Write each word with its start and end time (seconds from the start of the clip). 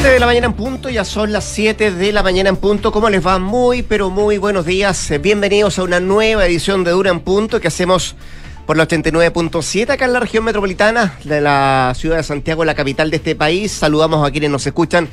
7 0.00 0.14
de 0.14 0.18
la 0.18 0.24
mañana 0.24 0.46
en 0.46 0.54
punto, 0.54 0.88
ya 0.88 1.04
son 1.04 1.30
las 1.30 1.44
7 1.44 1.90
de 1.90 2.10
la 2.10 2.22
mañana 2.22 2.48
en 2.48 2.56
punto. 2.56 2.90
¿Cómo 2.90 3.10
les 3.10 3.24
va? 3.24 3.38
Muy, 3.38 3.82
pero 3.82 4.08
muy 4.08 4.38
buenos 4.38 4.64
días. 4.64 5.10
Eh, 5.10 5.18
Bienvenidos 5.18 5.78
a 5.78 5.82
una 5.82 6.00
nueva 6.00 6.46
edición 6.46 6.84
de 6.84 6.92
Dura 6.92 7.10
en 7.10 7.20
Punto 7.20 7.60
que 7.60 7.68
hacemos 7.68 8.16
por 8.64 8.78
la 8.78 8.88
89.7 8.88 9.90
acá 9.90 10.06
en 10.06 10.14
la 10.14 10.20
región 10.20 10.44
metropolitana 10.44 11.18
de 11.24 11.42
la 11.42 11.92
ciudad 11.94 12.16
de 12.16 12.22
Santiago, 12.22 12.64
la 12.64 12.74
capital 12.74 13.10
de 13.10 13.18
este 13.18 13.36
país. 13.36 13.72
Saludamos 13.72 14.26
a 14.26 14.30
quienes 14.30 14.48
nos 14.48 14.66
escuchan 14.66 15.06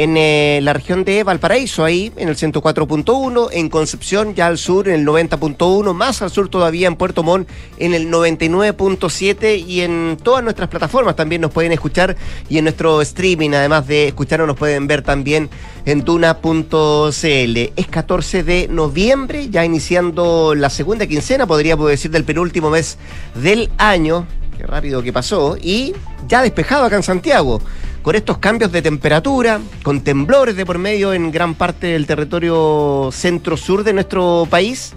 en 0.00 0.16
eh, 0.16 0.60
la 0.62 0.72
región 0.72 1.04
de 1.04 1.24
Valparaíso, 1.24 1.84
ahí 1.84 2.10
en 2.16 2.30
el 2.30 2.34
104.1, 2.34 3.48
en 3.52 3.68
Concepción 3.68 4.34
ya 4.34 4.46
al 4.46 4.56
sur 4.56 4.88
en 4.88 4.94
el 4.94 5.06
90.1, 5.06 5.92
más 5.92 6.22
al 6.22 6.30
sur 6.30 6.48
todavía 6.48 6.88
en 6.88 6.96
Puerto 6.96 7.22
Montt 7.22 7.46
en 7.76 7.92
el 7.92 8.10
99.7 8.10 9.62
y 9.62 9.82
en 9.82 10.16
todas 10.22 10.42
nuestras 10.42 10.70
plataformas 10.70 11.16
también 11.16 11.42
nos 11.42 11.50
pueden 11.50 11.72
escuchar 11.72 12.16
y 12.48 12.56
en 12.56 12.64
nuestro 12.64 13.02
streaming, 13.02 13.50
además 13.50 13.86
de 13.88 14.08
escucharnos, 14.08 14.48
nos 14.48 14.56
pueden 14.56 14.86
ver 14.86 15.02
también 15.02 15.50
en 15.84 16.02
duna.cl. 16.02 17.58
Es 17.76 17.86
14 17.90 18.42
de 18.42 18.68
noviembre, 18.68 19.50
ya 19.50 19.66
iniciando 19.66 20.54
la 20.54 20.70
segunda 20.70 21.06
quincena, 21.06 21.46
podríamos 21.46 21.86
decir, 21.90 22.10
del 22.10 22.24
penúltimo 22.24 22.70
mes 22.70 22.96
del 23.34 23.68
año. 23.76 24.26
Qué 24.56 24.66
rápido 24.66 25.02
que 25.02 25.12
pasó. 25.12 25.58
Y 25.60 25.92
ya 26.26 26.40
despejado 26.40 26.86
acá 26.86 26.96
en 26.96 27.02
Santiago 27.02 27.60
con 28.02 28.14
estos 28.14 28.38
cambios 28.38 28.72
de 28.72 28.82
temperatura, 28.82 29.60
con 29.82 30.00
temblores 30.00 30.56
de 30.56 30.64
por 30.64 30.78
medio 30.78 31.12
en 31.12 31.30
gran 31.30 31.54
parte 31.54 31.88
del 31.88 32.06
territorio 32.06 33.10
centro-sur 33.12 33.84
de 33.84 33.92
nuestro 33.92 34.46
país. 34.48 34.92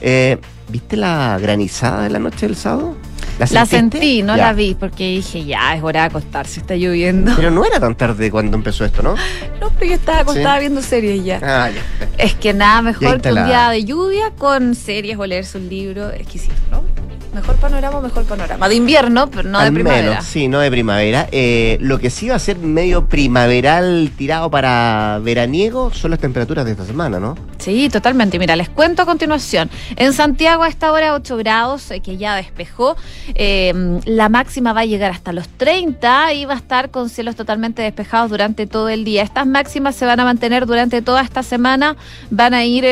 Eh, 0.00 0.38
¿Viste 0.68 0.96
la 0.96 1.38
granizada 1.40 2.04
de 2.04 2.10
la 2.10 2.18
noche 2.18 2.46
del 2.46 2.56
sábado? 2.56 2.96
¿La, 3.50 3.64
sentí, 3.64 4.22
no 4.22 4.36
la 4.36 4.52
vi, 4.52 4.74
porque 4.74 5.08
dije, 5.08 5.44
ya, 5.44 5.74
es 5.74 5.82
hora 5.82 6.02
de 6.02 6.06
acostarse, 6.08 6.60
está 6.60 6.76
lloviendo. 6.76 7.32
Pero 7.36 7.50
no 7.50 7.64
era 7.64 7.80
tan 7.80 7.94
tarde 7.94 8.30
cuando 8.30 8.56
empezó 8.56 8.84
esto, 8.84 9.02
¿no? 9.02 9.14
No, 9.60 9.70
pero 9.78 9.86
yo 9.86 9.94
estaba 9.94 10.20
acostada 10.20 10.58
viendo 10.58 10.82
series 10.82 11.24
ya. 11.24 11.40
Ah, 11.42 11.70
ya. 11.70 11.82
Es 12.18 12.34
que 12.34 12.52
nada 12.52 12.82
mejor 12.82 13.20
que 13.22 13.30
un 13.30 13.46
día 13.46 13.70
de 13.70 13.84
lluvia 13.84 14.30
con 14.36 14.74
series 14.74 15.16
o 15.16 15.24
leerse 15.24 15.56
un 15.56 15.70
libro 15.70 16.10
exquisito, 16.10 16.54
¿no? 16.70 16.82
Mejor 17.32 17.56
panorama, 17.56 18.00
mejor 18.00 18.24
panorama. 18.24 18.68
De 18.68 18.74
invierno, 18.74 19.30
pero 19.30 19.48
no 19.48 19.60
de 19.60 19.70
primavera. 19.70 20.20
sí, 20.20 20.48
no 20.48 20.58
de 20.58 20.68
primavera. 20.70 21.28
Eh, 21.30 21.78
lo 21.80 22.00
que 22.00 22.10
sí 22.10 22.28
va 22.28 22.34
a 22.34 22.38
ser 22.40 22.58
medio 22.58 23.06
primaveral 23.06 24.10
tirado 24.16 24.50
para 24.50 25.20
veraniego 25.22 25.92
son 25.94 26.10
las 26.10 26.18
temperaturas 26.18 26.64
de 26.64 26.72
esta 26.72 26.84
semana, 26.84 27.20
¿no? 27.20 27.36
Sí, 27.58 27.88
totalmente. 27.88 28.38
Mira, 28.38 28.56
les 28.56 28.68
cuento 28.68 29.02
a 29.02 29.06
continuación. 29.06 29.70
En 29.94 30.12
Santiago 30.12 30.64
a 30.64 30.68
esta 30.68 30.90
hora 30.90 31.14
8 31.14 31.36
grados, 31.36 31.90
eh, 31.92 32.00
que 32.00 32.16
ya 32.16 32.34
despejó. 32.34 32.96
Eh, 33.36 34.00
la 34.06 34.28
máxima 34.28 34.72
va 34.72 34.80
a 34.80 34.86
llegar 34.86 35.12
hasta 35.12 35.32
los 35.32 35.48
30 35.48 36.32
y 36.32 36.46
va 36.46 36.54
a 36.54 36.56
estar 36.56 36.90
con 36.90 37.08
cielos 37.08 37.36
totalmente 37.36 37.82
despejados 37.82 38.30
durante 38.30 38.66
todo 38.66 38.88
el 38.88 39.04
día. 39.04 39.22
Estas 39.22 39.46
máximas 39.46 39.94
se 39.94 40.04
van 40.04 40.18
a 40.18 40.24
mantener 40.24 40.66
durante 40.66 41.00
toda 41.00 41.22
esta 41.22 41.44
semana. 41.44 41.96
Van 42.30 42.54
a 42.54 42.64
ir 42.64 42.84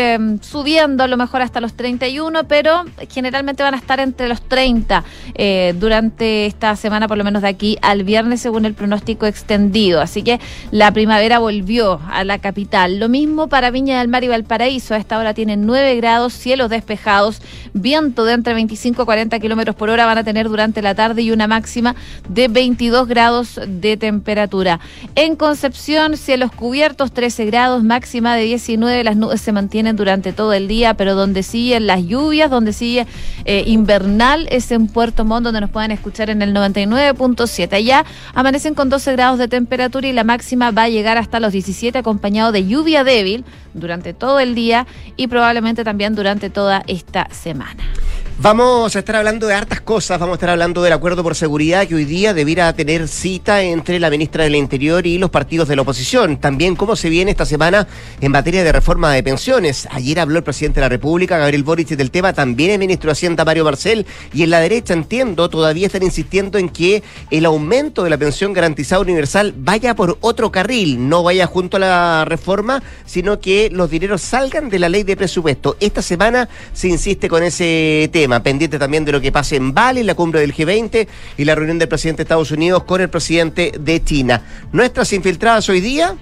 subiendo 0.43 1.03
a 1.03 1.09
lo 1.09 1.17
mejor 1.17 1.43
hasta 1.43 1.61
los 1.61 1.75
31, 1.75 2.45
pero 2.45 2.85
generalmente 3.11 3.65
van 3.65 3.75
a 3.75 3.79
estar 3.79 3.99
entre 3.99 4.28
los 4.29 4.43
30 4.43 5.05
eh, 5.35 5.75
durante 5.79 6.47
esta 6.47 6.77
semana, 6.77 7.09
por 7.09 7.19
lo 7.19 7.25
menos 7.25 7.43
de 7.43 7.49
aquí 7.49 7.79
al 7.83 8.05
viernes, 8.05 8.41
según 8.41 8.65
el 8.65 8.75
pronóstico 8.75 9.27
extendido. 9.27 10.01
Así 10.01 10.23
que 10.23 10.41
la 10.71 10.93
primavera 10.93 11.39
volvió 11.39 12.01
a 12.11 12.25
la 12.25 12.39
capital. 12.39 12.99
Lo 12.99 13.09
mismo 13.09 13.49
para 13.49 13.71
Viña 13.71 13.99
del 13.99 14.09
Mar 14.09 14.25
y 14.25 14.29
Valparaíso. 14.29 14.95
A 14.95 14.99
esta 14.99 15.19
hora 15.19 15.35
tienen 15.35 15.67
9 15.67 15.97
grados, 15.97 16.33
cielos 16.33 16.71
despejados, 16.71 17.41
viento 17.73 18.25
de 18.25 18.35
entre 18.35 18.55
25 18.55 19.03
y 19.03 19.05
40 19.05 19.39
kilómetros 19.41 19.77
por 19.77 19.91
hora 19.91 20.07
van 20.07 20.19
a 20.19 20.25
tener 20.25 20.49
durante 20.49 20.83
la 20.83 20.95
tarde 20.95 21.23
y 21.23 21.31
una 21.31 21.47
máxima 21.47 21.95
de 22.29 22.49
22 22.49 23.09
grados 23.09 23.61
de 23.67 23.97
temperatura. 23.97 24.81
En 25.15 25.37
Concepción, 25.37 26.17
cielos 26.17 26.53
cubiertos, 26.53 27.13
13 27.13 27.47
grados, 27.47 27.83
máxima 27.83 28.37
de 28.37 28.43
19. 28.43 29.05
Las 29.05 29.17
nubes 29.17 29.41
se 29.41 29.53
mantienen 29.53 29.97
durante 29.97 30.33
todo 30.33 30.53
el 30.53 30.69
día, 30.69 30.95
pero 30.95 31.15
donde 31.15 31.43
siguen 31.43 31.87
las 31.87 32.05
lluvias, 32.05 32.51
donde 32.51 32.73
sigue 32.73 33.07
eh, 33.45 33.65
invernal 33.67 34.18
es 34.51 34.73
en 34.73 34.89
Puerto 34.89 35.25
Montt, 35.25 35.45
donde 35.45 35.61
nos 35.61 35.71
pueden 35.71 35.93
escuchar 35.93 36.29
en 36.31 36.43
el 36.43 36.53
99.7. 36.53 37.73
Allá 37.73 38.05
amanecen 38.35 38.75
con 38.75 38.89
12 38.89 39.13
grados 39.13 39.39
de 39.39 39.47
temperatura 39.47 40.09
y 40.09 40.13
la 40.13 40.25
máxima 40.25 40.71
va 40.73 40.85
a 40.85 40.89
llegar 40.89 41.19
hasta 41.19 41.39
los 41.39 41.53
17, 41.53 41.99
acompañado 41.99 42.51
de 42.51 42.67
lluvia 42.67 43.05
débil 43.05 43.45
durante 43.75 44.15
todo 44.15 44.41
el 44.41 44.55
día 44.55 44.87
y 45.17 45.29
probablemente 45.29 45.85
también 45.85 46.15
durante 46.15 46.51
toda 46.51 46.83
esta 46.89 47.29
semana. 47.31 47.85
Vamos 48.41 48.95
a 48.95 49.01
estar 49.01 49.17
hablando 49.17 49.49
de 49.49 49.55
hartas 49.55 49.81
cosas, 49.81 50.21
vamos 50.21 50.35
a 50.35 50.37
estar 50.37 50.51
hablando 50.51 50.81
del 50.81 50.93
acuerdo 50.93 51.25
por 51.25 51.35
seguridad 51.35 51.89
que 51.89 51.97
hoy 51.97 52.05
día 52.05 52.35
debiera 52.35 52.73
tener 52.73 53.09
cita 53.09 53.63
entre 53.63 53.99
la 53.99 54.11
ministra 54.11 54.45
del 54.45 54.55
Interior 54.55 55.05
y 55.09 55.19
los 55.19 55.31
partidos 55.31 55.67
de 55.67 55.75
la 55.75 55.83
oposición. 55.83 56.37
También 56.37 56.77
cómo 56.77 56.95
se 56.95 57.09
viene 57.09 57.33
esta 57.33 57.45
semana 57.45 57.89
en 58.21 58.31
materia 58.31 58.63
de 58.63 58.71
reforma 58.71 59.13
de 59.13 59.25
pensiones. 59.25 59.89
Ayer 59.91 60.21
habló 60.21 60.39
el 60.39 60.45
presidente 60.45 60.79
de 60.79 60.83
la 60.83 60.89
República, 60.89 61.37
Gabriel 61.37 61.65
Boric, 61.65 61.89
del 61.89 62.13
tema, 62.13 62.33
también 62.33 62.71
el 62.71 62.79
ministro 62.79 63.09
de 63.09 63.15
Hacienda, 63.15 63.45
Mario 63.45 63.65
Marcel, 63.65 64.07
y 64.33 64.45
en 64.45 64.51
la 64.51 64.61
derecha, 64.61 64.95
entiendo, 64.95 65.51
todavía 65.51 65.87
están 65.87 66.05
insistiendo 66.05 66.59
en 66.59 66.69
que 66.69 67.03
el 67.33 67.45
aumento 67.45 68.05
de 68.05 68.11
la 68.11 68.19
pensión 68.19 68.53
garantizada 68.53 69.03
universal 69.03 69.53
vaya 69.57 69.97
por 69.97 70.17
otro 70.21 70.53
carril, 70.53 71.09
no 71.09 71.25
vaya 71.25 71.49
junto 71.49 71.77
a 71.77 71.81
la 71.81 72.25
reforma, 72.25 72.85
sino 73.05 73.41
que 73.41 73.69
los 73.73 73.91
dineros 73.91 74.23
salgan 74.23 74.69
de 74.69 74.79
la 74.79 74.89
ley 74.89 75.03
de 75.03 75.17
presupuesto. 75.17 75.77
Esta 75.81 76.03
semana 76.03 76.49
se 76.73 76.87
insiste 76.87 77.29
con 77.29 77.43
ese 77.43 78.09
tema 78.13 78.28
pendiente 78.43 78.79
también 78.79 79.05
de 79.05 79.13
lo 79.13 79.21
que 79.21 79.33
pase 79.33 79.57
en 79.57 79.75
Bali, 79.75 80.03
la 80.03 80.15
cumbre 80.15 80.41
del 80.41 80.55
G20 80.55 81.07
y 81.37 81.45
la 81.45 81.55
reunión 81.55 81.79
del 81.79 81.89
presidente 81.89 82.19
de 82.19 82.23
Estados 82.25 82.51
Unidos 82.51 82.85
con 82.85 83.01
el 83.01 83.09
presidente 83.09 83.73
de 83.79 84.03
China. 84.03 84.43
Nuestras 84.73 85.13
infiltradas 85.13 85.69
hoy 85.69 85.81
día, 85.81 86.17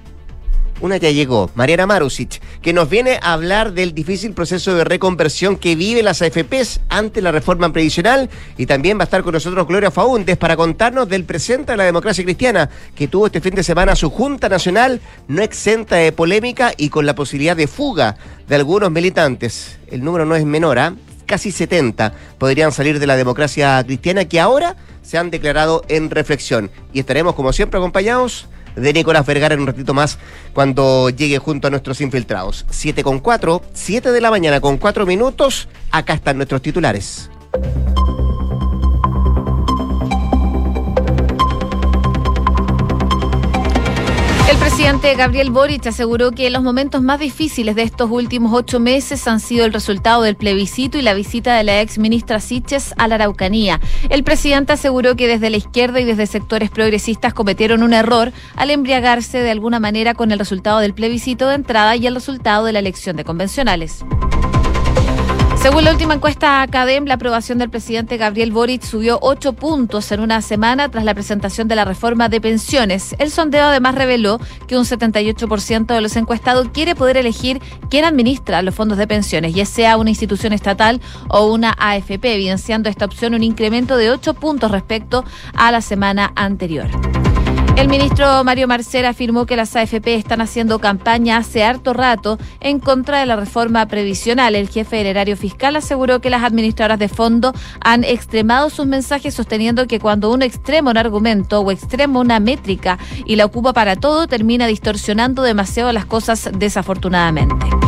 una 0.80 0.98
ya 0.98 1.10
llegó, 1.10 1.50
Mariana 1.54 1.86
Marusic, 1.86 2.40
que 2.60 2.74
nos 2.74 2.90
viene 2.90 3.18
a 3.22 3.32
hablar 3.32 3.72
del 3.72 3.94
difícil 3.94 4.32
proceso 4.32 4.74
de 4.74 4.84
reconversión 4.84 5.56
que 5.56 5.74
vive 5.74 6.02
las 6.02 6.20
AFPs 6.20 6.80
ante 6.90 7.22
la 7.22 7.32
reforma 7.32 7.72
previsional 7.72 8.28
y 8.58 8.66
también 8.66 8.98
va 8.98 9.02
a 9.02 9.04
estar 9.04 9.22
con 9.22 9.32
nosotros 9.32 9.66
Gloria 9.66 9.90
Faúndes 9.90 10.36
para 10.36 10.56
contarnos 10.56 11.08
del 11.08 11.24
presente 11.24 11.72
de 11.72 11.78
la 11.78 11.84
democracia 11.84 12.24
cristiana 12.24 12.68
que 12.94 13.08
tuvo 13.08 13.26
este 13.26 13.40
fin 13.40 13.54
de 13.54 13.62
semana 13.62 13.96
su 13.96 14.10
Junta 14.10 14.50
Nacional 14.50 15.00
no 15.28 15.42
exenta 15.42 15.96
de 15.96 16.12
polémica 16.12 16.72
y 16.76 16.90
con 16.90 17.06
la 17.06 17.14
posibilidad 17.14 17.56
de 17.56 17.68
fuga 17.68 18.16
de 18.46 18.54
algunos 18.54 18.90
militantes. 18.90 19.78
El 19.90 20.04
número 20.04 20.26
no 20.26 20.36
es 20.36 20.44
menor, 20.44 20.78
¿ah? 20.78 20.94
Casi 21.26 21.50
70 21.50 22.12
podrían 22.38 22.72
salir 22.72 22.98
de 22.98 23.06
la 23.06 23.16
democracia 23.16 23.82
cristiana 23.84 24.24
que 24.24 24.40
ahora 24.40 24.76
se 25.02 25.18
han 25.18 25.30
declarado 25.30 25.82
en 25.88 26.10
reflexión. 26.10 26.70
Y 26.92 27.00
estaremos, 27.00 27.34
como 27.34 27.52
siempre, 27.52 27.78
acompañados 27.78 28.48
de 28.76 28.92
Nicolás 28.92 29.26
Vergara 29.26 29.54
en 29.54 29.60
un 29.60 29.66
ratito 29.66 29.94
más 29.94 30.18
cuando 30.52 31.10
llegue 31.10 31.38
junto 31.38 31.66
a 31.66 31.70
nuestros 31.70 32.00
infiltrados. 32.00 32.66
7 32.70 33.02
con 33.02 33.20
4, 33.20 33.62
7 33.72 34.12
de 34.12 34.20
la 34.20 34.30
mañana 34.30 34.60
con 34.60 34.78
4 34.78 35.06
minutos. 35.06 35.68
Acá 35.90 36.14
están 36.14 36.36
nuestros 36.36 36.62
titulares. 36.62 37.30
El 44.48 44.58
presidente 44.58 45.12
Gabriel 45.16 45.50
Boric 45.50 45.88
aseguró 45.88 46.30
que 46.30 46.48
los 46.50 46.62
momentos 46.62 47.02
más 47.02 47.18
difíciles 47.18 47.74
de 47.74 47.82
estos 47.82 48.08
últimos 48.12 48.52
ocho 48.52 48.78
meses 48.78 49.26
han 49.26 49.40
sido 49.40 49.64
el 49.64 49.72
resultado 49.72 50.22
del 50.22 50.36
plebiscito 50.36 50.98
y 50.98 51.02
la 51.02 51.14
visita 51.14 51.56
de 51.56 51.64
la 51.64 51.80
ex 51.80 51.98
ministra 51.98 52.38
Siches 52.38 52.94
a 52.96 53.08
la 53.08 53.16
Araucanía. 53.16 53.80
El 54.08 54.22
presidente 54.22 54.72
aseguró 54.72 55.16
que 55.16 55.26
desde 55.26 55.50
la 55.50 55.56
izquierda 55.56 55.98
y 55.98 56.04
desde 56.04 56.26
sectores 56.26 56.70
progresistas 56.70 57.34
cometieron 57.34 57.82
un 57.82 57.92
error 57.92 58.32
al 58.54 58.70
embriagarse 58.70 59.38
de 59.38 59.50
alguna 59.50 59.80
manera 59.80 60.14
con 60.14 60.30
el 60.30 60.38
resultado 60.38 60.78
del 60.78 60.94
plebiscito 60.94 61.48
de 61.48 61.56
entrada 61.56 61.96
y 61.96 62.06
el 62.06 62.14
resultado 62.14 62.66
de 62.66 62.72
la 62.72 62.78
elección 62.78 63.16
de 63.16 63.24
convencionales. 63.24 64.04
Según 65.66 65.82
la 65.82 65.90
última 65.90 66.14
encuesta 66.14 66.62
Academ, 66.62 67.06
la 67.06 67.14
aprobación 67.14 67.58
del 67.58 67.70
presidente 67.70 68.18
Gabriel 68.18 68.52
Boric 68.52 68.82
subió 68.82 69.18
ocho 69.20 69.52
puntos 69.52 70.12
en 70.12 70.20
una 70.20 70.40
semana 70.40 70.88
tras 70.92 71.02
la 71.02 71.12
presentación 71.12 71.66
de 71.66 71.74
la 71.74 71.84
reforma 71.84 72.28
de 72.28 72.40
pensiones. 72.40 73.16
El 73.18 73.32
sondeo 73.32 73.64
además 73.64 73.96
reveló 73.96 74.38
que 74.68 74.78
un 74.78 74.84
78% 74.84 75.86
de 75.86 76.00
los 76.00 76.14
encuestados 76.14 76.68
quiere 76.72 76.94
poder 76.94 77.16
elegir 77.16 77.60
quién 77.90 78.04
administra 78.04 78.62
los 78.62 78.76
fondos 78.76 78.96
de 78.96 79.08
pensiones, 79.08 79.56
ya 79.56 79.66
sea 79.66 79.96
una 79.96 80.10
institución 80.10 80.52
estatal 80.52 81.00
o 81.30 81.52
una 81.52 81.74
AFP, 81.76 82.32
evidenciando 82.32 82.88
esta 82.88 83.04
opción 83.04 83.34
un 83.34 83.42
incremento 83.42 83.96
de 83.96 84.12
ocho 84.12 84.34
puntos 84.34 84.70
respecto 84.70 85.24
a 85.52 85.72
la 85.72 85.80
semana 85.80 86.30
anterior. 86.36 86.86
El 87.76 87.88
ministro 87.88 88.42
Mario 88.42 88.66
Marcel 88.66 89.04
afirmó 89.04 89.44
que 89.44 89.54
las 89.54 89.76
AFP 89.76 90.14
están 90.14 90.40
haciendo 90.40 90.78
campaña 90.78 91.36
hace 91.36 91.62
harto 91.62 91.92
rato 91.92 92.38
en 92.60 92.80
contra 92.80 93.20
de 93.20 93.26
la 93.26 93.36
reforma 93.36 93.86
previsional. 93.86 94.54
El 94.54 94.70
jefe 94.70 94.96
del 94.96 95.08
erario 95.08 95.36
fiscal 95.36 95.76
aseguró 95.76 96.20
que 96.20 96.30
las 96.30 96.42
administradoras 96.42 96.98
de 96.98 97.08
fondo 97.08 97.52
han 97.82 98.02
extremado 98.02 98.70
sus 98.70 98.86
mensajes 98.86 99.34
sosteniendo 99.34 99.86
que 99.86 100.00
cuando 100.00 100.32
uno 100.32 100.46
extrema 100.46 100.90
un 100.90 100.96
argumento 100.96 101.60
o 101.60 101.70
extrema 101.70 102.18
una 102.18 102.40
métrica 102.40 102.98
y 103.26 103.36
la 103.36 103.44
ocupa 103.44 103.74
para 103.74 103.94
todo, 103.94 104.26
termina 104.26 104.66
distorsionando 104.66 105.42
demasiado 105.42 105.92
las 105.92 106.06
cosas 106.06 106.48
desafortunadamente. 106.58 107.85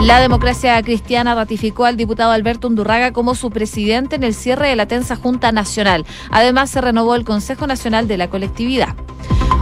La 0.00 0.20
democracia 0.20 0.80
cristiana 0.82 1.34
ratificó 1.34 1.84
al 1.84 1.96
diputado 1.96 2.30
Alberto 2.30 2.68
Undurraga 2.68 3.12
como 3.12 3.34
su 3.34 3.50
presidente 3.50 4.14
en 4.14 4.22
el 4.22 4.32
cierre 4.32 4.68
de 4.68 4.76
la 4.76 4.86
tensa 4.86 5.16
Junta 5.16 5.50
Nacional. 5.50 6.06
Además, 6.30 6.70
se 6.70 6.80
renovó 6.80 7.16
el 7.16 7.24
Consejo 7.24 7.66
Nacional 7.66 8.06
de 8.06 8.16
la 8.16 8.30
Colectividad. 8.30 8.94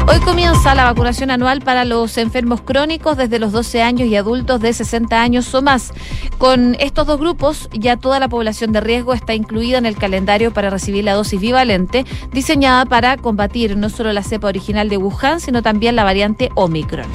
Hoy 0.07 0.21
comienza 0.21 0.75
la 0.75 0.85
vacunación 0.85 1.31
anual 1.31 1.63
para 1.63 1.87
los 1.87 2.19
enfermos 2.19 2.61
crónicos 2.61 3.17
desde 3.17 3.39
los 3.39 3.51
12 3.51 3.83
años 3.83 4.09
y 4.09 4.15
adultos 4.15 4.61
de 4.61 4.75
60 4.75 5.21
años 5.21 5.53
o 5.55 5.63
más. 5.63 5.93
Con 6.37 6.77
estos 6.81 7.07
dos 7.07 7.19
grupos, 7.19 7.71
ya 7.73 7.97
toda 7.97 8.21
la 8.21 8.29
población 8.29 8.73
de 8.73 8.83
riesgo 8.83 9.15
está 9.15 9.35
incluida 9.35 9.79
en 9.79 9.87
el 9.87 9.97
calendario 9.97 10.53
para 10.53 10.69
recibir 10.69 11.05
la 11.05 11.15
dosis 11.15 11.41
bivalente, 11.41 12.05
diseñada 12.31 12.85
para 12.85 13.17
combatir 13.17 13.77
no 13.79 13.89
solo 13.89 14.13
la 14.13 14.23
cepa 14.23 14.49
original 14.49 14.91
de 14.91 14.99
Wuhan, 14.99 15.41
sino 15.41 15.63
también 15.63 15.97
la 15.97 16.05
variante 16.05 16.51
Omicron 16.55 17.07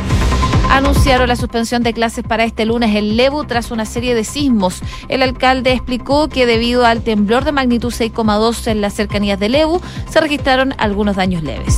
anunciaron 0.71 1.27
la 1.27 1.35
suspensión 1.35 1.83
de 1.83 1.93
clases 1.93 2.23
para 2.23 2.45
este 2.45 2.65
lunes 2.65 2.95
en 2.95 3.17
Lebu 3.17 3.43
tras 3.43 3.71
una 3.71 3.85
serie 3.85 4.15
de 4.15 4.23
sismos. 4.23 4.81
El 5.09 5.21
alcalde 5.21 5.73
explicó 5.73 6.29
que 6.29 6.45
debido 6.45 6.85
al 6.85 7.01
temblor 7.01 7.43
de 7.43 7.51
magnitud 7.51 7.93
6,2 7.93 8.67
en 8.67 8.81
las 8.81 8.93
cercanías 8.93 9.39
de 9.39 9.49
Lebu, 9.49 9.81
se 10.09 10.21
registraron 10.21 10.73
algunos 10.77 11.17
daños 11.17 11.43
leves. 11.43 11.77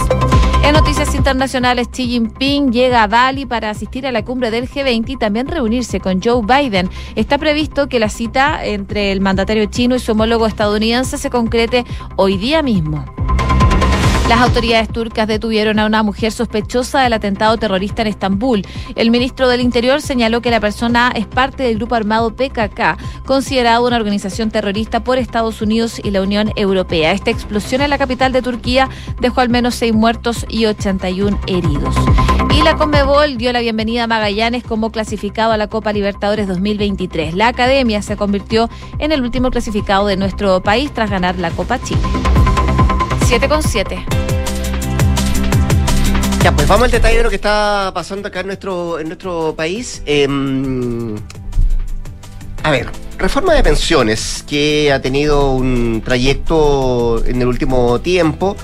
En 0.64 0.74
noticias 0.74 1.14
internacionales, 1.16 1.90
Xi 1.92 2.08
Jinping 2.08 2.72
llega 2.72 3.04
a 3.04 3.08
Bali 3.08 3.46
para 3.46 3.70
asistir 3.70 4.08
a 4.08 4.12
la 4.12 4.24
cumbre 4.24 4.52
del 4.52 4.70
G20 4.70 5.10
y 5.10 5.18
también 5.18 5.48
reunirse 5.48 6.00
con 6.00 6.22
Joe 6.22 6.42
Biden. 6.42 6.90
Está 7.16 7.38
previsto 7.38 7.90
que 7.90 8.00
la 8.00 8.10
cita 8.10 8.64
entre 8.64 9.12
el 9.12 9.20
mandatario 9.20 9.66
chino 9.66 9.96
y 9.96 10.00
su 10.00 10.14
homólogo 10.14 10.48
estadounidense 10.48 11.18
se 11.18 11.30
concrete 11.30 11.84
hoy 12.16 12.38
día 12.38 12.62
mismo. 12.62 13.04
Las 14.30 14.40
autoridades 14.40 14.88
turcas 14.88 15.28
detuvieron 15.28 15.80
a 15.80 15.86
una 15.86 16.02
mujer 16.02 16.32
sospechosa 16.32 17.02
del 17.02 17.14
atentado 17.14 17.58
terrorista 17.58 18.02
en 18.02 18.08
Estambul. 18.08 18.66
El 18.96 19.12
ministro 19.12 19.50
del 19.50 19.60
Interior 19.60 20.02
señaló 20.02 20.42
que 20.42 20.50
la 20.50 20.62
persona 20.62 21.12
es 21.14 21.28
parte 21.28 21.64
del 21.64 21.76
grupo 21.76 21.96
armado 21.96 22.34
PKK, 22.34 22.98
considerado 23.26 23.86
una 23.86 23.98
organización 23.98 24.50
terrorista 24.50 25.04
por 25.04 25.18
Estados 25.18 25.62
Unidos 25.62 26.00
y 26.02 26.12
la 26.12 26.22
Unión 26.22 26.52
Europea. 26.56 27.12
Esta 27.12 27.32
explosión 27.32 27.82
en 27.82 27.90
la 27.90 27.98
capital 27.98 28.32
de 28.32 28.42
Turquía 28.42 28.90
dejó 29.20 29.42
al 29.42 29.50
menos 29.50 29.76
seis 29.76 29.94
muertos 29.94 30.46
y 30.48 30.66
81 30.68 31.40
heridos. 31.48 31.96
Y 32.58 32.62
la 32.64 32.78
Conmebol 32.78 33.38
dio 33.38 33.52
la 33.52 33.60
bienvenida 33.60 34.06
a 34.06 34.08
Magallanes 34.08 34.64
como 34.64 34.92
clasificado 34.92 35.52
a 35.52 35.58
la 35.58 35.68
Copa 35.68 35.92
Libertadores 35.92 36.48
2023. 36.48 37.36
La 37.36 37.50
academia 37.50 38.02
se 38.02 38.16
convirtió 38.16 38.70
en 39.00 39.12
el 39.12 39.22
último 39.22 39.52
clasificado 39.52 40.08
de 40.08 40.16
nuestro 40.16 40.64
país 40.64 40.94
tras 40.94 41.10
ganar 41.10 41.38
la 41.40 41.52
Copa 41.52 41.82
Chile. 41.82 42.02
7 43.34 43.50
con 43.50 43.64
7. 43.64 44.06
Ya, 46.44 46.52
pues 46.52 46.68
vamos 46.68 46.86
al 46.86 46.92
detalle 46.92 47.18
de 47.18 47.24
lo 47.24 47.32
que 47.32 47.38
está 47.38 47.90
pasando 47.92 48.28
acá 48.28 48.42
en 48.42 48.46
nuestro, 48.46 49.00
en 49.00 49.08
nuestro 49.08 49.56
país. 49.56 50.04
Em, 50.06 51.16
a 52.62 52.70
ver, 52.70 52.92
reforma 53.18 53.56
de 53.56 53.64
pensiones 53.64 54.46
que 54.48 54.94
ha 54.94 55.02
tenido 55.02 55.50
un 55.50 56.04
trayecto 56.06 57.26
en 57.26 57.42
el 57.42 57.48
último 57.48 58.00
tiempo 58.02 58.56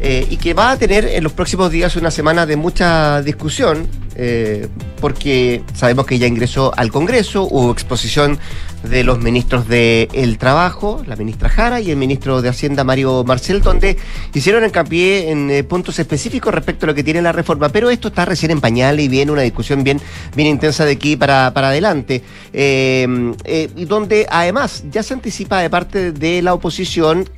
eh, 0.00 0.26
y 0.28 0.38
que 0.38 0.54
va 0.54 0.72
a 0.72 0.76
tener 0.76 1.04
en 1.04 1.22
los 1.22 1.32
próximos 1.32 1.70
días 1.70 1.94
una 1.94 2.10
semana 2.10 2.46
de 2.46 2.56
mucha 2.56 3.22
discusión, 3.22 3.86
eh, 4.16 4.66
porque 5.00 5.62
sabemos 5.72 6.04
que 6.04 6.18
ya 6.18 6.26
ingresó 6.26 6.72
al 6.76 6.90
Congreso, 6.90 7.44
hubo 7.44 7.70
exposición 7.70 8.40
de 8.88 9.04
los 9.04 9.18
ministros 9.20 9.68
del 9.68 10.38
Trabajo, 10.38 11.02
la 11.06 11.16
ministra 11.16 11.48
Jara 11.48 11.80
y 11.80 11.90
el 11.90 11.96
ministro 11.96 12.42
de 12.42 12.48
Hacienda 12.48 12.84
Mario 12.84 13.24
Marcel, 13.24 13.60
donde 13.60 13.96
hicieron 14.34 14.64
hincapié 14.64 15.30
en 15.30 15.50
eh, 15.50 15.64
puntos 15.64 15.98
específicos 15.98 16.54
respecto 16.54 16.86
a 16.86 16.88
lo 16.88 16.94
que 16.94 17.02
tiene 17.02 17.22
la 17.22 17.32
reforma, 17.32 17.68
pero 17.68 17.90
esto 17.90 18.08
está 18.08 18.24
recién 18.24 18.50
en 18.52 18.60
pañal 18.60 19.00
y 19.00 19.08
viene 19.08 19.32
una 19.32 19.42
discusión 19.42 19.84
bien, 19.84 20.00
bien 20.34 20.48
intensa 20.48 20.84
de 20.84 20.92
aquí 20.92 21.16
para, 21.16 21.52
para 21.52 21.68
adelante, 21.68 22.22
eh, 22.52 23.34
eh, 23.44 23.70
y 23.76 23.84
donde 23.84 24.26
además 24.30 24.84
ya 24.90 25.02
se 25.02 25.14
anticipa 25.14 25.60
de 25.60 25.70
parte 25.70 26.12
de 26.12 26.42
la 26.42 26.54
oposición, 26.54 27.28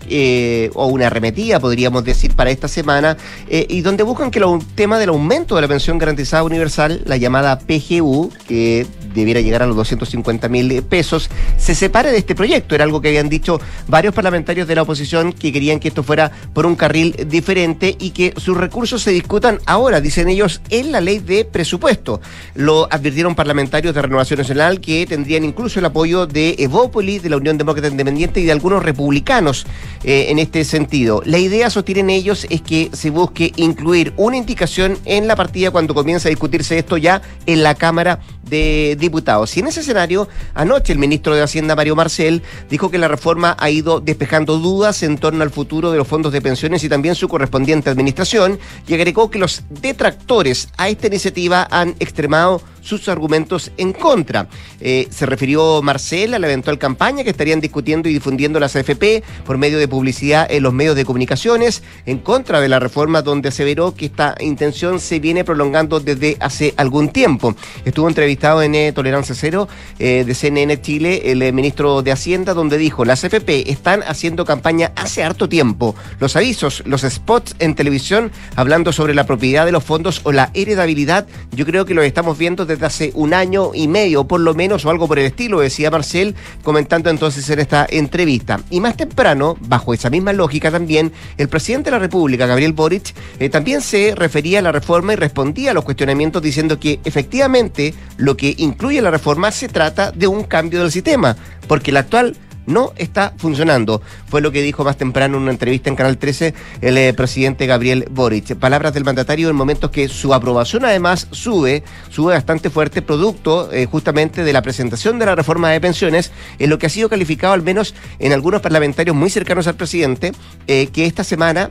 o 0.75 0.87
una 0.87 1.07
arremetida 1.07 1.61
podríamos 1.61 2.05
decir 2.05 2.35
para 2.35 2.51
esta 2.51 2.69
semana, 2.69 3.17
y 3.49 3.81
donde 3.81 4.03
buscan 4.03 4.31
que 4.31 4.39
el 4.39 4.45
tema 4.75 4.99
del 4.99 5.11
aumento 5.11 5.55
de 5.57 5.63
la 5.63 5.69
pensión 5.69 5.99
garantizada 5.99 6.43
universal, 6.43 7.03
la 7.05 7.17
llamada 7.17 7.59
PGU, 7.59 8.31
que 8.47 8.87
debiera 9.15 9.41
llegar 9.41 9.63
a 9.63 9.67
los 9.67 9.77
250 9.77 10.49
mil 10.49 10.83
pesos, 10.83 11.31
se 11.57 11.75
separe 11.75 12.11
de 12.11 12.19
este 12.19 12.35
proyecto. 12.35 12.75
Era 12.75 12.85
algo 12.85 13.01
que 13.01 13.09
habían 13.09 13.29
dicho 13.29 13.61
varios 13.87 14.15
parlamentarios 14.15 14.67
de 14.69 14.75
la 14.75 14.83
oposición 14.83 15.33
que 15.33 15.53
querían 15.53 15.81
que 15.81 15.89
esto 15.89 16.03
fuera 16.03 16.31
por 16.53 16.67
un 16.67 16.77
carril 16.77 17.15
diferente 17.29 17.97
y 17.99 18.11
que 18.11 18.35
sus 18.37 18.57
recursos 18.57 19.03
se 19.03 19.11
discutan 19.11 19.59
ahora, 19.67 20.01
dicen 20.01 20.29
ellos, 20.29 20.61
en 20.71 20.93
la 20.93 21.01
ley 21.01 21.19
de 21.19 21.45
presupuesto. 21.45 22.21
Lo 22.55 22.89
advirtieron 22.91 23.35
parlamentarios 23.35 23.95
de 23.95 24.03
Renovación 24.03 24.39
Nacional 24.39 24.81
que 24.81 25.07
tendrían 25.07 25.45
incluso 25.45 25.79
el 25.79 25.85
apoyo 25.85 26.27
de 26.27 26.57
Evópoli, 26.59 27.19
de 27.19 27.31
la 27.31 27.37
Unión 27.37 27.59
Demócrata 27.59 27.89
Independiente 27.89 28.41
y 28.41 28.45
de 28.45 28.53
algunos 28.53 28.83
republicanos 28.83 29.67
eh, 30.05 30.27
en 30.29 30.39
este 30.39 30.65
sentido. 30.65 31.23
La 31.25 31.39
idea, 31.39 31.71
sostienen 31.71 32.11
ellos, 32.11 32.47
es 32.51 32.63
que 32.63 32.91
se 32.93 33.11
busque 33.11 33.53
incluir 33.57 34.13
una 34.17 34.37
indicación 34.37 34.99
en 35.05 35.27
la 35.27 35.37
partida 35.37 35.71
cuando 35.71 35.95
comienza 35.95 36.29
a 36.29 36.31
discutirse 36.31 36.79
esto 36.79 36.97
ya 36.97 37.23
en 37.47 37.63
la 37.63 37.75
Cámara 37.75 38.21
de 38.49 38.97
Diputados. 38.99 39.57
Y 39.57 39.61
en 39.61 39.69
ese 39.69 39.81
escenario, 39.81 40.29
anoche 40.55 40.93
el 40.93 40.99
ministro 40.99 41.35
de 41.35 41.43
Hacienda, 41.43 41.77
Mario 41.77 41.97
Marcel, 41.97 42.43
dijo 42.69 42.91
que 42.91 42.99
la 42.99 43.09
reforma 43.09 43.57
ha 43.59 43.71
ido 43.71 44.01
despejando 44.01 44.59
dudas 44.59 45.03
en 45.03 45.19
torno 45.19 45.43
al 45.43 45.51
futuro 45.51 45.91
de 45.91 45.99
los 45.99 46.09
fondos 46.09 46.33
de 46.33 46.41
pensiones 46.41 46.85
y 46.85 46.89
también 46.89 47.15
su 47.15 47.29
correspondiente 47.29 47.91
administración, 47.91 48.59
y 48.87 48.95
agregó 48.95 49.31
que 49.31 49.39
los 49.39 49.63
detractores 49.69 50.69
a 50.77 50.89
esta 50.89 51.07
iniciativa 51.07 51.67
han 51.71 51.95
extremado 51.99 52.63
sus 52.89 53.09
argumentos 53.09 53.71
en 53.77 53.93
contra. 53.93 54.49
Eh, 54.81 55.09
se 55.11 55.27
refirió 55.27 55.83
Marcel 55.83 56.33
a 56.33 56.39
la 56.39 56.47
eventual 56.47 56.79
campaña 56.79 57.23
que 57.23 57.31
estarían 57.31 57.61
discutiendo 57.61 58.09
y 58.09 58.15
difundiendo 58.15 58.59
las 58.59 58.75
AFP 58.75 59.23
por 59.45 59.59
medio 59.59 59.79
de 59.79 59.87
publicidad 59.87 60.51
en 60.51 60.63
los 60.63 60.73
medios 60.73 60.97
de 60.97 61.05
comunicaciones 61.05 61.83
en 62.07 62.19
contra 62.19 62.61
de 62.61 62.69
la 62.69 62.81
reforma 62.81 63.21
donde 63.21 63.51
aseveró 63.51 63.95
que 63.95 64.07
esta 64.07 64.35
intención 64.41 65.01
se 65.01 65.21
viene 65.21 65.45
prolongando 65.45 66.01
desde 66.01 66.39
hace 66.41 66.73
algún 66.77 67.11
tiempo. 67.11 67.55
Estuvo 67.85 68.09
entrevistado 68.09 68.63
en 68.63 68.75
eh, 68.75 68.93
Tolerancia 68.93 69.35
Cero 69.35 69.69
eh, 69.99 70.25
de 70.27 70.35
CNN 70.35 70.81
Chile 70.81 71.31
el 71.31 71.53
ministro 71.53 72.03
de 72.03 72.13
Hacienda 72.13 72.55
donde 72.55 72.79
dijo 72.79 73.05
las 73.05 73.23
AFP 73.23 73.71
están 73.71 74.03
haciendo 74.05 74.47
campaña 74.47 74.93
hace 74.97 75.23
harto 75.23 75.49
tiempo. 75.49 75.95
Los 76.21 76.37
avisos, 76.37 76.83
los 76.87 77.03
spots 77.03 77.55
en 77.59 77.75
televisión 77.75 78.33
hablando 78.57 78.93
sobre 78.93 79.15
la 79.15 79.27
propiedad 79.27 79.67
de 79.67 79.73
los 79.73 79.85
fondos 79.85 80.23
o 80.25 80.33
la 80.33 80.51
heredabilidad, 80.55 81.27
yo 81.53 81.67
creo 81.67 81.85
que 81.85 81.95
lo 81.95 82.03
estamos 82.03 82.39
viendo 82.39 82.65
desde 82.65 82.78
hace 82.87 83.13
un 83.15 83.35
año 83.35 83.71
y 83.75 83.89
medio, 83.89 84.25
por 84.25 84.41
lo 84.41 84.55
menos, 84.55 84.85
o 84.85 84.91
algo 84.91 85.09
por 85.09 85.19
el 85.19 85.27
estilo, 85.27 85.61
decía 85.61 85.91
Marcel, 85.91 86.35
comentando 86.63 87.11
entonces 87.11 87.49
en 87.51 87.59
esta 87.59 87.87
entrevista. 87.89 88.61
Y 88.71 88.81
más 88.81 88.97
temprano, 88.97 89.57
bajo 89.61 89.95
esa 89.95 90.11
misma 90.11 90.33
lógica 90.33 90.71
también, 90.71 91.13
el 91.37 91.49
presidente 91.49 91.91
de 91.91 91.97
la 91.97 91.99
República, 91.99 92.47
Gabriel 92.47 92.73
Boric, 92.73 93.15
eh, 93.39 93.49
también 93.49 93.81
se 93.81 94.15
refería 94.15 94.59
a 94.59 94.63
la 94.63 94.73
reforma 94.73 95.13
y 95.13 95.17
respondía 95.17 95.71
a 95.71 95.75
los 95.75 95.85
cuestionamientos 95.85 96.43
diciendo 96.43 96.79
que 96.79 97.01
efectivamente 97.05 97.95
lo 98.17 98.37
que 98.37 98.55
incluye 98.59 99.01
la 99.03 99.11
reforma 99.11 99.51
se 99.51 99.69
trata 99.69 100.13
de 100.13 100.27
un 100.27 100.45
cambio 100.45 100.81
del 100.81 100.93
sistema, 100.93 101.37
porque 101.67 101.91
el 101.91 101.99
actual 101.99 102.37
no 102.69 102.93
está 102.97 103.35
funcionando. 103.37 104.01
Fue 104.29 104.41
lo 104.41 104.53
que 104.53 104.63
dijo 104.63 104.85
más 104.85 104.97
temprano 104.97 105.37
en 105.37 105.43
una 105.43 105.53
entrevista 105.53 105.91
en 105.91 105.97
Canal 105.97 106.19
13 106.19 106.55
el 106.81 106.99
eh, 106.99 107.13
presidente 107.15 107.67
Gabriel 107.67 108.07
Boric. 108.11 108.55
Palabras 108.57 108.95
del 108.95 109.05
mandatario 109.05 109.49
en 109.49 109.57
momentos 109.57 109.91
que 109.91 110.09
su 110.09 110.33
aprobación 110.35 110.85
además 110.85 111.27
sube, 111.33 111.83
sube 112.11 112.35
bastante 112.35 112.71
fuerte, 112.71 113.03
producto 113.03 113.73
eh, 113.73 113.87
justamente 113.87 114.45
de 114.45 114.53
la 114.53 114.63
presentación 114.63 115.19
de 115.19 115.27
la 115.27 115.35
reforma 115.35 115.71
de 115.71 115.81
pensiones, 115.81 116.31
en 116.59 116.71
lo 116.71 116.79
que 116.79 116.87
ha 116.87 116.91
sido 116.91 117.09
calificado 117.09 117.55
al 117.55 117.63
menos 117.63 117.95
en 118.19 118.33
algunos 118.33 118.61
parlamentarios 118.61 119.17
muy 119.17 119.31
cercanos 119.31 119.67
al 119.67 119.77
presidente, 119.77 120.33
eh, 120.67 120.89
que 120.93 121.07
esta 121.07 121.25
semana 121.25 121.71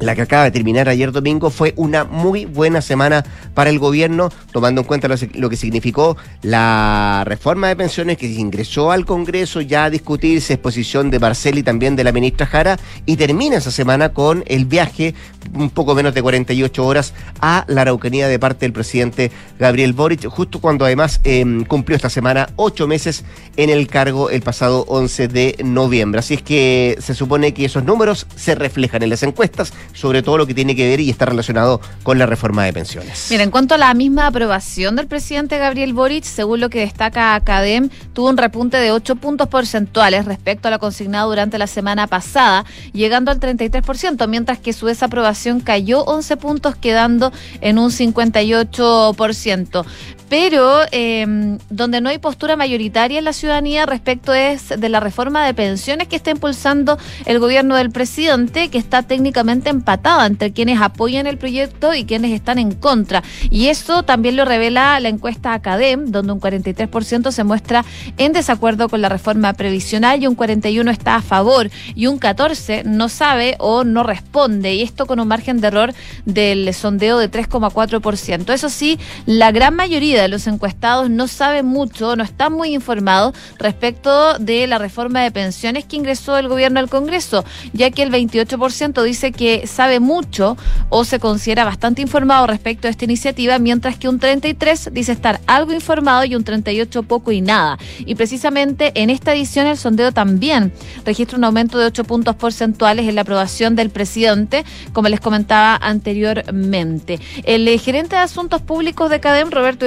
la 0.00 0.14
que 0.14 0.22
acaba 0.22 0.44
de 0.44 0.50
terminar 0.50 0.88
ayer 0.88 1.12
domingo 1.12 1.50
fue 1.50 1.74
una 1.76 2.04
muy 2.04 2.46
buena 2.46 2.80
semana 2.80 3.24
para 3.54 3.70
el 3.70 3.78
gobierno, 3.78 4.30
tomando 4.52 4.80
en 4.80 4.86
cuenta 4.86 5.08
lo, 5.08 5.50
que 5.50 5.56
significó 5.56 6.16
la 6.42 7.22
reforma 7.26 7.68
de 7.68 7.76
pensiones 7.76 8.16
que 8.16 8.26
ingresó 8.26 8.90
al 8.90 9.04
Congreso 9.04 9.60
ya 9.60 9.84
a 9.84 9.90
discutirse, 9.90 10.54
exposición 10.54 11.10
de 11.10 11.18
Marcel 11.18 11.58
y 11.58 11.62
también 11.62 11.96
de 11.96 12.04
la 12.04 12.12
ministra 12.12 12.46
Jara, 12.46 12.78
y 13.06 13.16
termina 13.16 13.58
esa 13.58 13.70
semana 13.70 14.10
con 14.10 14.42
el 14.46 14.64
viaje, 14.64 15.14
un 15.52 15.70
poco 15.70 15.94
menos 15.94 16.14
de 16.14 16.22
48 16.22 16.84
horas, 16.84 17.14
a 17.40 17.64
la 17.68 17.82
Araucanía 17.82 18.28
de 18.28 18.38
parte 18.38 18.64
del 18.64 18.72
presidente 18.72 19.30
Gabriel 19.58 19.92
Boric, 19.92 20.26
justo 20.28 20.60
cuando 20.60 20.84
además 20.84 21.20
em, 21.24 21.64
cumplió 21.64 21.96
esta 21.96 22.10
semana 22.10 22.48
ocho 22.56 22.86
meses 22.86 23.24
en 23.56 23.68
el 23.68 23.86
cargo 23.86 24.30
el 24.30 24.40
pasado 24.40 24.84
11 24.88 25.28
de 25.28 25.56
noviembre. 25.62 26.20
Así 26.20 26.34
es 26.34 26.42
que 26.42 26.96
se 27.00 27.14
supone 27.14 27.52
que 27.52 27.66
esos 27.66 27.84
números 27.84 28.26
se 28.36 28.54
reflejan 28.54 29.02
en 29.02 29.10
las 29.10 29.22
encuestas 29.22 29.72
sobre 29.92 30.22
todo 30.22 30.38
lo 30.38 30.46
que 30.46 30.54
tiene 30.54 30.74
que 30.76 30.88
ver 30.88 31.00
y 31.00 31.10
está 31.10 31.26
relacionado 31.26 31.80
con 32.02 32.18
la 32.18 32.26
reforma 32.26 32.64
de 32.64 32.72
pensiones. 32.72 33.26
Mira, 33.30 33.42
en 33.42 33.50
cuanto 33.50 33.74
a 33.74 33.78
la 33.78 33.92
misma 33.94 34.26
aprobación 34.26 34.96
del 34.96 35.06
presidente 35.06 35.58
Gabriel 35.58 35.92
Boric, 35.92 36.24
según 36.24 36.60
lo 36.60 36.70
que 36.70 36.80
destaca 36.80 37.34
Academ, 37.34 37.90
tuvo 38.12 38.28
un 38.30 38.36
repunte 38.36 38.76
de 38.76 38.92
8 38.92 39.16
puntos 39.16 39.48
porcentuales 39.48 40.24
respecto 40.24 40.68
a 40.68 40.70
lo 40.70 40.78
consignado 40.78 41.28
durante 41.28 41.58
la 41.58 41.66
semana 41.66 42.06
pasada, 42.06 42.64
llegando 42.92 43.30
al 43.30 43.40
33%, 43.40 44.26
mientras 44.28 44.58
que 44.58 44.72
su 44.72 44.86
desaprobación 44.86 45.60
cayó 45.60 46.04
11 46.04 46.36
puntos, 46.36 46.76
quedando 46.76 47.32
en 47.60 47.78
un 47.78 47.90
58%. 47.90 49.84
Pero 50.30 50.82
em, 50.92 51.58
donde 51.70 52.00
no 52.00 52.08
hay 52.08 52.18
postura 52.18 52.54
mayoritaria 52.54 53.18
en 53.18 53.24
la 53.24 53.32
ciudadanía 53.32 53.84
respecto 53.84 54.32
es 54.32 54.68
de 54.68 54.88
la 54.88 55.00
reforma 55.00 55.44
de 55.44 55.54
pensiones 55.54 56.06
que 56.06 56.14
está 56.14 56.30
impulsando 56.30 56.98
el 57.26 57.40
gobierno 57.40 57.74
del 57.74 57.90
presidente, 57.90 58.68
que 58.68 58.78
está 58.78 59.02
técnicamente 59.02 59.70
empatada 59.70 60.24
entre 60.26 60.52
quienes 60.52 60.80
apoyan 60.80 61.26
el 61.26 61.36
proyecto 61.36 61.94
y 61.94 62.04
quienes 62.04 62.30
están 62.30 62.60
en 62.60 62.76
contra. 62.76 63.24
Y 63.50 63.66
eso 63.66 64.04
también 64.04 64.36
lo 64.36 64.44
revela 64.44 65.00
la 65.00 65.08
encuesta 65.08 65.52
Academ, 65.52 66.12
donde 66.12 66.32
un 66.32 66.40
43% 66.40 67.32
se 67.32 67.42
muestra 67.42 67.84
en 68.16 68.32
desacuerdo 68.32 68.88
con 68.88 69.00
la 69.00 69.08
reforma 69.08 69.52
previsional 69.54 70.22
y 70.22 70.28
un 70.28 70.36
41% 70.36 70.92
está 70.92 71.16
a 71.16 71.22
favor 71.22 71.70
y 71.96 72.06
un 72.06 72.20
14% 72.20 72.84
no 72.84 73.08
sabe 73.08 73.56
o 73.58 73.82
no 73.82 74.04
responde. 74.04 74.74
Y 74.74 74.82
esto 74.82 75.06
con 75.06 75.18
un 75.18 75.26
margen 75.26 75.60
de 75.60 75.66
error 75.66 75.92
del 76.24 76.72
sondeo 76.72 77.18
de 77.18 77.28
3,4%. 77.28 78.54
Eso 78.54 78.70
sí, 78.70 78.96
la 79.26 79.50
gran 79.50 79.74
mayoría 79.74 80.19
de 80.22 80.28
los 80.28 80.46
encuestados 80.46 81.10
no 81.10 81.28
sabe 81.28 81.62
mucho, 81.62 82.16
no 82.16 82.24
está 82.24 82.50
muy 82.50 82.74
informado 82.74 83.32
respecto 83.58 84.38
de 84.38 84.66
la 84.66 84.78
reforma 84.78 85.22
de 85.22 85.30
pensiones 85.30 85.84
que 85.84 85.96
ingresó 85.96 86.38
el 86.38 86.48
gobierno 86.48 86.80
al 86.80 86.88
Congreso, 86.88 87.44
ya 87.72 87.90
que 87.90 88.02
el 88.02 88.10
28% 88.10 89.02
dice 89.02 89.32
que 89.32 89.66
sabe 89.66 90.00
mucho 90.00 90.56
o 90.88 91.04
se 91.04 91.18
considera 91.18 91.64
bastante 91.64 92.02
informado 92.02 92.46
respecto 92.46 92.88
a 92.88 92.90
esta 92.90 93.04
iniciativa, 93.04 93.58
mientras 93.58 93.96
que 93.96 94.08
un 94.08 94.20
33% 94.20 94.90
dice 94.90 95.12
estar 95.12 95.40
algo 95.46 95.72
informado 95.72 96.24
y 96.24 96.34
un 96.34 96.44
38% 96.44 97.04
poco 97.04 97.32
y 97.32 97.40
nada. 97.40 97.78
Y 98.00 98.14
precisamente 98.14 98.92
en 98.94 99.10
esta 99.10 99.34
edición 99.34 99.66
el 99.66 99.76
sondeo 99.76 100.12
también 100.12 100.72
registra 101.04 101.38
un 101.38 101.44
aumento 101.44 101.78
de 101.78 101.86
8 101.86 102.04
puntos 102.04 102.36
porcentuales 102.36 103.08
en 103.08 103.14
la 103.14 103.22
aprobación 103.22 103.76
del 103.76 103.90
presidente, 103.90 104.64
como 104.92 105.08
les 105.08 105.20
comentaba 105.20 105.76
anteriormente. 105.76 107.20
El 107.44 107.66
eh, 107.68 107.78
gerente 107.78 108.16
de 108.16 108.22
Asuntos 108.22 108.62
Públicos 108.62 109.10
de 109.10 109.20
CADEM, 109.20 109.50
Roberto 109.50 109.86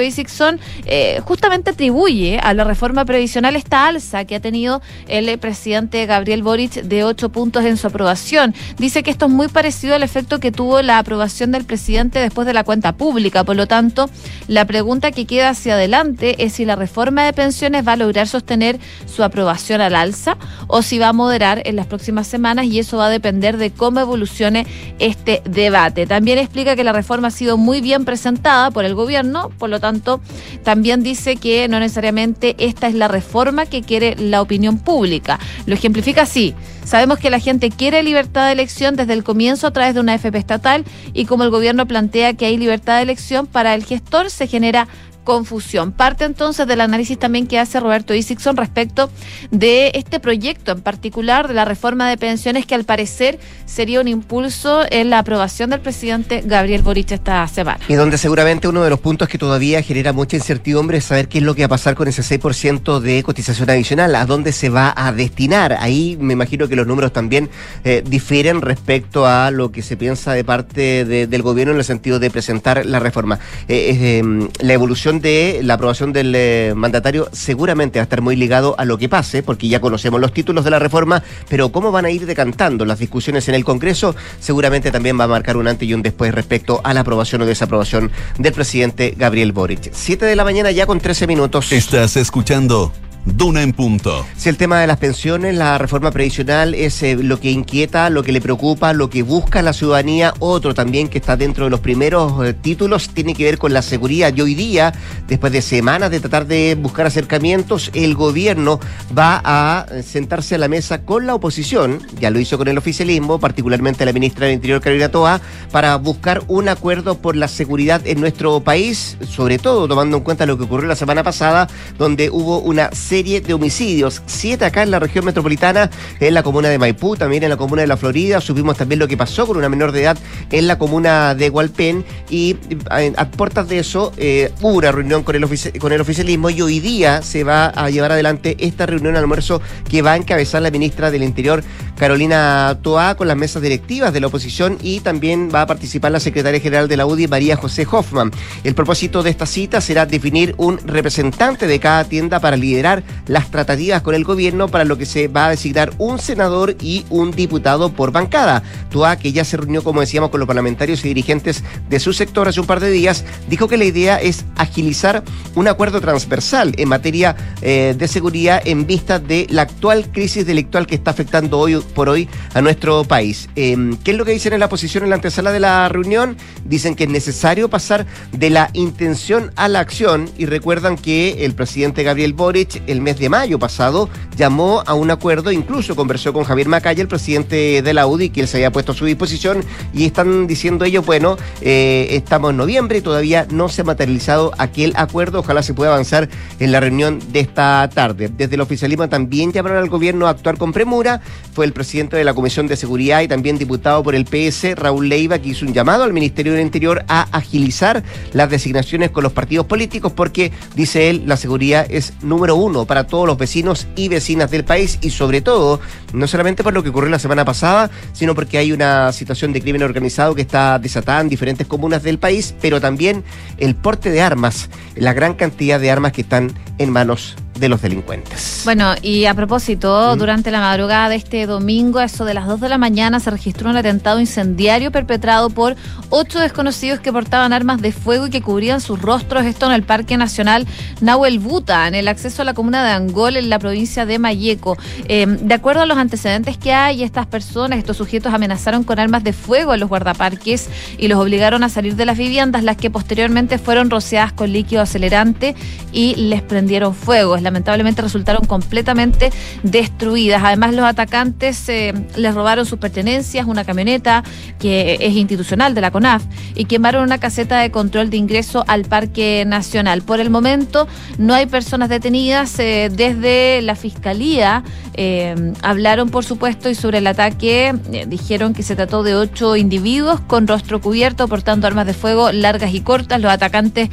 Eh, 0.86 1.20
justamente 1.24 1.70
atribuye 1.70 2.38
a 2.38 2.54
la 2.54 2.64
reforma 2.64 3.04
previsional 3.04 3.56
esta 3.56 3.86
alza 3.86 4.24
que 4.24 4.36
ha 4.36 4.40
tenido 4.40 4.82
el 5.08 5.28
eh, 5.28 5.38
presidente 5.38 6.06
Gabriel 6.06 6.42
Boric 6.42 6.82
de 6.82 7.04
8 7.04 7.28
puntos 7.30 7.64
en 7.64 7.76
su 7.76 7.86
aprobación. 7.86 8.54
Dice 8.78 9.02
que 9.02 9.10
esto 9.10 9.26
es 9.26 9.32
muy 9.32 9.48
parecido 9.48 9.94
al 9.94 10.02
efecto 10.02 10.40
que 10.40 10.52
tuvo 10.52 10.82
la 10.82 10.98
aprobación 10.98 11.52
del 11.52 11.64
presidente 11.64 12.18
después 12.18 12.46
de 12.46 12.52
la 12.52 12.64
cuenta 12.64 12.92
pública. 12.92 13.44
Por 13.44 13.56
lo 13.56 13.66
tanto, 13.66 14.08
la 14.48 14.64
pregunta 14.64 15.10
que 15.10 15.26
queda 15.26 15.50
hacia 15.50 15.74
adelante 15.74 16.44
es 16.44 16.54
si 16.54 16.64
la 16.64 16.76
reforma 16.76 17.24
de 17.24 17.32
pensiones 17.32 17.86
va 17.86 17.92
a 17.92 17.96
lograr 17.96 18.28
sostener 18.28 18.78
su 19.06 19.22
aprobación 19.22 19.80
al 19.80 19.94
alza 19.94 20.36
o 20.66 20.82
si 20.82 20.98
va 20.98 21.08
a 21.08 21.12
moderar 21.12 21.62
en 21.64 21.76
las 21.76 21.86
próximas 21.86 22.26
semanas 22.26 22.66
y 22.66 22.78
eso 22.78 22.98
va 22.98 23.06
a 23.06 23.10
depender 23.10 23.56
de 23.56 23.70
cómo 23.70 24.00
evolucione 24.00 24.66
este 24.98 25.42
debate. 25.44 26.06
También 26.06 26.38
explica 26.38 26.76
que 26.76 26.84
la 26.84 26.92
reforma 26.92 27.28
ha 27.28 27.30
sido 27.30 27.56
muy 27.56 27.80
bien 27.80 28.04
presentada 28.04 28.70
por 28.70 28.84
el 28.84 28.94
gobierno, 28.94 29.50
por 29.58 29.70
lo 29.70 29.80
tanto, 29.80 30.13
también 30.62 31.02
dice 31.02 31.36
que 31.36 31.68
no 31.68 31.80
necesariamente 31.80 32.54
esta 32.58 32.88
es 32.88 32.94
la 32.94 33.08
reforma 33.08 33.66
que 33.66 33.82
quiere 33.82 34.16
la 34.16 34.42
opinión 34.42 34.78
pública. 34.78 35.38
Lo 35.66 35.74
ejemplifica 35.74 36.22
así. 36.22 36.54
Sabemos 36.84 37.18
que 37.18 37.30
la 37.30 37.38
gente 37.38 37.70
quiere 37.70 38.02
libertad 38.02 38.46
de 38.46 38.52
elección 38.52 38.96
desde 38.96 39.14
el 39.14 39.24
comienzo 39.24 39.66
a 39.66 39.72
través 39.72 39.94
de 39.94 40.00
una 40.00 40.14
FP 40.14 40.36
estatal 40.36 40.84
y 41.14 41.24
como 41.24 41.44
el 41.44 41.50
gobierno 41.50 41.86
plantea 41.86 42.34
que 42.34 42.46
hay 42.46 42.58
libertad 42.58 42.96
de 42.96 43.02
elección, 43.02 43.46
para 43.46 43.74
el 43.74 43.84
gestor 43.84 44.30
se 44.30 44.46
genera 44.46 44.88
confusión. 45.24 45.92
Parte 45.92 46.24
entonces 46.24 46.66
del 46.66 46.80
análisis 46.80 47.18
también 47.18 47.46
que 47.46 47.58
hace 47.58 47.80
Roberto 47.80 48.14
Isixson 48.14 48.56
respecto 48.56 49.10
de 49.50 49.90
este 49.94 50.20
proyecto 50.20 50.72
en 50.72 50.80
particular 50.80 51.48
de 51.48 51.54
la 51.54 51.64
reforma 51.64 52.08
de 52.08 52.16
pensiones 52.16 52.66
que 52.66 52.74
al 52.74 52.84
parecer 52.84 53.38
sería 53.66 54.00
un 54.00 54.08
impulso 54.08 54.82
en 54.90 55.10
la 55.10 55.18
aprobación 55.18 55.70
del 55.70 55.80
presidente 55.80 56.42
Gabriel 56.44 56.82
Boric 56.82 57.10
esta 57.12 57.46
semana. 57.48 57.80
Y 57.88 57.94
donde 57.94 58.18
seguramente 58.18 58.68
uno 58.68 58.84
de 58.84 58.90
los 58.90 59.00
puntos 59.00 59.28
que 59.28 59.38
todavía 59.38 59.82
genera 59.82 60.12
mucha 60.12 60.36
incertidumbre 60.36 60.98
es 60.98 61.04
saber 61.04 61.28
qué 61.28 61.38
es 61.38 61.44
lo 61.44 61.54
que 61.54 61.62
va 61.62 61.66
a 61.66 61.68
pasar 61.70 61.94
con 61.94 62.08
ese 62.08 62.22
6% 62.22 63.00
de 63.00 63.22
cotización 63.22 63.70
adicional, 63.70 64.14
a 64.14 64.26
dónde 64.26 64.52
se 64.52 64.68
va 64.68 64.92
a 64.96 65.12
destinar. 65.12 65.76
Ahí 65.80 66.16
me 66.20 66.34
imagino 66.34 66.68
que 66.68 66.76
los 66.76 66.86
números 66.86 67.12
también 67.12 67.50
eh, 67.84 68.02
difieren 68.06 68.60
respecto 68.60 69.26
a 69.26 69.50
lo 69.50 69.72
que 69.72 69.82
se 69.82 69.96
piensa 69.96 70.32
de 70.32 70.44
parte 70.44 71.04
del 71.04 71.42
gobierno 71.42 71.72
en 71.72 71.78
el 71.78 71.84
sentido 71.84 72.18
de 72.18 72.30
presentar 72.30 72.84
la 72.86 72.98
reforma. 72.98 73.38
Eh, 73.68 74.18
em, 74.18 74.48
la 74.60 74.72
evolución 74.72 75.13
de 75.20 75.60
la 75.62 75.74
aprobación 75.74 76.12
del 76.12 76.32
eh, 76.34 76.72
mandatario 76.76 77.28
seguramente 77.32 77.98
va 77.98 78.02
a 78.02 78.04
estar 78.04 78.20
muy 78.20 78.36
ligado 78.36 78.74
a 78.78 78.84
lo 78.84 78.98
que 78.98 79.08
pase, 79.08 79.42
porque 79.42 79.68
ya 79.68 79.80
conocemos 79.80 80.20
los 80.20 80.32
títulos 80.32 80.64
de 80.64 80.70
la 80.70 80.78
reforma, 80.78 81.22
pero 81.48 81.70
cómo 81.70 81.92
van 81.92 82.04
a 82.04 82.10
ir 82.10 82.26
decantando 82.26 82.84
las 82.84 82.98
discusiones 82.98 83.48
en 83.48 83.54
el 83.54 83.64
Congreso, 83.64 84.14
seguramente 84.40 84.90
también 84.90 85.18
va 85.18 85.24
a 85.24 85.28
marcar 85.28 85.56
un 85.56 85.68
antes 85.68 85.88
y 85.88 85.94
un 85.94 86.02
después 86.02 86.34
respecto 86.34 86.80
a 86.84 86.94
la 86.94 87.00
aprobación 87.00 87.42
o 87.42 87.46
desaprobación 87.46 88.10
del 88.38 88.52
presidente 88.52 89.14
Gabriel 89.16 89.52
Boric. 89.52 89.90
Siete 89.92 90.26
de 90.26 90.36
la 90.36 90.44
mañana 90.44 90.70
ya 90.70 90.86
con 90.86 91.00
13 91.00 91.26
minutos. 91.26 91.72
Estás 91.72 92.16
escuchando 92.16 92.92
Duna 93.26 93.62
en 93.62 93.72
punto. 93.72 94.26
Si 94.36 94.50
el 94.50 94.58
tema 94.58 94.80
de 94.80 94.86
las 94.86 94.98
pensiones, 94.98 95.54
la 95.54 95.78
reforma 95.78 96.10
previsional 96.10 96.74
es 96.74 97.02
eh, 97.02 97.16
lo 97.16 97.40
que 97.40 97.50
inquieta, 97.50 98.10
lo 98.10 98.22
que 98.22 98.32
le 98.32 98.42
preocupa, 98.42 98.92
lo 98.92 99.08
que 99.08 99.22
busca 99.22 99.62
la 99.62 99.72
ciudadanía, 99.72 100.34
otro 100.40 100.74
también 100.74 101.08
que 101.08 101.18
está 101.18 101.34
dentro 101.34 101.64
de 101.64 101.70
los 101.70 101.80
primeros 101.80 102.44
eh, 102.44 102.52
títulos 102.52 103.08
tiene 103.08 103.32
que 103.32 103.44
ver 103.44 103.56
con 103.56 103.72
la 103.72 103.80
seguridad. 103.80 104.34
Y 104.36 104.42
hoy 104.42 104.54
día, 104.54 104.92
después 105.26 105.54
de 105.54 105.62
semanas 105.62 106.10
de 106.10 106.20
tratar 106.20 106.46
de 106.46 106.74
buscar 106.74 107.06
acercamientos, 107.06 107.90
el 107.94 108.14
gobierno 108.14 108.78
va 109.16 109.40
a 109.42 109.86
eh, 109.90 110.02
sentarse 110.02 110.56
a 110.56 110.58
la 110.58 110.68
mesa 110.68 111.00
con 111.02 111.26
la 111.26 111.34
oposición, 111.34 112.00
ya 112.20 112.30
lo 112.30 112.38
hizo 112.40 112.58
con 112.58 112.68
el 112.68 112.76
oficialismo, 112.76 113.40
particularmente 113.40 114.04
la 114.04 114.12
ministra 114.12 114.46
del 114.46 114.56
Interior 114.56 114.82
Carolina 114.82 115.08
Toa, 115.08 115.40
para 115.72 115.96
buscar 115.96 116.42
un 116.46 116.68
acuerdo 116.68 117.16
por 117.16 117.36
la 117.36 117.48
seguridad 117.48 118.06
en 118.06 118.20
nuestro 118.20 118.60
país, 118.60 119.16
sobre 119.26 119.58
todo 119.58 119.88
tomando 119.88 120.18
en 120.18 120.22
cuenta 120.22 120.44
lo 120.44 120.58
que 120.58 120.64
ocurrió 120.64 120.88
la 120.88 120.96
semana 120.96 121.22
pasada, 121.22 121.68
donde 121.96 122.28
hubo 122.28 122.58
una 122.58 122.90
serie 123.14 123.40
de 123.40 123.54
homicidios, 123.54 124.22
siete 124.26 124.64
acá 124.64 124.82
en 124.82 124.90
la 124.90 124.98
región 124.98 125.24
metropolitana, 125.24 125.88
en 126.18 126.34
la 126.34 126.42
comuna 126.42 126.68
de 126.68 126.80
Maipú, 126.80 127.14
también 127.14 127.44
en 127.44 127.50
la 127.50 127.56
comuna 127.56 127.82
de 127.82 127.86
La 127.86 127.96
Florida. 127.96 128.40
Supimos 128.40 128.76
también 128.76 128.98
lo 128.98 129.06
que 129.06 129.16
pasó 129.16 129.46
con 129.46 129.56
una 129.56 129.68
menor 129.68 129.92
de 129.92 130.02
edad 130.02 130.18
en 130.50 130.66
la 130.66 130.78
comuna 130.78 131.36
de 131.36 131.48
Hualpén 131.48 132.04
y 132.28 132.56
eh, 132.90 133.12
a, 133.16 133.30
puertas 133.30 133.68
de 133.68 133.78
eso 133.78 134.12
eh, 134.16 134.52
hubo 134.62 134.78
una 134.78 134.90
reunión 134.90 135.22
con 135.22 135.36
el, 135.36 135.46
con 135.78 135.92
el 135.92 136.00
oficialismo 136.00 136.50
y 136.50 136.60
hoy 136.60 136.80
día 136.80 137.22
se 137.22 137.44
va 137.44 137.66
a 137.66 137.88
llevar 137.88 138.10
adelante 138.10 138.56
esta 138.58 138.84
reunión 138.84 139.16
almuerzo 139.16 139.62
que 139.88 140.02
va 140.02 140.14
a 140.14 140.16
encabezar 140.16 140.60
la 140.60 140.72
ministra 140.72 141.12
del 141.12 141.22
Interior, 141.22 141.62
Carolina 141.96 142.80
Toa, 142.82 143.14
con 143.14 143.28
las 143.28 143.36
mesas 143.36 143.62
directivas 143.62 144.12
de 144.12 144.18
la 144.18 144.26
oposición 144.26 144.76
y 144.82 144.98
también 144.98 145.50
va 145.54 145.62
a 145.62 145.66
participar 145.68 146.10
la 146.10 146.18
secretaria 146.18 146.58
general 146.58 146.88
de 146.88 146.96
la 146.96 147.06
UDI, 147.06 147.28
María 147.28 147.54
José 147.54 147.86
Hoffman. 147.88 148.32
El 148.64 148.74
propósito 148.74 149.22
de 149.22 149.30
esta 149.30 149.46
cita 149.46 149.80
será 149.80 150.04
definir 150.04 150.56
un 150.58 150.78
representante 150.78 151.68
de 151.68 151.78
cada 151.78 152.02
tienda 152.02 152.40
para 152.40 152.56
liderar 152.56 153.03
las 153.26 153.50
tratativas 153.50 154.02
con 154.02 154.14
el 154.14 154.24
gobierno 154.24 154.68
para 154.68 154.84
lo 154.84 154.98
que 154.98 155.06
se 155.06 155.28
va 155.28 155.46
a 155.46 155.50
designar 155.50 155.92
un 155.98 156.18
senador 156.18 156.76
y 156.80 157.04
un 157.10 157.30
diputado 157.30 157.92
por 157.92 158.12
bancada. 158.12 158.62
Tua, 158.90 159.16
que 159.16 159.32
ya 159.32 159.44
se 159.44 159.56
reunió, 159.56 159.82
como 159.82 160.00
decíamos, 160.00 160.30
con 160.30 160.40
los 160.40 160.46
parlamentarios 160.46 161.04
y 161.04 161.08
dirigentes 161.08 161.64
de 161.88 162.00
su 162.00 162.12
sector 162.12 162.48
hace 162.48 162.60
un 162.60 162.66
par 162.66 162.80
de 162.80 162.90
días, 162.90 163.24
dijo 163.48 163.68
que 163.68 163.76
la 163.76 163.84
idea 163.84 164.16
es 164.16 164.44
agilizar 164.56 165.22
un 165.54 165.68
acuerdo 165.68 166.00
transversal 166.00 166.74
en 166.76 166.88
materia 166.88 167.36
eh, 167.62 167.94
de 167.96 168.08
seguridad 168.08 168.62
en 168.64 168.86
vista 168.86 169.18
de 169.18 169.46
la 169.50 169.62
actual 169.62 170.10
crisis 170.12 170.46
delictual 170.46 170.86
que 170.86 170.94
está 170.94 171.10
afectando 171.10 171.58
hoy 171.58 171.76
por 171.94 172.08
hoy 172.08 172.28
a 172.54 172.60
nuestro 172.60 173.04
país. 173.04 173.48
Em, 173.56 173.96
¿Qué 173.98 174.12
es 174.12 174.16
lo 174.16 174.24
que 174.24 174.32
dicen 174.32 174.52
en 174.52 174.60
la 174.60 174.68
posición 174.68 175.04
en 175.04 175.10
la 175.10 175.16
antesala 175.16 175.52
de 175.52 175.60
la 175.60 175.88
reunión? 175.88 176.36
Dicen 176.64 176.94
que 176.94 177.04
es 177.04 177.10
necesario 177.10 177.68
pasar 177.68 178.06
de 178.32 178.50
la 178.50 178.70
intención 178.72 179.52
a 179.56 179.68
la 179.68 179.80
acción 179.80 180.30
y 180.38 180.46
recuerdan 180.46 180.96
que 180.96 181.44
el 181.44 181.54
presidente 181.54 182.02
Gabriel 182.02 182.32
Boric 182.32 182.82
el 182.94 183.00
mes 183.00 183.18
de 183.18 183.28
mayo 183.28 183.58
pasado 183.58 184.08
llamó 184.36 184.82
a 184.86 184.94
un 184.94 185.10
acuerdo, 185.10 185.52
incluso 185.52 185.96
conversó 185.96 186.32
con 186.32 186.44
Javier 186.44 186.68
Macaya, 186.68 187.02
el 187.02 187.08
presidente 187.08 187.82
de 187.82 187.94
la 187.94 188.06
UDI, 188.06 188.30
que 188.30 188.40
él 188.40 188.48
se 188.48 188.56
había 188.58 188.72
puesto 188.72 188.92
a 188.92 188.94
su 188.94 189.04
disposición, 189.04 189.64
y 189.92 190.04
están 190.04 190.46
diciendo 190.46 190.84
ellos, 190.84 191.04
bueno, 191.04 191.36
eh, 191.60 192.08
estamos 192.10 192.50
en 192.50 192.56
noviembre 192.56 192.98
y 192.98 193.00
todavía 193.00 193.46
no 193.50 193.68
se 193.68 193.82
ha 193.82 193.84
materializado 193.84 194.52
aquel 194.58 194.92
acuerdo, 194.96 195.40
ojalá 195.40 195.62
se 195.62 195.74
pueda 195.74 195.92
avanzar 195.92 196.28
en 196.58 196.72
la 196.72 196.80
reunión 196.80 197.20
de 197.32 197.40
esta 197.40 197.88
tarde. 197.92 198.30
Desde 198.34 198.54
el 198.54 198.60
oficialismo 198.60 199.08
también 199.08 199.52
llamaron 199.52 199.78
al 199.78 199.88
gobierno 199.88 200.26
a 200.26 200.30
actuar 200.30 200.56
con 200.56 200.72
premura, 200.72 201.20
fue 201.52 201.66
el 201.66 201.72
presidente 201.72 202.16
de 202.16 202.24
la 202.24 202.34
Comisión 202.34 202.66
de 202.66 202.76
Seguridad 202.76 203.22
y 203.22 203.28
también 203.28 203.58
diputado 203.58 204.02
por 204.02 204.14
el 204.14 204.24
PS, 204.24 204.74
Raúl 204.76 205.08
Leiva, 205.08 205.38
que 205.38 205.50
hizo 205.50 205.66
un 205.66 205.72
llamado 205.72 206.04
al 206.04 206.12
Ministerio 206.12 206.52
del 206.52 206.62
Interior 206.62 207.04
a 207.08 207.22
agilizar 207.32 208.02
las 208.32 208.50
designaciones 208.50 209.10
con 209.10 209.22
los 209.22 209.32
partidos 209.32 209.66
políticos 209.66 210.12
porque, 210.12 210.52
dice 210.74 211.10
él, 211.10 211.24
la 211.26 211.36
seguridad 211.36 211.86
es 211.88 212.12
número 212.22 212.56
uno 212.56 212.83
para 212.86 213.06
todos 213.06 213.26
los 213.26 213.38
vecinos 213.38 213.86
y 213.96 214.08
vecinas 214.08 214.50
del 214.50 214.64
país 214.64 214.98
y 215.00 215.10
sobre 215.10 215.40
todo, 215.40 215.80
no 216.12 216.26
solamente 216.26 216.62
por 216.62 216.72
lo 216.72 216.82
que 216.82 216.88
ocurrió 216.88 217.10
la 217.10 217.18
semana 217.18 217.44
pasada, 217.44 217.90
sino 218.12 218.34
porque 218.34 218.58
hay 218.58 218.72
una 218.72 219.12
situación 219.12 219.52
de 219.52 219.60
crimen 219.60 219.82
organizado 219.82 220.34
que 220.34 220.42
está 220.42 220.78
desatada 220.78 221.20
en 221.20 221.28
diferentes 221.28 221.66
comunas 221.66 222.02
del 222.02 222.18
país, 222.18 222.54
pero 222.60 222.80
también 222.80 223.24
el 223.58 223.74
porte 223.74 224.10
de 224.10 224.22
armas, 224.22 224.68
la 224.94 225.12
gran 225.12 225.34
cantidad 225.34 225.80
de 225.80 225.90
armas 225.90 226.12
que 226.12 226.22
están 226.22 226.52
en 226.78 226.90
manos 226.90 227.36
de 227.58 227.68
los 227.68 227.82
delincuentes. 227.82 228.62
Bueno, 228.64 228.94
y 229.02 229.26
a 229.26 229.34
propósito, 229.34 230.16
durante 230.16 230.50
la 230.50 230.60
madrugada 230.60 231.08
de 231.08 231.16
este 231.16 231.46
domingo, 231.46 231.98
a 231.98 232.04
eso 232.04 232.24
de 232.24 232.34
las 232.34 232.46
2 232.46 232.60
de 232.60 232.68
la 232.68 232.78
mañana, 232.78 233.20
se 233.20 233.30
registró 233.30 233.70
un 233.70 233.76
atentado 233.76 234.20
incendiario 234.20 234.90
perpetrado 234.90 235.50
por 235.50 235.76
ocho 236.10 236.40
desconocidos 236.40 237.00
que 237.00 237.12
portaban 237.12 237.52
armas 237.52 237.80
de 237.80 237.92
fuego 237.92 238.26
y 238.26 238.30
que 238.30 238.42
cubrían 238.42 238.80
sus 238.80 239.00
rostros. 239.00 239.44
Esto 239.44 239.66
en 239.66 239.72
el 239.72 239.82
Parque 239.84 240.16
Nacional 240.16 240.66
Nahuel 241.00 241.38
Buta, 241.38 241.86
en 241.86 241.94
el 241.94 242.08
acceso 242.08 242.42
a 242.42 242.44
la 242.44 242.54
comuna 242.54 242.84
de 242.84 242.92
Angol, 242.92 243.36
en 243.36 243.48
la 243.48 243.58
provincia 243.58 244.04
de 244.06 244.18
Mayeco. 244.18 244.76
Eh, 245.08 245.26
de 245.26 245.54
acuerdo 245.54 245.82
a 245.82 245.86
los 245.86 245.98
antecedentes 245.98 246.58
que 246.58 246.72
hay, 246.72 247.02
estas 247.02 247.26
personas, 247.26 247.78
estos 247.78 247.96
sujetos 247.96 248.34
amenazaron 248.34 248.84
con 248.84 248.98
armas 248.98 249.22
de 249.22 249.32
fuego 249.32 249.72
a 249.72 249.76
los 249.76 249.88
guardaparques 249.88 250.68
y 250.98 251.08
los 251.08 251.18
obligaron 251.18 251.62
a 251.62 251.68
salir 251.68 251.94
de 251.94 252.06
las 252.06 252.18
viviendas, 252.18 252.64
las 252.64 252.76
que 252.76 252.90
posteriormente 252.90 253.58
fueron 253.58 253.90
rociadas 253.90 254.32
con 254.32 254.52
líquido 254.52 254.82
acelerante 254.82 255.54
y 255.92 256.14
les 256.16 256.42
prendieron 256.42 256.94
fuego. 256.94 257.36
Lamentablemente 257.44 258.02
resultaron 258.02 258.44
completamente 258.46 259.30
destruidas. 259.62 260.42
Además, 260.42 260.74
los 260.74 260.84
atacantes 260.84 261.68
eh, 261.68 261.92
les 262.16 262.34
robaron 262.34 262.66
sus 262.66 262.78
pertenencias, 262.78 263.46
una 263.46 263.64
camioneta 263.64 264.24
que 264.58 264.98
es 265.00 265.14
institucional 265.14 265.74
de 265.74 265.80
la 265.80 265.90
CONAF 265.90 266.24
y 266.54 266.64
quemaron 266.64 267.04
una 267.04 267.18
caseta 267.18 267.60
de 267.60 267.70
control 267.70 268.10
de 268.10 268.16
ingreso 268.16 268.64
al 268.66 268.84
Parque 268.84 269.44
Nacional. 269.46 270.02
Por 270.02 270.20
el 270.20 270.30
momento 270.30 270.88
no 271.18 271.34
hay 271.34 271.46
personas 271.46 271.88
detenidas. 271.88 272.58
Eh, 272.58 272.90
desde 272.92 273.62
la 273.62 273.76
Fiscalía 273.76 274.64
eh, 274.94 275.52
hablaron, 275.62 276.10
por 276.10 276.24
supuesto, 276.24 276.70
y 276.70 276.74
sobre 276.74 276.98
el 276.98 277.06
ataque 277.06 277.74
dijeron 278.06 278.54
que 278.54 278.62
se 278.62 278.76
trató 278.76 279.02
de 279.02 279.14
ocho 279.14 279.56
individuos 279.56 280.20
con 280.20 280.46
rostro 280.46 280.80
cubierto 280.80 281.28
portando 281.28 281.66
armas 281.66 281.86
de 281.86 281.94
fuego 281.94 282.32
largas 282.32 282.72
y 282.74 282.80
cortas. 282.80 283.20
Los 283.20 283.30
atacantes 283.30 283.90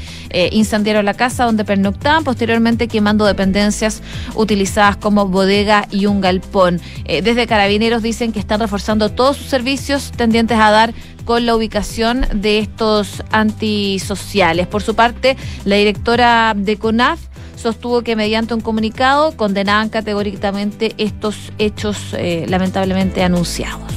incendiaron 0.51 1.05
la 1.05 1.13
casa 1.13 1.45
donde 1.45 1.65
pernoctaban, 1.65 2.23
posteriormente 2.23 2.87
quemando 2.87 3.25
dependencias 3.41 4.03
utilizadas 4.35 4.97
como 4.97 5.27
bodega 5.27 5.87
y 5.89 6.05
un 6.05 6.21
galpón. 6.21 6.79
desde 7.05 7.47
Carabineros 7.47 8.03
dicen 8.03 8.31
que 8.31 8.39
están 8.39 8.59
reforzando 8.59 9.09
todos 9.09 9.37
sus 9.37 9.47
servicios 9.47 10.11
tendientes 10.15 10.57
a 10.59 10.69
dar 10.69 10.93
con 11.25 11.45
la 11.45 11.55
ubicación 11.55 12.25
de 12.33 12.59
estos 12.59 13.23
antisociales. 13.31 14.67
Por 14.67 14.83
su 14.83 14.95
parte, 14.95 15.37
la 15.65 15.75
directora 15.75 16.53
de 16.55 16.77
CONAF 16.77 17.19
sostuvo 17.55 18.01
que 18.01 18.15
mediante 18.15 18.53
un 18.53 18.61
comunicado 18.61 19.35
condenaban 19.37 19.89
categóricamente 19.89 20.93
estos 20.97 21.51
hechos 21.57 21.97
eh, 22.13 22.45
lamentablemente 22.47 23.23
anunciados. 23.23 23.91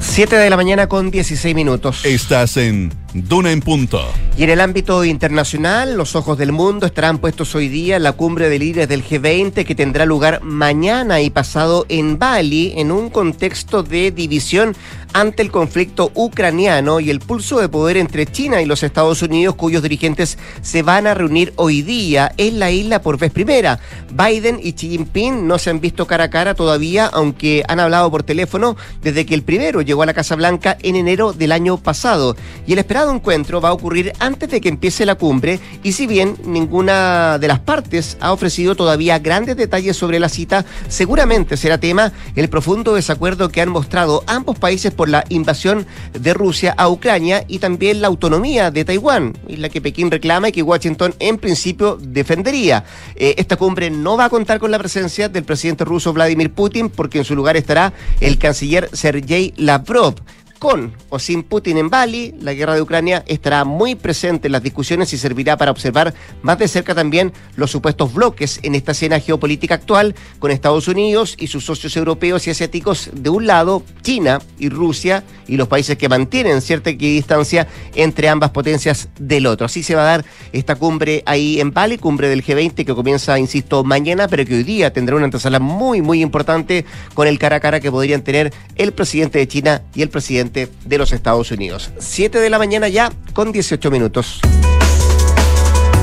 7 0.00 0.36
de 0.36 0.50
la 0.50 0.56
mañana 0.56 0.88
con 0.88 1.10
16 1.10 1.54
minutos. 1.54 2.04
Estás 2.04 2.56
en 2.56 2.92
Duna 3.12 3.50
en 3.50 3.60
Punto. 3.60 4.00
Y 4.36 4.44
en 4.44 4.50
el 4.50 4.60
ámbito 4.60 5.04
internacional, 5.04 5.96
los 5.96 6.16
ojos 6.16 6.38
del 6.38 6.52
mundo 6.52 6.86
estarán 6.86 7.18
puestos 7.18 7.54
hoy 7.54 7.68
día 7.68 7.96
en 7.96 8.04
la 8.04 8.12
cumbre 8.12 8.48
de 8.48 8.58
líderes 8.58 8.88
del 8.88 9.04
G20 9.04 9.64
que 9.66 9.74
tendrá 9.74 10.06
lugar 10.06 10.40
mañana 10.42 11.20
y 11.20 11.30
pasado 11.30 11.84
en 11.88 12.18
Bali 12.18 12.72
en 12.76 12.92
un 12.92 13.10
contexto 13.10 13.82
de 13.82 14.10
división 14.10 14.74
ante 15.12 15.42
el 15.42 15.50
conflicto 15.50 16.12
ucraniano 16.14 17.00
y 17.00 17.10
el 17.10 17.20
pulso 17.20 17.58
de 17.60 17.68
poder 17.68 17.96
entre 17.96 18.26
China 18.26 18.62
y 18.62 18.66
los 18.66 18.82
Estados 18.82 19.22
Unidos, 19.22 19.56
cuyos 19.56 19.82
dirigentes 19.82 20.38
se 20.62 20.82
van 20.82 21.06
a 21.06 21.14
reunir 21.14 21.52
hoy 21.56 21.82
día 21.82 22.32
en 22.36 22.58
la 22.58 22.70
isla 22.70 23.02
por 23.02 23.18
vez 23.18 23.32
primera. 23.32 23.80
Biden 24.12 24.60
y 24.62 24.72
Xi 24.72 24.90
Jinping 24.90 25.46
no 25.46 25.58
se 25.58 25.70
han 25.70 25.80
visto 25.80 26.06
cara 26.06 26.24
a 26.24 26.30
cara 26.30 26.54
todavía, 26.54 27.06
aunque 27.06 27.64
han 27.66 27.80
hablado 27.80 28.10
por 28.10 28.22
teléfono 28.22 28.76
desde 29.02 29.26
que 29.26 29.34
el 29.34 29.42
primero 29.42 29.82
llegó 29.82 30.02
a 30.02 30.06
la 30.06 30.14
Casa 30.14 30.36
Blanca 30.36 30.78
en 30.82 30.96
enero 30.96 31.32
del 31.32 31.52
año 31.52 31.76
pasado. 31.76 32.36
Y 32.66 32.72
el 32.72 32.78
esperado 32.78 32.99
encuentro 33.08 33.60
va 33.60 33.70
a 33.70 33.72
ocurrir 33.72 34.12
antes 34.18 34.50
de 34.50 34.60
que 34.60 34.68
empiece 34.68 35.06
la 35.06 35.14
cumbre 35.14 35.60
y 35.82 35.92
si 35.92 36.06
bien 36.06 36.36
ninguna 36.44 37.38
de 37.38 37.48
las 37.48 37.60
partes 37.60 38.18
ha 38.20 38.32
ofrecido 38.32 38.74
todavía 38.74 39.18
grandes 39.18 39.56
detalles 39.56 39.96
sobre 39.96 40.18
la 40.18 40.28
cita, 40.28 40.66
seguramente 40.88 41.56
será 41.56 41.78
tema 41.78 42.12
el 42.36 42.48
profundo 42.48 42.94
desacuerdo 42.94 43.48
que 43.48 43.60
han 43.60 43.70
mostrado 43.70 44.24
ambos 44.26 44.58
países 44.58 44.92
por 44.92 45.08
la 45.08 45.24
invasión 45.28 45.86
de 46.12 46.34
Rusia 46.34 46.74
a 46.76 46.88
Ucrania 46.88 47.44
y 47.48 47.58
también 47.58 48.02
la 48.02 48.08
autonomía 48.08 48.70
de 48.70 48.84
Taiwán, 48.84 49.36
la 49.48 49.68
que 49.68 49.80
Pekín 49.80 50.10
reclama 50.10 50.48
y 50.48 50.52
que 50.52 50.62
Washington 50.62 51.14
en 51.18 51.38
principio 51.38 51.96
defendería. 52.00 52.84
Eh, 53.16 53.34
esta 53.38 53.56
cumbre 53.56 53.90
no 53.90 54.16
va 54.16 54.26
a 54.26 54.30
contar 54.30 54.58
con 54.58 54.70
la 54.70 54.78
presencia 54.78 55.28
del 55.28 55.44
presidente 55.44 55.84
ruso 55.84 56.12
Vladimir 56.12 56.52
Putin 56.52 56.90
porque 56.90 57.18
en 57.18 57.24
su 57.24 57.34
lugar 57.34 57.56
estará 57.56 57.92
el 58.20 58.38
canciller 58.38 58.88
Sergei 58.92 59.54
Lavrov 59.56 60.16
con 60.60 60.92
o 61.08 61.18
sin 61.18 61.42
Putin 61.42 61.78
en 61.78 61.88
Bali, 61.88 62.34
la 62.38 62.52
guerra 62.52 62.74
de 62.74 62.82
Ucrania 62.82 63.24
estará 63.26 63.64
muy 63.64 63.94
presente 63.94 64.46
en 64.46 64.52
las 64.52 64.62
discusiones 64.62 65.12
y 65.14 65.18
servirá 65.18 65.56
para 65.56 65.70
observar 65.70 66.14
más 66.42 66.58
de 66.58 66.68
cerca 66.68 66.94
también 66.94 67.32
los 67.56 67.70
supuestos 67.70 68.12
bloques 68.12 68.60
en 68.62 68.74
esta 68.74 68.92
escena 68.92 69.18
geopolítica 69.18 69.74
actual 69.74 70.14
con 70.38 70.50
Estados 70.50 70.86
Unidos 70.86 71.34
y 71.38 71.46
sus 71.46 71.64
socios 71.64 71.96
europeos 71.96 72.46
y 72.46 72.50
asiáticos 72.50 73.10
de 73.14 73.30
un 73.30 73.46
lado, 73.46 73.82
China 74.02 74.38
y 74.58 74.68
Rusia 74.68 75.24
y 75.48 75.56
los 75.56 75.66
países 75.66 75.96
que 75.96 76.10
mantienen 76.10 76.60
cierta 76.60 76.90
equidistancia 76.90 77.66
entre 77.94 78.28
ambas 78.28 78.50
potencias 78.50 79.08
del 79.18 79.46
otro. 79.46 79.64
Así 79.64 79.82
se 79.82 79.94
va 79.94 80.02
a 80.02 80.16
dar 80.16 80.24
esta 80.52 80.76
cumbre 80.76 81.22
ahí 81.24 81.58
en 81.58 81.72
Bali, 81.72 81.96
cumbre 81.96 82.28
del 82.28 82.44
G20 82.44 82.84
que 82.84 82.94
comienza, 82.94 83.38
insisto, 83.38 83.82
mañana, 83.82 84.28
pero 84.28 84.44
que 84.44 84.56
hoy 84.56 84.64
día 84.64 84.92
tendrá 84.92 85.16
una 85.16 85.24
antesala 85.24 85.58
muy, 85.58 86.02
muy 86.02 86.20
importante 86.20 86.84
con 87.14 87.26
el 87.26 87.38
cara 87.38 87.56
a 87.56 87.60
cara 87.60 87.80
que 87.80 87.90
podrían 87.90 88.22
tener 88.22 88.52
el 88.76 88.92
presidente 88.92 89.38
de 89.38 89.48
China 89.48 89.82
y 89.94 90.02
el 90.02 90.10
presidente 90.10 90.49
de 90.52 90.98
los 90.98 91.12
Estados 91.12 91.50
Unidos. 91.50 91.90
7 91.98 92.38
de 92.38 92.50
la 92.50 92.58
mañana 92.58 92.88
ya 92.88 93.10
con 93.32 93.52
18 93.52 93.90
minutos. 93.90 94.40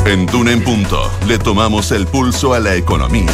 En 0.05 0.25
Duna 0.25 0.53
en 0.53 0.63
Punto 0.63 1.11
le 1.27 1.37
tomamos 1.37 1.91
el 1.91 2.07
pulso 2.07 2.53
a 2.53 2.59
la 2.59 2.75
economía. 2.75 3.33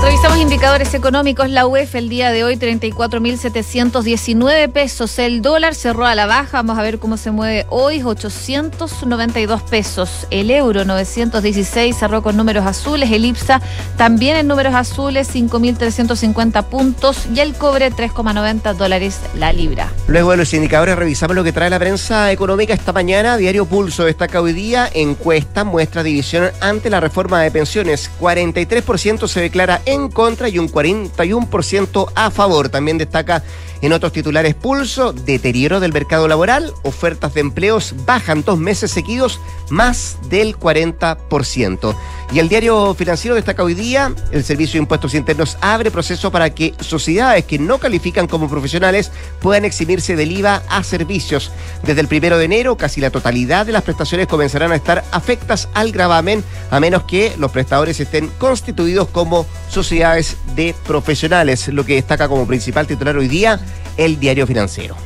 Revisamos 0.00 0.38
indicadores 0.38 0.94
económicos. 0.94 1.50
La 1.50 1.66
UEF 1.66 1.96
el 1.96 2.08
día 2.08 2.30
de 2.30 2.44
hoy 2.44 2.54
34.719 2.54 4.70
pesos. 4.70 5.18
El 5.18 5.42
dólar 5.42 5.74
cerró 5.74 6.06
a 6.06 6.14
la 6.14 6.26
baja. 6.26 6.58
Vamos 6.58 6.78
a 6.78 6.82
ver 6.82 7.00
cómo 7.00 7.16
se 7.16 7.32
mueve 7.32 7.66
hoy. 7.68 8.04
892 8.04 9.62
pesos. 9.62 10.28
El 10.30 10.52
euro 10.52 10.84
916 10.84 11.96
cerró 11.96 12.22
con 12.22 12.36
números 12.36 12.64
azules. 12.64 13.10
El 13.10 13.24
IPSA 13.24 13.60
también 13.96 14.36
en 14.36 14.46
números 14.46 14.74
azules 14.74 15.34
5.350 15.34 16.64
puntos. 16.66 17.26
Y 17.34 17.40
el 17.40 17.54
cobre 17.54 17.90
3,90 17.90 18.74
dólares 18.74 19.18
la 19.34 19.52
libra. 19.52 19.92
Luego 20.06 20.30
de 20.30 20.36
los 20.36 20.54
indicadores 20.54 20.94
revisamos 20.94 21.34
lo 21.34 21.42
que 21.42 21.50
trae 21.52 21.70
la 21.70 21.80
prensa 21.80 22.30
económica 22.30 22.72
esta 22.72 22.92
mañana. 22.92 23.36
Diario 23.36 23.66
Pulso 23.66 24.04
destaca 24.04 24.40
hoy 24.40 24.52
día. 24.52 24.88
Encuesta 24.94 25.64
muestra 25.64 26.04
división 26.04 26.52
ante 26.60 26.88
la 26.88 27.00
reforma 27.00 27.42
de 27.42 27.50
pensiones. 27.50 28.12
43% 28.20 29.26
se 29.26 29.40
declara 29.40 29.80
en 29.92 30.08
contra 30.08 30.48
y 30.48 30.58
un 30.58 30.68
41% 30.70 32.12
a 32.14 32.30
favor. 32.30 32.68
También 32.68 32.98
destaca 32.98 33.42
en 33.82 33.92
otros 33.92 34.12
titulares 34.12 34.54
pulso, 34.54 35.12
deterioro 35.12 35.80
del 35.80 35.92
mercado 35.92 36.26
laboral, 36.28 36.72
ofertas 36.82 37.34
de 37.34 37.40
empleos 37.40 37.94
bajan 38.04 38.42
dos 38.42 38.58
meses 38.58 38.90
seguidos 38.90 39.40
más 39.70 40.18
del 40.28 40.58
40%. 40.58 41.96
Y 42.32 42.40
el 42.40 42.48
diario 42.48 42.94
financiero 42.94 43.34
destaca 43.34 43.62
hoy 43.62 43.74
día, 43.74 44.12
el 44.32 44.44
Servicio 44.44 44.78
de 44.78 44.82
Impuestos 44.82 45.14
Internos 45.14 45.56
abre 45.60 45.90
proceso 45.90 46.30
para 46.30 46.50
que 46.50 46.74
sociedades 46.80 47.44
que 47.44 47.58
no 47.58 47.78
califican 47.78 48.26
como 48.26 48.50
profesionales 48.50 49.10
puedan 49.40 49.64
eximirse 49.64 50.16
del 50.16 50.32
IVA 50.32 50.62
a 50.68 50.82
servicios. 50.82 51.50
Desde 51.84 52.00
el 52.00 52.08
primero 52.08 52.36
de 52.36 52.44
enero, 52.44 52.76
casi 52.76 53.00
la 53.00 53.10
totalidad 53.10 53.64
de 53.64 53.72
las 53.72 53.82
prestaciones 53.82 54.26
comenzarán 54.26 54.72
a 54.72 54.76
estar 54.76 55.04
afectas 55.10 55.68
al 55.74 55.92
gravamen, 55.92 56.44
a 56.70 56.80
menos 56.80 57.04
que 57.04 57.32
los 57.38 57.50
prestadores 57.50 57.98
estén 58.00 58.28
constituidos 58.38 59.08
como 59.08 59.46
sociedades 59.70 60.36
de 60.54 60.74
profesionales, 60.86 61.68
lo 61.68 61.84
que 61.84 61.94
destaca 61.94 62.28
como 62.28 62.46
principal 62.46 62.86
titular 62.86 63.16
hoy 63.16 63.28
día 63.28 63.58
el 63.98 64.18
diario 64.18 64.46
financiero. 64.46 64.96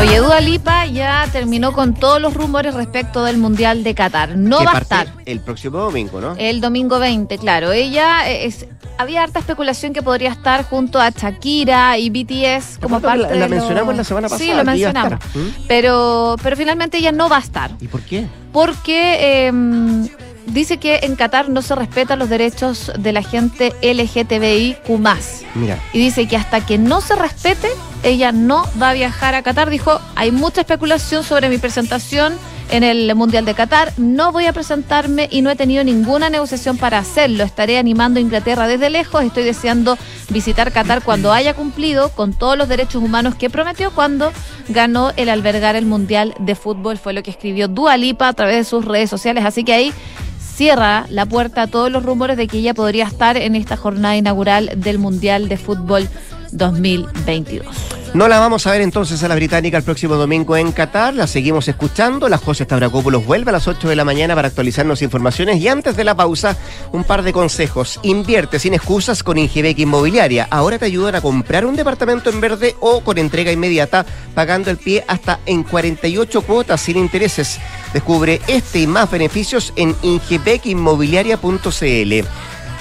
Oye, 0.00 0.18
Dua 0.18 0.40
Lipa 0.40 0.86
ya 0.86 1.28
terminó 1.30 1.72
con 1.72 1.92
todos 1.92 2.22
los 2.22 2.32
rumores 2.32 2.72
respecto 2.74 3.22
del 3.22 3.36
Mundial 3.36 3.84
de 3.84 3.94
Qatar. 3.94 4.34
No 4.36 4.64
va 4.64 4.72
a 4.72 4.78
estar. 4.78 5.08
El 5.26 5.40
próximo 5.40 5.78
domingo, 5.78 6.22
¿no? 6.22 6.34
El 6.38 6.62
domingo 6.62 6.98
20, 6.98 7.36
claro. 7.36 7.70
Ella 7.72 8.26
es, 8.30 8.66
había 8.96 9.22
harta 9.22 9.40
especulación 9.40 9.92
que 9.92 10.00
podría 10.00 10.30
estar 10.30 10.64
junto 10.64 10.98
a 11.00 11.10
Shakira 11.10 11.98
y 11.98 12.08
BTS 12.08 12.78
como 12.80 13.00
parte 13.00 13.34
la, 13.34 13.40
la 13.40 13.48
mencionamos 13.48 13.94
la 13.94 14.04
semana 14.04 14.28
pasada. 14.30 14.50
Sí, 14.50 14.56
lo 14.56 14.64
mencionamos. 14.64 15.18
¿Mm? 15.34 15.48
Pero, 15.68 16.36
pero 16.42 16.56
finalmente 16.56 16.96
ella 16.96 17.12
no 17.12 17.28
va 17.28 17.36
a 17.36 17.40
estar. 17.40 17.70
¿Y 17.78 17.88
por 17.88 18.00
qué? 18.00 18.26
Porque 18.52 19.48
eh, 19.48 19.52
dice 20.46 20.78
que 20.78 21.00
en 21.02 21.16
Qatar 21.16 21.48
no 21.48 21.62
se 21.62 21.74
respetan 21.74 22.18
los 22.18 22.28
derechos 22.28 22.92
de 22.98 23.12
la 23.12 23.22
gente 23.22 23.74
LGTBIQ. 23.82 24.88
Mira. 25.54 25.78
Y 25.92 25.98
dice 25.98 26.26
que 26.28 26.36
hasta 26.36 26.64
que 26.64 26.78
no 26.78 27.00
se 27.00 27.16
respete, 27.16 27.68
ella 28.02 28.32
no 28.32 28.64
va 28.80 28.90
a 28.90 28.94
viajar 28.94 29.34
a 29.34 29.42
Qatar. 29.42 29.70
Dijo, 29.70 30.00
hay 30.16 30.32
mucha 30.32 30.62
especulación 30.62 31.24
sobre 31.24 31.48
mi 31.48 31.58
presentación 31.58 32.34
en 32.70 32.84
el 32.84 33.14
Mundial 33.14 33.44
de 33.44 33.54
Qatar. 33.54 33.92
No 33.96 34.32
voy 34.32 34.46
a 34.46 34.52
presentarme 34.52 35.28
y 35.30 35.42
no 35.42 35.50
he 35.50 35.56
tenido 35.56 35.84
ninguna 35.84 36.30
negociación 36.30 36.76
para 36.76 36.98
hacerlo. 36.98 37.44
Estaré 37.44 37.78
animando 37.78 38.18
a 38.18 38.22
Inglaterra 38.22 38.66
desde 38.66 38.90
lejos. 38.90 39.22
Estoy 39.22 39.44
deseando 39.44 39.98
visitar 40.30 40.72
Qatar 40.72 41.02
cuando 41.02 41.32
haya 41.32 41.54
cumplido 41.54 42.10
con 42.10 42.32
todos 42.32 42.56
los 42.56 42.68
derechos 42.68 43.02
humanos 43.02 43.34
que 43.34 43.50
prometió 43.50 43.90
cuando 43.90 44.32
ganó 44.68 45.12
el 45.16 45.28
albergar 45.28 45.76
el 45.76 45.86
Mundial 45.86 46.34
de 46.38 46.54
Fútbol. 46.54 46.98
Fue 46.98 47.12
lo 47.12 47.22
que 47.22 47.30
escribió 47.30 47.68
Dua 47.68 47.96
Lipa 47.96 48.28
a 48.28 48.32
través 48.32 48.56
de 48.56 48.64
sus 48.64 48.84
redes 48.84 49.10
sociales. 49.10 49.44
Así 49.44 49.64
que 49.64 49.72
ahí 49.72 49.92
cierra 50.60 51.06
la 51.08 51.24
puerta 51.24 51.62
a 51.62 51.66
todos 51.68 51.90
los 51.90 52.04
rumores 52.04 52.36
de 52.36 52.46
que 52.46 52.58
ella 52.58 52.74
podría 52.74 53.06
estar 53.06 53.38
en 53.38 53.56
esta 53.56 53.78
jornada 53.78 54.18
inaugural 54.18 54.70
del 54.76 54.98
Mundial 54.98 55.48
de 55.48 55.56
Fútbol 55.56 56.06
2022. 56.52 58.00
No 58.12 58.26
la 58.26 58.40
vamos 58.40 58.66
a 58.66 58.72
ver 58.72 58.80
entonces 58.80 59.22
a 59.22 59.28
la 59.28 59.36
británica 59.36 59.76
el 59.76 59.84
próximo 59.84 60.16
domingo 60.16 60.56
en 60.56 60.72
Qatar, 60.72 61.14
la 61.14 61.28
seguimos 61.28 61.68
escuchando. 61.68 62.28
La 62.28 62.38
José 62.38 62.64
Stavrakopoulos 62.64 63.24
vuelve 63.24 63.50
a 63.50 63.52
las 63.52 63.68
8 63.68 63.88
de 63.88 63.94
la 63.94 64.04
mañana 64.04 64.34
para 64.34 64.48
actualizarnos 64.48 65.00
informaciones 65.02 65.60
y 65.60 65.68
antes 65.68 65.96
de 65.96 66.02
la 66.02 66.16
pausa, 66.16 66.56
un 66.90 67.04
par 67.04 67.22
de 67.22 67.32
consejos. 67.32 68.00
Invierte 68.02 68.58
sin 68.58 68.74
excusas 68.74 69.22
con 69.22 69.38
Ingebec 69.38 69.78
Inmobiliaria. 69.78 70.48
Ahora 70.50 70.76
te 70.76 70.86
ayudan 70.86 71.14
a 71.14 71.20
comprar 71.20 71.64
un 71.64 71.76
departamento 71.76 72.30
en 72.30 72.40
verde 72.40 72.74
o 72.80 73.02
con 73.02 73.16
entrega 73.16 73.52
inmediata, 73.52 74.04
pagando 74.34 74.72
el 74.72 74.78
pie 74.78 75.04
hasta 75.06 75.38
en 75.46 75.62
48 75.62 76.42
cuotas 76.42 76.80
sin 76.80 76.96
intereses. 76.96 77.60
Descubre 77.92 78.40
este 78.48 78.80
y 78.80 78.88
más 78.88 79.08
beneficios 79.08 79.72
en 79.76 79.94
ingebecinmobiliaria.cl. 80.02 82.26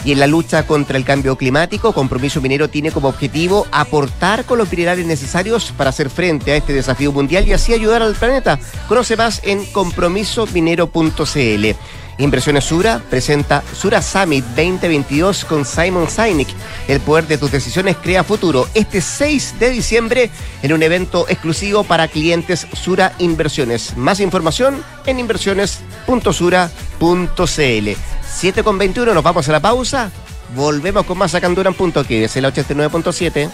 Y 0.06 0.12
en 0.12 0.20
la 0.20 0.28
lucha 0.28 0.66
contra 0.66 0.98
el 0.98 1.06
cambio 1.06 1.36
climático, 1.36 1.94
Compromiso 1.94 2.42
Minero 2.42 2.70
tiene 2.70 2.92
como 2.92 3.10
objetivo 3.10 3.68
aportar 3.72 4.46
con 4.46 4.58
los 4.58 4.72
minerales 4.72 5.06
necesarios 5.06 5.74
para 5.76 5.90
hacer 5.90 6.10
frente 6.10 6.52
a 6.52 6.56
este 6.56 6.74
desafío 6.74 7.12
mundial 7.12 7.48
y 7.48 7.54
así 7.54 7.74
ayudar 7.74 8.02
al 8.02 8.16
planeta. 8.16 8.60
Conoce 8.88 9.18
más 9.18 9.42
en 9.44 9.66
compromisominero.cl. 9.66 11.76
Inversiones 12.20 12.66
Sura 12.66 13.02
presenta 13.10 13.64
Sura 13.74 14.02
Summit 14.02 14.44
2022 14.46 15.46
con 15.46 15.64
Simon 15.66 16.10
Sinek. 16.10 16.50
El 16.88 17.00
poder 17.00 17.28
de 17.28 17.38
tus 17.38 17.52
decisiones 17.52 17.96
crea 17.96 18.26
futuro. 18.26 18.68
Este 18.74 19.00
6 19.00 19.56
de 19.60 19.70
diciembre 19.70 20.30
en 20.62 20.74
un 20.74 20.84
evento 20.84 21.26
exclusivo 21.30 21.86
para 21.86 22.10
clientes 22.10 22.68
Sura 22.74 23.14
Inversiones. 23.20 23.96
Más 23.96 24.20
información 24.20 24.84
en 25.06 25.20
inversiones.sura.cl. 25.20 28.09
7 28.36 28.63
con 28.63 28.78
21, 28.78 29.13
nos 29.13 29.24
vamos 29.24 29.48
a 29.50 29.52
la 29.52 29.60
pausa. 29.60 30.12
Volvemos 30.56 31.06
con 31.06 31.18
más 31.18 31.32
sacando 31.32 31.62
en 31.62 31.74
punto 31.74 32.04
que 32.04 32.26
es 32.26 32.36
el 32.36 32.46
89.7. 32.46 33.52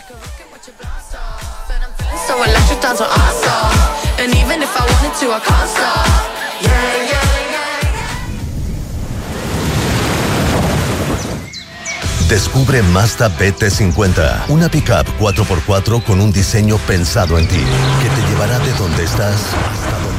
Descubre 12.29 12.81
Mazda 12.81 13.29
BT50, 13.37 14.45
una 14.47 14.67
pickup 14.67 15.05
4x4 15.19 16.03
con 16.03 16.19
un 16.19 16.31
diseño 16.31 16.77
pensado 16.79 17.37
en 17.37 17.47
ti, 17.47 17.55
que 17.55 18.09
te 18.09 18.27
llevará 18.29 18.57
de 18.59 18.73
donde 18.73 19.03
estás 19.03 19.35
hasta 19.35 19.99
donde. 20.03 20.14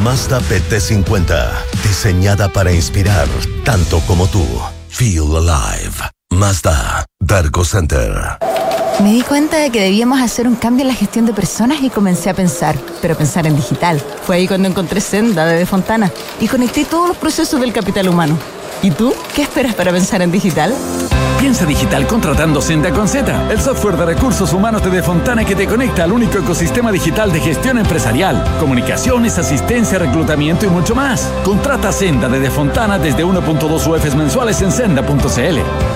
Mazda 0.00 0.40
BT50, 0.40 1.50
diseñada 1.84 2.48
para 2.48 2.72
inspirar 2.72 3.28
tanto 3.64 4.00
como 4.06 4.26
tú. 4.26 4.44
Feel 4.88 5.36
alive. 5.36 5.94
Mazda, 6.30 7.04
Dargo 7.20 7.64
Center. 7.64 8.38
Me 9.02 9.12
di 9.12 9.22
cuenta 9.22 9.58
de 9.58 9.70
que 9.70 9.80
debíamos 9.80 10.20
hacer 10.20 10.48
un 10.48 10.56
cambio 10.56 10.82
en 10.82 10.88
la 10.88 10.94
gestión 10.94 11.26
de 11.26 11.32
personas 11.32 11.82
y 11.82 11.90
comencé 11.90 12.30
a 12.30 12.34
pensar, 12.34 12.76
pero 13.00 13.16
pensar 13.16 13.46
en 13.46 13.54
digital. 13.54 14.02
Fue 14.26 14.36
ahí 14.36 14.48
cuando 14.48 14.68
encontré 14.68 15.00
Senda 15.00 15.46
de, 15.46 15.58
de 15.58 15.66
Fontana 15.66 16.10
y 16.40 16.48
conecté 16.48 16.84
todos 16.84 17.08
los 17.08 17.16
procesos 17.16 17.60
del 17.60 17.72
capital 17.72 18.08
humano 18.08 18.38
¿Y 18.82 18.90
tú? 18.90 19.14
¿Qué 19.34 19.42
esperas 19.42 19.74
para 19.76 19.92
pensar 19.92 20.22
en 20.22 20.32
digital? 20.32 20.74
Piensa 21.38 21.64
digital 21.64 22.06
contratando 22.06 22.60
Senda 22.60 22.90
con 22.92 23.06
Z, 23.06 23.52
el 23.52 23.60
software 23.60 23.96
de 23.96 24.06
recursos 24.06 24.52
humanos 24.52 24.82
de 24.82 24.90
Defontana 24.90 25.44
que 25.44 25.54
te 25.54 25.66
conecta 25.66 26.04
al 26.04 26.12
único 26.12 26.38
ecosistema 26.38 26.90
digital 26.90 27.32
de 27.32 27.40
gestión 27.40 27.78
empresarial, 27.78 28.44
comunicaciones, 28.58 29.38
asistencia, 29.38 29.98
reclutamiento 29.98 30.66
y 30.66 30.68
mucho 30.68 30.96
más. 30.96 31.32
Contrata 31.44 31.92
Senda 31.92 32.28
de 32.28 32.40
Defontana 32.40 32.98
desde 32.98 33.24
1.2 33.24 33.86
UFs 33.86 34.16
mensuales 34.16 34.60
en 34.62 34.72
senda.cl. 34.72 35.91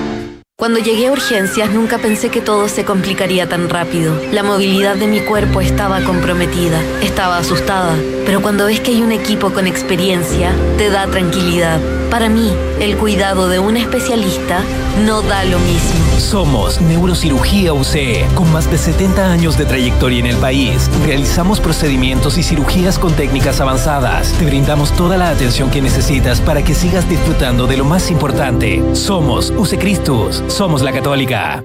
Cuando 0.63 0.79
llegué 0.79 1.09
a 1.09 1.11
urgencias 1.11 1.73
nunca 1.73 1.99
pensé 1.99 2.29
que 2.29 2.41
todo 2.41 2.69
se 2.69 2.85
complicaría 2.85 3.49
tan 3.49 3.69
rápido. 3.69 4.15
La 4.31 4.45
movilidad 4.45 4.95
de 4.95 5.09
mi 5.09 5.19
cuerpo 5.19 5.61
estaba 5.61 6.05
comprometida, 6.05 6.81
estaba 7.03 7.39
asustada, 7.39 7.97
pero 8.25 8.41
cuando 8.43 8.67
ves 8.67 8.79
que 8.79 8.93
hay 8.93 9.03
un 9.03 9.11
equipo 9.11 9.53
con 9.53 9.67
experiencia, 9.67 10.53
te 10.79 10.89
da 10.89 11.09
tranquilidad. 11.09 11.81
Para 12.13 12.29
mí, 12.29 12.49
el 12.79 12.97
cuidado 12.97 13.49
de 13.49 13.59
un 13.59 13.77
especialista 13.77 14.63
no 15.05 15.23
da 15.23 15.43
lo 15.43 15.59
mismo. 15.59 16.02
Somos 16.19 16.81
Neurocirugía 16.81 17.73
UCE, 17.73 18.27
con 18.35 18.51
más 18.53 18.71
de 18.71 18.79
70 18.79 19.31
años 19.31 19.59
de 19.59 19.65
trayectoria 19.65 20.21
en 20.21 20.27
el 20.27 20.37
país. 20.37 20.91
Realizamos 21.05 21.61
procedimientos 21.61 22.39
y 22.39 22.43
cirugías 22.43 22.99
con 22.99 23.15
técnicas 23.15 23.61
avanzadas. 23.61 24.33
Te 24.39 24.45
brindamos 24.45 24.93
toda 24.93 25.17
la 25.17 25.31
atención 25.31 25.71
que 25.71 25.83
necesitas 25.83 26.41
para 26.41 26.63
que 26.63 26.75
sigas 26.75 27.09
disfrutando 27.09 27.67
de 27.67 27.77
lo 27.77 27.85
más 27.85 28.11
importante. 28.11 28.83
Somos 28.95 29.51
UCE 29.51 29.79
Cristus, 29.79 30.43
somos 30.49 30.83
la 30.83 30.93
Católica. 30.93 31.65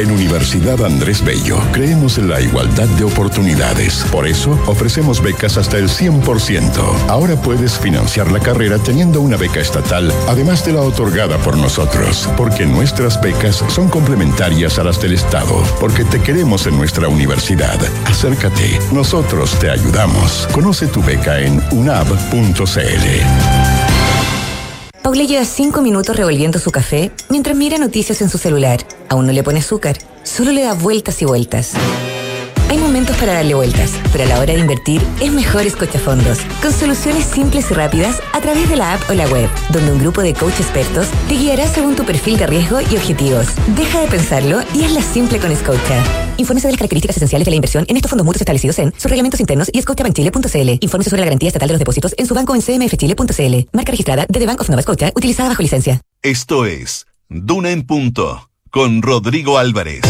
En 0.00 0.10
Universidad 0.10 0.82
Andrés 0.82 1.22
Bello 1.22 1.58
creemos 1.72 2.16
en 2.16 2.30
la 2.30 2.40
igualdad 2.40 2.88
de 2.88 3.04
oportunidades. 3.04 4.02
Por 4.10 4.26
eso 4.26 4.58
ofrecemos 4.66 5.22
becas 5.22 5.58
hasta 5.58 5.76
el 5.76 5.90
100%. 5.90 6.72
Ahora 7.08 7.36
puedes 7.36 7.78
financiar 7.78 8.32
la 8.32 8.40
carrera 8.40 8.78
teniendo 8.78 9.20
una 9.20 9.36
beca 9.36 9.60
estatal, 9.60 10.10
además 10.26 10.64
de 10.64 10.72
la 10.72 10.80
otorgada 10.80 11.36
por 11.36 11.58
nosotros, 11.58 12.30
porque 12.38 12.64
nuestras 12.64 13.20
becas 13.20 13.62
son 13.68 13.90
complementarias 13.90 14.78
a 14.78 14.84
las 14.84 15.02
del 15.02 15.12
Estado, 15.12 15.62
porque 15.78 16.06
te 16.06 16.22
queremos 16.22 16.66
en 16.66 16.78
nuestra 16.78 17.08
universidad. 17.08 17.78
Acércate, 18.06 18.78
nosotros 18.92 19.58
te 19.58 19.68
ayudamos. 19.68 20.48
Conoce 20.50 20.86
tu 20.86 21.02
beca 21.02 21.40
en 21.40 21.62
unab.cl. 21.72 23.89
Paula 25.02 25.24
lleva 25.24 25.46
cinco 25.46 25.80
minutos 25.80 26.14
revolviendo 26.14 26.58
su 26.58 26.70
café 26.70 27.10
mientras 27.30 27.56
mira 27.56 27.78
noticias 27.78 28.20
en 28.20 28.28
su 28.28 28.36
celular. 28.36 28.80
Aún 29.08 29.26
no 29.26 29.32
le 29.32 29.42
pone 29.42 29.60
azúcar, 29.60 29.96
solo 30.24 30.52
le 30.52 30.62
da 30.62 30.74
vueltas 30.74 31.22
y 31.22 31.24
vueltas. 31.24 31.72
Hay 32.70 32.78
momentos 32.78 33.16
para 33.16 33.32
darle 33.32 33.54
vueltas, 33.54 33.94
pero 34.12 34.22
a 34.22 34.26
la 34.28 34.38
hora 34.38 34.54
de 34.54 34.60
invertir 34.60 35.02
es 35.20 35.32
mejor 35.32 35.68
fondos, 35.98 36.38
con 36.62 36.72
soluciones 36.72 37.24
simples 37.24 37.68
y 37.68 37.74
rápidas 37.74 38.20
a 38.32 38.40
través 38.40 38.68
de 38.68 38.76
la 38.76 38.94
app 38.94 39.10
o 39.10 39.12
la 39.12 39.26
web, 39.26 39.50
donde 39.70 39.90
un 39.90 39.98
grupo 39.98 40.22
de 40.22 40.34
coach 40.34 40.60
expertos 40.60 41.08
te 41.28 41.34
guiará 41.34 41.66
según 41.66 41.96
tu 41.96 42.04
perfil 42.04 42.38
de 42.38 42.46
riesgo 42.46 42.80
y 42.80 42.96
objetivos. 42.96 43.48
Deja 43.74 44.02
de 44.02 44.06
pensarlo 44.06 44.60
y 44.72 44.84
hazla 44.84 45.02
simple 45.02 45.40
con 45.40 45.54
Scotia. 45.56 46.04
Infórmese 46.36 46.68
de 46.68 46.74
las 46.74 46.78
características 46.78 47.16
esenciales 47.16 47.44
de 47.44 47.50
la 47.50 47.56
inversión 47.56 47.86
en 47.88 47.96
estos 47.96 48.08
fondos 48.08 48.24
mutuos 48.24 48.42
establecidos 48.42 48.78
en 48.78 48.92
sus 48.92 49.10
reglamentos 49.10 49.40
internos 49.40 49.68
y 49.72 49.82
scotiabankchile.cl. 49.82 50.78
Infórmese 50.78 51.10
sobre 51.10 51.22
la 51.22 51.26
garantía 51.26 51.48
estatal 51.48 51.66
de 51.66 51.72
los 51.72 51.80
depósitos 51.80 52.14
en 52.16 52.26
su 52.26 52.34
banco 52.34 52.54
en 52.54 52.60
cmfchile.cl. 52.62 53.68
Marca 53.72 53.90
registrada 53.90 54.26
de 54.28 54.38
The 54.38 54.46
Bank 54.46 54.60
of 54.60 54.68
Nova 54.68 54.82
Scotia, 54.82 55.12
utilizada 55.16 55.48
bajo 55.48 55.62
licencia. 55.62 56.00
Esto 56.22 56.66
es 56.66 57.08
Duna 57.28 57.72
en 57.72 57.84
Punto, 57.84 58.48
con 58.70 59.02
Rodrigo 59.02 59.58
Álvarez. 59.58 60.02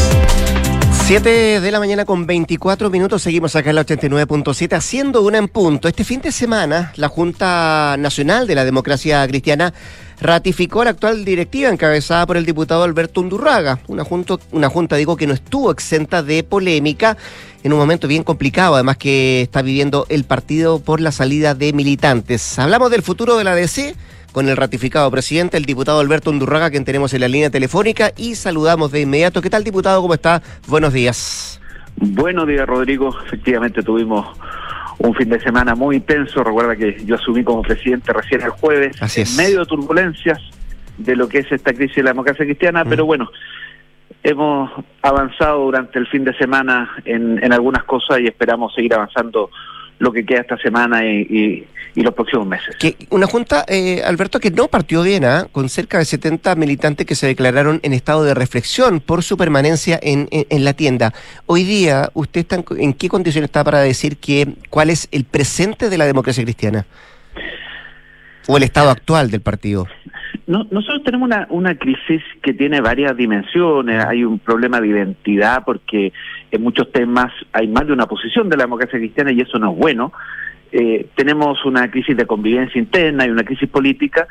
7 1.11 1.61
de 1.61 1.73
la 1.73 1.81
mañana 1.81 2.05
con 2.05 2.25
24 2.25 2.89
minutos, 2.89 3.23
seguimos 3.23 3.57
acá 3.57 3.71
en 3.71 3.75
la 3.75 3.85
89.7 3.85 4.77
haciendo 4.77 5.23
una 5.23 5.39
en 5.39 5.49
punto. 5.49 5.89
Este 5.89 6.05
fin 6.05 6.21
de 6.21 6.31
semana, 6.31 6.93
la 6.95 7.09
Junta 7.09 7.97
Nacional 7.99 8.47
de 8.47 8.55
la 8.55 8.65
Democracia 8.65 9.27
Cristiana 9.27 9.75
ratificó 10.21 10.85
la 10.85 10.91
actual 10.91 11.25
directiva 11.25 11.69
encabezada 11.69 12.27
por 12.27 12.37
el 12.37 12.47
diputado 12.47 12.85
Alberto 12.85 13.21
Undurraga, 13.23 13.81
una 13.89 14.05
junta, 14.05 14.37
una 14.53 14.69
junta 14.69 14.95
digo 14.95 15.17
que 15.17 15.27
no 15.27 15.35
estuvo 15.35 15.73
exenta 15.73 16.23
de 16.23 16.45
polémica 16.45 17.17
en 17.65 17.73
un 17.73 17.81
momento 17.81 18.07
bien 18.07 18.23
complicado, 18.23 18.77
además 18.77 18.97
que 18.97 19.43
está 19.43 19.63
viviendo 19.63 20.07
el 20.11 20.23
partido 20.23 20.79
por 20.79 21.01
la 21.01 21.11
salida 21.11 21.57
de 21.57 21.73
militantes. 21.73 22.57
Hablamos 22.57 22.89
del 22.93 23.03
futuro 23.03 23.37
de 23.37 23.43
la 23.43 23.57
DC 23.57 23.97
con 24.33 24.49
el 24.49 24.57
ratificado 24.57 25.11
presidente, 25.11 25.57
el 25.57 25.65
diputado 25.65 26.01
Alberto 26.01 26.31
Undurraga, 26.31 26.71
quien 26.71 26.85
tenemos 26.85 27.13
en 27.15 27.21
la 27.21 27.29
línea 27.29 27.51
telefónica, 27.51 28.13
y 28.17 28.35
saludamos 28.35 28.93
de 28.93 29.01
inmediato. 29.01 29.43
¿Qué 29.43 29.51
tal, 29.51 29.65
diputado? 29.65 30.03
¿Cómo 30.03 30.15
está? 30.15 30.43
Buenos 30.69 30.93
días. 30.93 31.61
Buenos 31.97 32.47
días, 32.47 32.67
Rodrigo. 32.67 33.15
Efectivamente 33.27 33.83
tuvimos 33.83 34.27
un 34.99 35.15
fin 35.15 35.29
de 35.29 35.41
semana 35.41 35.75
muy 35.75 35.97
intenso. 35.97 36.45
Recuerda 36.45 36.77
que 36.77 37.03
yo 37.05 37.17
asumí 37.17 37.43
como 37.43 37.63
presidente 37.63 38.13
recién 38.13 38.43
el 38.43 38.51
jueves, 38.51 38.97
en 39.17 39.37
medio 39.37 39.61
de 39.61 39.67
turbulencias 39.67 40.39
de 40.99 41.17
lo 41.17 41.29
que 41.29 41.39
es 41.39 41.51
esta 41.51 41.73
crisis 41.73 41.97
de 41.97 42.03
la 42.05 42.11
democracia 42.11 42.45
cristiana, 42.45 42.85
pero 42.85 43.07
bueno, 43.07 43.31
hemos 44.23 44.71
avanzado 45.03 45.65
durante 45.65 45.99
el 45.99 46.07
fin 46.09 46.25
de 46.25 46.35
semana 46.35 46.91
en, 47.05 47.43
en 47.43 47.53
algunas 47.53 47.85
cosas 47.85 48.21
y 48.21 48.27
esperamos 48.27 48.75
seguir 48.75 48.95
avanzando 48.95 49.51
lo 50.01 50.13
que 50.13 50.25
queda 50.25 50.41
esta 50.41 50.57
semana 50.57 51.05
y, 51.05 51.67
los 51.95 52.15
próximos 52.15 52.47
meses. 52.47 52.75
Que 52.77 52.97
una 53.11 53.27
junta, 53.27 53.67
eh, 53.69 54.03
Alberto, 54.03 54.41
que 54.41 54.51
no 54.51 54.69
partió 54.69 55.03
bien, 55.03 55.25
¿ah? 55.27 55.47
con 55.53 55.69
cerca 55.69 55.99
de 55.99 56.07
70 56.07 56.55
militantes 56.55 57.07
que 57.07 57.15
se 57.15 57.27
declararon 57.27 57.79
en 57.83 57.93
estado 57.93 58.25
de 58.25 58.33
reflexión 58.33 59.01
por 59.01 59.23
su 59.23 59.37
permanencia 59.37 60.01
en, 60.03 60.27
en, 60.31 60.65
la 60.65 60.73
tienda. 60.73 61.13
Hoy 61.45 61.65
día, 61.65 62.09
¿usted 62.15 62.41
está 62.41 62.63
en, 62.79 62.95
qué 62.95 63.09
condición 63.11 63.45
está 63.45 63.63
para 63.65 63.81
decir 63.81 64.17
que 64.17 64.55
cuál 64.71 64.89
es 64.89 65.09
el 65.13 65.25
presente 65.25 65.91
de 65.91 65.99
la 65.99 66.07
democracia 66.07 66.43
cristiana? 66.43 66.87
¿O 68.49 68.57
el 68.57 68.63
estado 68.63 68.91
actual 68.91 69.31
del 69.31 69.41
partido? 69.41 69.87
No, 70.47 70.67
nosotros 70.71 71.03
tenemos 71.05 71.27
una, 71.27 71.47
una 71.51 71.75
crisis 71.77 72.23
que 72.43 72.55
tiene 72.55 72.81
varias 72.81 73.17
dimensiones. 73.17 74.05
Hay 74.05 74.25
un 74.25 74.39
problema 74.39 74.81
de 74.81 74.89
identidad 74.89 75.63
porque 75.65 76.13
en 76.51 76.63
muchos 76.63 76.91
temas 76.93 77.33
hay 77.53 77.69
más 77.69 77.87
de 77.87 77.93
una 77.93 78.07
posición 78.07 78.49
de 78.49 78.57
la 78.57 78.65
democracia 78.65 78.99
cristiana 78.99 79.33
y 79.33 79.41
eso 79.41 79.59
no 79.59 79.73
es 79.73 79.79
bueno. 79.79 80.13
Eh, 80.73 81.09
tenemos 81.15 81.65
una 81.65 81.91
crisis 81.91 82.17
de 82.17 82.27
convivencia 82.27 82.79
interna 82.79 83.27
y 83.27 83.31
una 83.31 83.45
crisis 83.45 83.69
política 83.69 84.27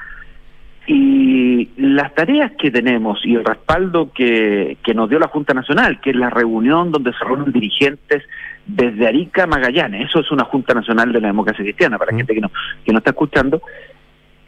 y 0.87 1.69
las 1.77 2.15
tareas 2.15 2.53
que 2.57 2.71
tenemos 2.71 3.19
y 3.23 3.35
el 3.35 3.45
respaldo 3.45 4.11
que, 4.11 4.77
que 4.83 4.93
nos 4.93 5.09
dio 5.09 5.19
la 5.19 5.27
Junta 5.27 5.53
Nacional, 5.53 6.01
que 6.01 6.09
es 6.09 6.15
la 6.15 6.31
reunión 6.31 6.91
donde 6.91 7.13
se 7.13 7.23
reúnen 7.23 7.51
dirigentes 7.51 8.23
desde 8.65 9.07
Arica 9.07 9.43
a 9.43 9.47
Magallanes, 9.47 10.09
eso 10.09 10.21
es 10.21 10.31
una 10.31 10.45
Junta 10.45 10.73
Nacional 10.73 11.11
de 11.11 11.21
la 11.21 11.27
Democracia 11.27 11.63
Cristiana, 11.63 11.97
para 11.99 12.11
la 12.11 12.17
gente 12.17 12.33
que 12.33 12.41
no, 12.41 12.51
que 12.83 12.91
no 12.91 12.97
está 12.97 13.11
escuchando, 13.11 13.61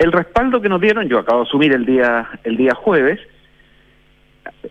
el 0.02 0.12
respaldo 0.12 0.62
que 0.62 0.70
nos 0.70 0.82
dieron, 0.82 1.08
yo 1.08 1.20
acabo 1.20 1.44
de 1.44 1.48
asumir 1.48 1.74
el 1.74 1.86
día, 1.86 2.28
el 2.44 2.58
día 2.58 2.74
jueves, 2.74 3.20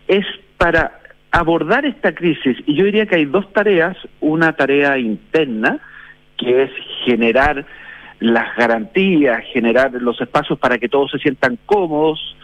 es 0.09 0.25
para 0.57 0.99
abordar 1.31 1.85
esta 1.85 2.13
crisis. 2.13 2.57
Y 2.65 2.75
yo 2.75 2.83
diría 2.83 3.05
que 3.05 3.15
hay 3.15 3.25
dos 3.25 3.51
tareas, 3.53 3.95
una 4.19 4.51
tarea 4.53 4.97
interna, 4.97 5.79
que 6.37 6.63
es 6.63 6.71
generar 7.05 7.65
las 8.19 8.55
garantías, 8.57 9.41
generar 9.53 9.93
los 9.93 10.19
espacios 10.19 10.59
para 10.59 10.77
que 10.77 10.89
todos 10.89 11.11
se 11.11 11.19
sientan 11.19 11.57
cómodos 11.65 12.35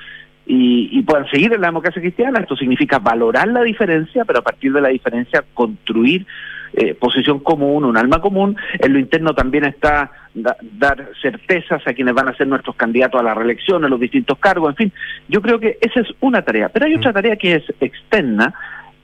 y, 0.45 0.87
y, 0.97 1.01
puedan 1.01 1.29
seguir 1.29 1.51
en 1.51 1.59
la 1.59 1.67
democracia 1.67 2.01
cristiana. 2.01 2.39
Esto 2.39 2.55
significa 2.55 2.99
valorar 2.99 3.49
la 3.49 3.63
diferencia, 3.63 4.23
pero 4.23 4.39
a 4.39 4.43
partir 4.43 4.71
de 4.71 4.79
la 4.79 4.89
diferencia 4.89 5.43
construir 5.53 6.25
eh, 6.73 6.93
posición 6.93 7.39
común, 7.39 7.85
un 7.85 7.97
alma 7.97 8.21
común. 8.21 8.55
En 8.79 8.93
lo 8.93 8.99
interno 8.99 9.33
también 9.33 9.65
está 9.65 10.11
dar 10.33 11.09
certezas 11.21 11.81
a 11.87 11.93
quienes 11.93 12.13
van 12.13 12.27
a 12.27 12.35
ser 12.35 12.47
nuestros 12.47 12.75
candidatos 12.75 13.19
a 13.19 13.23
la 13.23 13.33
reelección, 13.33 13.83
en 13.83 13.89
los 13.89 13.99
distintos 13.99 14.37
cargos, 14.37 14.69
en 14.69 14.75
fin. 14.75 14.93
Yo 15.27 15.41
creo 15.41 15.59
que 15.59 15.77
esa 15.81 16.01
es 16.01 16.07
una 16.19 16.41
tarea. 16.41 16.69
Pero 16.69 16.85
hay 16.85 16.95
otra 16.95 17.13
tarea 17.13 17.35
que 17.35 17.55
es 17.55 17.63
externa, 17.79 18.53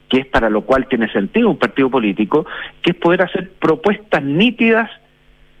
que 0.08 0.20
es 0.20 0.26
para 0.26 0.50
lo 0.50 0.62
cual 0.62 0.86
tiene 0.86 1.10
sentido 1.12 1.50
un 1.50 1.58
partido 1.58 1.90
político, 1.90 2.46
que 2.82 2.92
es 2.92 2.96
poder 2.96 3.22
hacer 3.22 3.50
propuestas 3.58 4.22
nítidas 4.22 4.90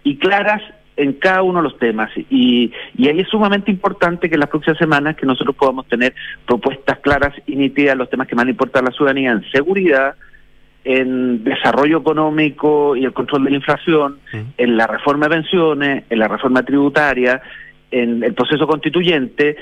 y 0.02 0.16
claras 0.18 0.62
en 0.96 1.14
cada 1.14 1.42
uno 1.42 1.58
de 1.60 1.64
los 1.64 1.78
temas. 1.78 2.10
Y, 2.30 2.72
y 2.96 3.08
ahí 3.08 3.20
es 3.20 3.28
sumamente 3.28 3.70
importante 3.70 4.28
que 4.28 4.34
en 4.34 4.40
las 4.40 4.48
próximas 4.48 4.78
semanas 4.78 5.16
que 5.16 5.26
nosotros 5.26 5.56
podamos 5.56 5.88
tener 5.88 6.14
propuestas 6.46 6.98
claras 7.00 7.34
y 7.46 7.56
nítidas 7.56 7.92
en 7.92 7.98
los 7.98 8.10
temas 8.10 8.28
que 8.28 8.36
más 8.36 8.44
le 8.44 8.52
importan 8.52 8.84
a 8.84 8.90
la 8.90 8.96
ciudadanía, 8.96 9.32
en 9.32 9.50
seguridad, 9.50 10.14
en 10.84 11.42
desarrollo 11.42 11.98
económico 11.98 12.94
y 12.94 13.04
el 13.04 13.12
control 13.12 13.44
de 13.44 13.50
la 13.50 13.56
inflación, 13.56 14.18
en 14.32 14.76
la 14.76 14.86
reforma 14.86 15.26
de 15.26 15.36
pensiones, 15.36 16.04
en 16.10 16.18
la 16.18 16.28
reforma 16.28 16.62
tributaria, 16.62 17.40
en 17.90 18.22
el 18.22 18.34
proceso 18.34 18.66
constituyente, 18.66 19.56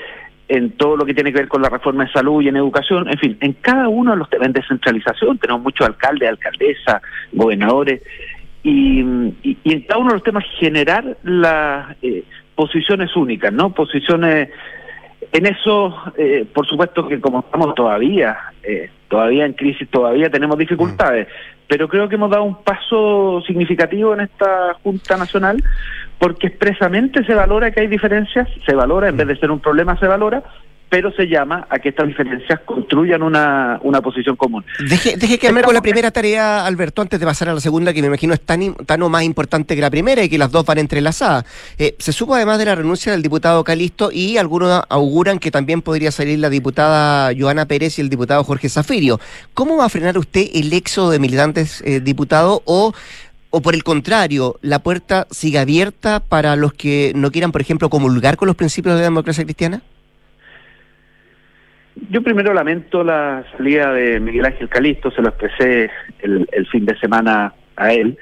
en 0.49 0.71
todo 0.71 0.97
lo 0.97 1.05
que 1.05 1.13
tiene 1.13 1.31
que 1.31 1.39
ver 1.39 1.47
con 1.47 1.61
la 1.61 1.69
reforma 1.69 2.05
de 2.05 2.11
salud 2.11 2.41
y 2.41 2.49
en 2.49 2.57
educación, 2.57 3.09
en 3.09 3.17
fin, 3.17 3.37
en 3.39 3.53
cada 3.53 3.87
uno 3.87 4.11
de 4.11 4.17
los 4.17 4.29
temas 4.29 4.49
de 4.49 4.59
descentralización, 4.59 5.37
tenemos 5.37 5.63
muchos 5.63 5.87
alcaldes, 5.87 6.27
alcaldesas, 6.27 7.01
gobernadores, 7.31 8.01
y, 8.63 8.99
en 8.99 9.81
cada 9.87 9.99
uno 9.99 10.09
de 10.09 10.15
los 10.15 10.23
temas 10.23 10.43
generar 10.59 11.17
las 11.23 11.95
eh, 12.01 12.23
posiciones 12.55 13.15
únicas, 13.15 13.51
¿no? 13.51 13.73
Posiciones 13.73 14.49
en 15.33 15.47
eso, 15.47 15.95
eh, 16.15 16.45
por 16.53 16.67
supuesto 16.67 17.07
que 17.07 17.19
como 17.19 17.39
estamos 17.39 17.73
todavía, 17.73 18.37
eh, 18.61 18.91
todavía 19.07 19.45
en 19.45 19.53
crisis, 19.53 19.89
todavía 19.89 20.29
tenemos 20.29 20.57
dificultades, 20.59 21.27
pero 21.67 21.87
creo 21.87 22.07
que 22.07 22.15
hemos 22.15 22.29
dado 22.29 22.43
un 22.43 22.63
paso 22.63 23.41
significativo 23.47 24.13
en 24.13 24.21
esta 24.21 24.75
Junta 24.83 25.17
Nacional 25.17 25.63
porque 26.19 26.47
expresamente 26.47 27.25
se 27.25 27.33
valora 27.33 27.71
que 27.71 27.81
hay 27.81 27.87
diferencias, 27.87 28.47
se 28.63 28.75
valora, 28.75 29.09
en 29.09 29.17
vez 29.17 29.27
de 29.27 29.37
ser 29.37 29.49
un 29.49 29.59
problema, 29.59 29.97
se 29.99 30.07
valora, 30.07 30.43
pero 30.93 31.11
se 31.11 31.25
llama 31.25 31.65
a 31.71 31.79
que 31.79 31.89
estas 31.89 32.07
diferencias 32.07 32.59
construyan 32.59 33.23
una, 33.23 33.79
una 33.81 33.99
posición 33.99 34.35
común. 34.35 34.63
Deje, 34.87 35.17
deje 35.17 35.39
que 35.39 35.51
con 35.51 35.73
la 35.73 35.81
primera 35.81 36.11
tarea, 36.11 36.67
Alberto, 36.67 37.01
antes 37.01 37.19
de 37.19 37.25
pasar 37.25 37.49
a 37.49 37.55
la 37.55 37.59
segunda, 37.61 37.93
que 37.93 38.01
me 38.01 38.09
imagino 38.09 38.35
es 38.35 38.41
tan, 38.41 38.75
tan 38.75 39.01
o 39.01 39.09
más 39.09 39.23
importante 39.23 39.73
que 39.73 39.81
la 39.81 39.89
primera 39.89 40.23
y 40.23 40.29
que 40.29 40.37
las 40.37 40.51
dos 40.51 40.63
van 40.67 40.77
entrelazadas. 40.77 41.45
Eh, 41.79 41.95
se 41.97 42.13
supo 42.13 42.35
además 42.35 42.59
de 42.59 42.65
la 42.65 42.75
renuncia 42.75 43.11
del 43.11 43.23
diputado 43.23 43.63
Calisto 43.63 44.11
y 44.11 44.37
algunos 44.37 44.83
auguran 44.87 45.39
que 45.39 45.49
también 45.49 45.81
podría 45.81 46.11
salir 46.11 46.37
la 46.37 46.51
diputada 46.51 47.31
Joana 47.35 47.65
Pérez 47.65 47.97
y 47.97 48.01
el 48.01 48.09
diputado 48.09 48.43
Jorge 48.43 48.69
Zafirio. 48.69 49.19
¿Cómo 49.55 49.77
va 49.77 49.85
a 49.85 49.89
frenar 49.89 50.19
usted 50.19 50.45
el 50.53 50.71
éxodo 50.73 51.09
de 51.09 51.17
militantes 51.17 51.81
eh, 51.87 52.01
diputados 52.01 52.61
o 52.65 52.93
o 53.55 53.61
por 53.61 53.75
el 53.75 53.83
contrario, 53.83 54.57
la 54.63 54.79
puerta 54.79 55.27
sigue 55.29 55.59
abierta 55.59 56.19
para 56.19 56.55
los 56.55 56.73
que 56.73 57.13
no 57.15 57.31
quieran, 57.31 57.51
por 57.51 57.61
ejemplo, 57.61 57.87
comulgar 57.87 58.35
con 58.35 58.47
los 58.47 58.55
principios 58.55 58.95
de 58.95 59.01
la 59.01 59.05
democracia 59.05 59.43
cristiana? 59.43 59.83
Yo 62.09 62.21
primero 62.23 62.53
lamento 62.53 63.03
la 63.03 63.43
salida 63.55 63.93
de 63.93 64.19
Miguel 64.19 64.45
Ángel 64.45 64.69
Calisto, 64.69 65.11
se 65.11 65.21
lo 65.21 65.29
expresé 65.29 65.91
el, 66.19 66.67
fin 66.71 66.85
de 66.85 66.97
semana 66.97 67.53
a 67.75 67.93
él. 67.93 68.17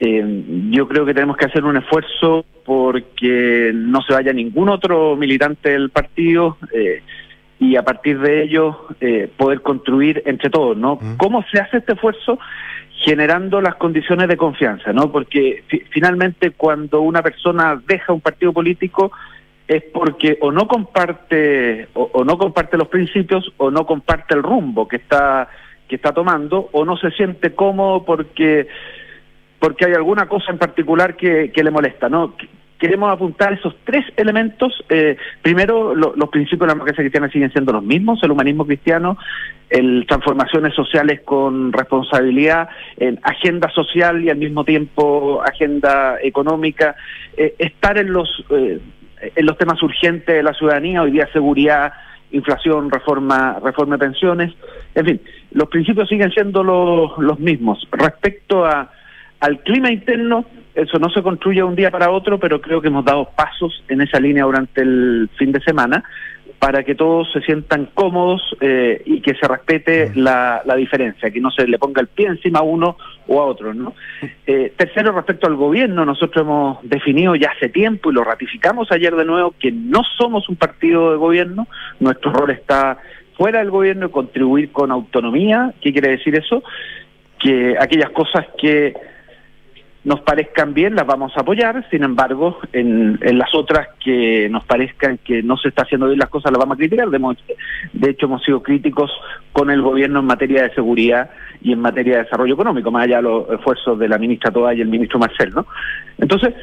Eh, 0.00 0.44
yo 0.70 0.88
creo 0.88 1.06
que 1.06 1.14
tenemos 1.14 1.36
que 1.36 1.46
hacer 1.46 1.64
un 1.64 1.76
esfuerzo 1.76 2.44
porque 2.64 3.70
no 3.74 4.02
se 4.02 4.12
vaya 4.12 4.32
ningún 4.32 4.68
otro 4.68 5.16
militante 5.16 5.70
del 5.70 5.90
partido 5.90 6.58
eh, 6.72 7.02
y 7.58 7.76
a 7.76 7.82
partir 7.82 8.18
de 8.18 8.42
ello 8.42 8.86
eh, 9.00 9.30
poder 9.36 9.62
construir 9.62 10.22
entre 10.26 10.50
todos, 10.50 10.76
¿no? 10.76 10.98
¿Cómo 11.16 11.44
se 11.50 11.60
hace 11.60 11.78
este 11.78 11.94
esfuerzo? 11.94 12.38
Generando 13.04 13.60
las 13.60 13.76
condiciones 13.76 14.28
de 14.28 14.36
confianza, 14.36 14.92
¿no? 14.92 15.10
Porque 15.12 15.64
finalmente 15.90 16.50
cuando 16.50 17.00
una 17.00 17.22
persona 17.22 17.80
deja 17.86 18.12
un 18.12 18.20
partido 18.20 18.52
político, 18.52 19.12
es 19.68 19.82
porque 19.92 20.38
o 20.40 20.52
no 20.52 20.68
comparte 20.68 21.88
o, 21.94 22.24
no 22.24 22.38
comparte 22.38 22.76
los 22.76 22.88
principios 22.88 23.52
o 23.56 23.70
no 23.70 23.86
comparte 23.86 24.34
el 24.34 24.42
rumbo 24.42 24.86
que 24.86 24.96
está 24.96 25.48
que 25.88 25.96
está 25.96 26.12
tomando 26.12 26.68
o 26.72 26.84
no 26.84 26.96
se 26.96 27.10
siente 27.12 27.54
cómodo 27.54 28.04
porque 28.04 28.68
porque 29.58 29.86
hay 29.86 29.94
alguna 29.94 30.28
cosa 30.28 30.52
en 30.52 30.58
particular 30.58 31.16
que, 31.16 31.50
que 31.52 31.64
le 31.64 31.70
molesta 31.70 32.08
no 32.08 32.34
queremos 32.78 33.10
apuntar 33.10 33.52
esos 33.52 33.74
tres 33.84 34.04
elementos. 34.16 34.72
Eh, 34.88 35.16
primero 35.42 35.94
los 35.94 36.28
principios 36.28 36.60
de 36.60 36.66
la 36.66 36.72
democracia 36.74 37.02
cristiana 37.02 37.30
siguen 37.30 37.50
siendo 37.52 37.72
los 37.72 37.82
mismos 37.82 38.22
el 38.22 38.30
humanismo 38.30 38.66
cristiano 38.66 39.18
el 39.68 40.04
transformaciones 40.06 40.74
sociales 40.74 41.20
con 41.24 41.72
responsabilidad 41.72 42.68
en 42.98 43.18
agenda 43.22 43.68
social 43.70 44.22
y 44.22 44.30
al 44.30 44.36
mismo 44.36 44.64
tiempo 44.64 45.42
agenda 45.42 46.18
económica 46.22 46.94
eh, 47.36 47.54
estar 47.58 47.98
en 47.98 48.12
los 48.12 48.28
eh, 48.50 48.78
en 49.34 49.46
los 49.46 49.58
temas 49.58 49.82
urgentes 49.82 50.34
de 50.34 50.42
la 50.42 50.52
ciudadanía, 50.54 51.02
hoy 51.02 51.12
día 51.12 51.28
seguridad, 51.32 51.92
inflación, 52.30 52.90
reforma, 52.90 53.58
reforma 53.62 53.96
de 53.96 54.06
pensiones, 54.06 54.52
en 54.94 55.04
fin, 55.04 55.20
los 55.52 55.68
principios 55.68 56.08
siguen 56.08 56.30
siendo 56.30 56.62
los, 56.62 57.16
los 57.18 57.38
mismos. 57.38 57.86
Respecto 57.92 58.64
a, 58.64 58.90
al 59.40 59.60
clima 59.60 59.90
interno, 59.90 60.44
eso 60.74 60.98
no 60.98 61.08
se 61.10 61.22
construye 61.22 61.62
un 61.62 61.74
día 61.74 61.90
para 61.90 62.10
otro, 62.10 62.38
pero 62.38 62.60
creo 62.60 62.80
que 62.80 62.88
hemos 62.88 63.04
dado 63.04 63.30
pasos 63.34 63.82
en 63.88 64.02
esa 64.02 64.20
línea 64.20 64.44
durante 64.44 64.82
el 64.82 65.30
fin 65.36 65.52
de 65.52 65.60
semana. 65.60 66.04
Para 66.58 66.82
que 66.84 66.94
todos 66.94 67.30
se 67.32 67.40
sientan 67.42 67.88
cómodos 67.92 68.42
eh, 68.60 69.02
y 69.04 69.20
que 69.20 69.34
se 69.34 69.46
respete 69.46 70.12
la, 70.14 70.62
la, 70.64 70.74
diferencia, 70.74 71.30
que 71.30 71.40
no 71.40 71.50
se 71.50 71.66
le 71.66 71.78
ponga 71.78 72.00
el 72.00 72.08
pie 72.08 72.26
encima 72.26 72.60
a 72.60 72.62
uno 72.62 72.96
o 73.26 73.40
a 73.40 73.44
otro. 73.44 73.74
¿no? 73.74 73.94
Eh, 74.48 74.72
tercero, 74.76 75.10
respecto 75.10 75.48
al 75.48 75.56
gobierno, 75.56 76.04
nosotros 76.04 76.44
hemos 76.44 76.78
definido 76.88 77.34
ya 77.34 77.50
hace 77.50 77.68
tiempo 77.68 78.10
y 78.10 78.14
lo 78.14 78.22
ratificamos 78.22 78.92
ayer 78.92 79.14
de 79.16 79.24
nuevo 79.24 79.54
que 79.58 79.72
no 79.72 80.02
somos 80.16 80.48
un 80.48 80.54
partido 80.54 81.10
de 81.10 81.16
gobierno, 81.16 81.66
nuestro 81.98 82.32
rol 82.32 82.52
está 82.52 82.96
fuera 83.36 83.58
del 83.58 83.70
gobierno 83.70 84.06
y 84.06 84.10
contribuir 84.10 84.70
con 84.70 84.92
autonomía. 84.92 85.74
¿Qué 85.80 85.92
quiere 85.92 86.10
decir 86.10 86.36
eso? 86.36 86.62
Que 87.40 87.76
aquellas 87.78 88.10
cosas 88.10 88.46
que 88.56 88.94
nos 90.06 90.20
parezcan 90.20 90.72
bien, 90.72 90.94
las 90.94 91.04
vamos 91.04 91.32
a 91.36 91.40
apoyar, 91.40 91.84
sin 91.90 92.04
embargo, 92.04 92.60
en, 92.72 93.18
en, 93.22 93.38
las 93.38 93.52
otras 93.56 93.88
que 93.98 94.48
nos 94.48 94.64
parezcan 94.64 95.18
que 95.18 95.42
no 95.42 95.56
se 95.56 95.68
está 95.68 95.82
haciendo 95.82 96.06
bien 96.06 96.20
las 96.20 96.28
cosas, 96.28 96.52
las 96.52 96.60
vamos 96.60 96.76
a 96.76 96.78
criticar. 96.78 97.10
De, 97.10 97.18
de, 97.92 98.10
hecho, 98.10 98.26
hemos 98.26 98.40
sido 98.44 98.62
críticos 98.62 99.10
con 99.50 99.68
el 99.68 99.82
gobierno 99.82 100.20
en 100.20 100.26
materia 100.26 100.62
de 100.62 100.74
seguridad 100.74 101.30
y 101.60 101.72
en 101.72 101.80
materia 101.80 102.18
de 102.18 102.22
desarrollo 102.22 102.54
económico, 102.54 102.92
más 102.92 103.02
allá 103.02 103.16
de 103.16 103.22
los 103.22 103.50
esfuerzos 103.50 103.98
de 103.98 104.08
la 104.08 104.16
ministra 104.16 104.52
Toda 104.52 104.72
y 104.74 104.80
el 104.80 104.86
ministro 104.86 105.18
Marcel, 105.18 105.50
¿no? 105.52 105.66
Entonces, 106.18 106.54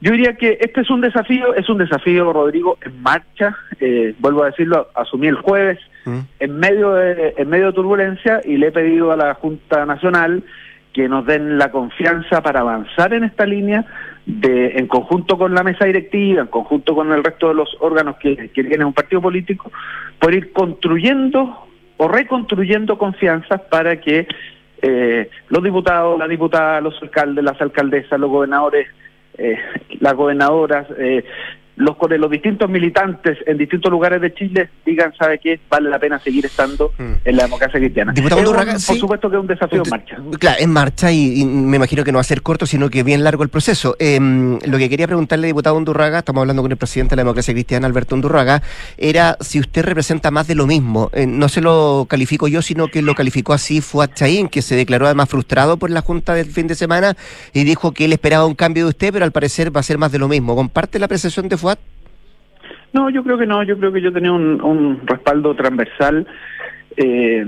yo 0.00 0.12
diría 0.12 0.36
que 0.36 0.58
este 0.60 0.82
es 0.82 0.90
un 0.90 1.00
desafío, 1.00 1.56
es 1.56 1.68
un 1.68 1.78
desafío, 1.78 2.32
Rodrigo, 2.32 2.78
en 2.82 3.02
marcha, 3.02 3.56
eh, 3.80 4.14
vuelvo 4.20 4.44
a 4.44 4.50
decirlo, 4.50 4.86
asumí 4.94 5.26
el 5.26 5.36
jueves, 5.38 5.80
mm. 6.04 6.18
en 6.38 6.56
medio 6.56 6.92
de, 6.92 7.34
en 7.36 7.48
medio 7.48 7.66
de 7.66 7.72
turbulencia, 7.72 8.40
y 8.44 8.58
le 8.58 8.68
he 8.68 8.72
pedido 8.72 9.10
a 9.10 9.16
la 9.16 9.34
Junta 9.34 9.84
Nacional 9.86 10.44
que 10.92 11.08
nos 11.08 11.24
den 11.26 11.58
la 11.58 11.70
confianza 11.70 12.42
para 12.42 12.60
avanzar 12.60 13.14
en 13.14 13.24
esta 13.24 13.46
línea 13.46 13.84
de 14.26 14.76
en 14.76 14.86
conjunto 14.86 15.36
con 15.38 15.54
la 15.54 15.62
mesa 15.62 15.84
directiva, 15.84 16.42
en 16.42 16.48
conjunto 16.48 16.94
con 16.94 17.12
el 17.12 17.24
resto 17.24 17.48
de 17.48 17.54
los 17.54 17.76
órganos 17.80 18.16
que, 18.16 18.50
que 18.50 18.64
tienen 18.64 18.84
un 18.84 18.92
partido 18.92 19.20
político, 19.20 19.72
por 20.18 20.34
ir 20.34 20.52
construyendo 20.52 21.66
o 21.96 22.08
reconstruyendo 22.08 22.98
confianzas 22.98 23.60
para 23.70 24.00
que 24.00 24.26
eh, 24.82 25.30
los 25.48 25.62
diputados, 25.62 26.18
las 26.18 26.28
diputadas, 26.28 26.82
los 26.82 27.00
alcaldes, 27.00 27.44
las 27.44 27.60
alcaldesas, 27.60 28.18
los 28.18 28.30
gobernadores, 28.30 28.88
eh, 29.38 29.56
las 30.00 30.14
gobernadoras, 30.14 30.86
eh, 30.98 31.24
los 31.76 31.96
con 31.96 32.12
los 32.20 32.30
distintos 32.30 32.68
militantes 32.68 33.38
en 33.46 33.56
distintos 33.56 33.90
lugares 33.90 34.20
de 34.20 34.34
Chile 34.34 34.68
digan, 34.84 35.12
¿sabe 35.18 35.38
qué? 35.38 35.58
Vale 35.70 35.88
la 35.88 35.98
pena 35.98 36.18
seguir 36.18 36.44
estando 36.44 36.92
mm. 36.98 37.12
en 37.24 37.36
la 37.36 37.44
democracia 37.44 37.80
cristiana. 37.80 38.12
por 38.14 38.98
supuesto 38.98 39.30
que 39.30 39.36
es 39.36 39.40
un 39.40 39.46
desafío 39.46 39.82
en 39.84 39.90
marcha. 39.90 40.16
Claro, 40.38 40.56
en 40.60 40.70
marcha 40.70 41.10
y, 41.12 41.44
me 41.44 41.76
imagino 41.76 42.04
que 42.04 42.12
no 42.12 42.16
va 42.16 42.20
a 42.20 42.24
ser 42.24 42.42
corto, 42.42 42.66
sino 42.66 42.90
que 42.90 43.02
bien 43.02 43.24
largo 43.24 43.42
el 43.42 43.48
proceso. 43.48 43.96
Em, 43.98 44.58
lo 44.66 44.78
que 44.78 44.88
quería 44.90 45.06
preguntarle, 45.06 45.46
diputado 45.46 45.76
Undurraga, 45.76 46.18
estamos 46.18 46.42
hablando 46.42 46.62
con 46.62 46.70
el 46.70 46.76
presidente 46.76 47.12
de 47.12 47.16
la 47.16 47.22
democracia 47.22 47.54
cristiana, 47.54 47.86
Alberto 47.86 48.14
Undurraga, 48.14 48.62
era 48.98 49.36
si 49.40 49.58
usted 49.58 49.84
representa 49.84 50.30
más 50.30 50.46
de 50.46 50.54
lo 50.54 50.66
mismo. 50.66 51.10
Eh, 51.12 51.26
no 51.26 51.48
se 51.48 51.60
lo 51.60 52.06
califico 52.08 52.48
yo, 52.48 52.62
sino 52.62 52.88
que 52.88 53.00
lo 53.00 53.14
calificó 53.14 53.52
así 53.52 53.80
fue 53.80 54.08
Chaín, 54.12 54.48
que 54.48 54.62
se 54.62 54.76
declaró 54.76 55.06
además 55.06 55.28
frustrado 55.28 55.76
por 55.76 55.90
la 55.90 56.02
Junta 56.02 56.34
del 56.34 56.46
fin 56.46 56.66
de 56.66 56.74
semana 56.74 57.16
y 57.52 57.64
dijo 57.64 57.92
que 57.92 58.04
él 58.04 58.12
esperaba 58.12 58.46
un 58.46 58.54
cambio 58.54 58.84
de 58.84 58.90
usted, 58.90 59.12
pero 59.12 59.24
al 59.24 59.32
parecer 59.32 59.74
va 59.74 59.80
a 59.80 59.82
ser 59.82 59.98
más 59.98 60.12
de 60.12 60.18
lo 60.18 60.28
mismo. 60.28 60.54
¿Comparte 60.54 60.98
la 60.98 61.06
apreciación 61.06 61.48
de 61.48 61.56
No, 62.92 63.08
yo 63.08 63.22
creo 63.22 63.38
que 63.38 63.46
no, 63.46 63.62
yo 63.62 63.78
creo 63.78 63.92
que 63.92 64.02
yo 64.02 64.12
tenía 64.12 64.32
un, 64.32 64.60
un 64.60 65.00
respaldo 65.06 65.54
transversal 65.54 66.26
eh, 66.96 67.46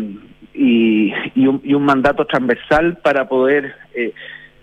y, 0.55 1.13
y, 1.35 1.47
un, 1.47 1.61
y, 1.63 1.75
un, 1.75 1.85
mandato 1.85 2.25
transversal 2.25 2.97
para 2.99 3.29
poder 3.29 3.75
eh, 3.95 4.13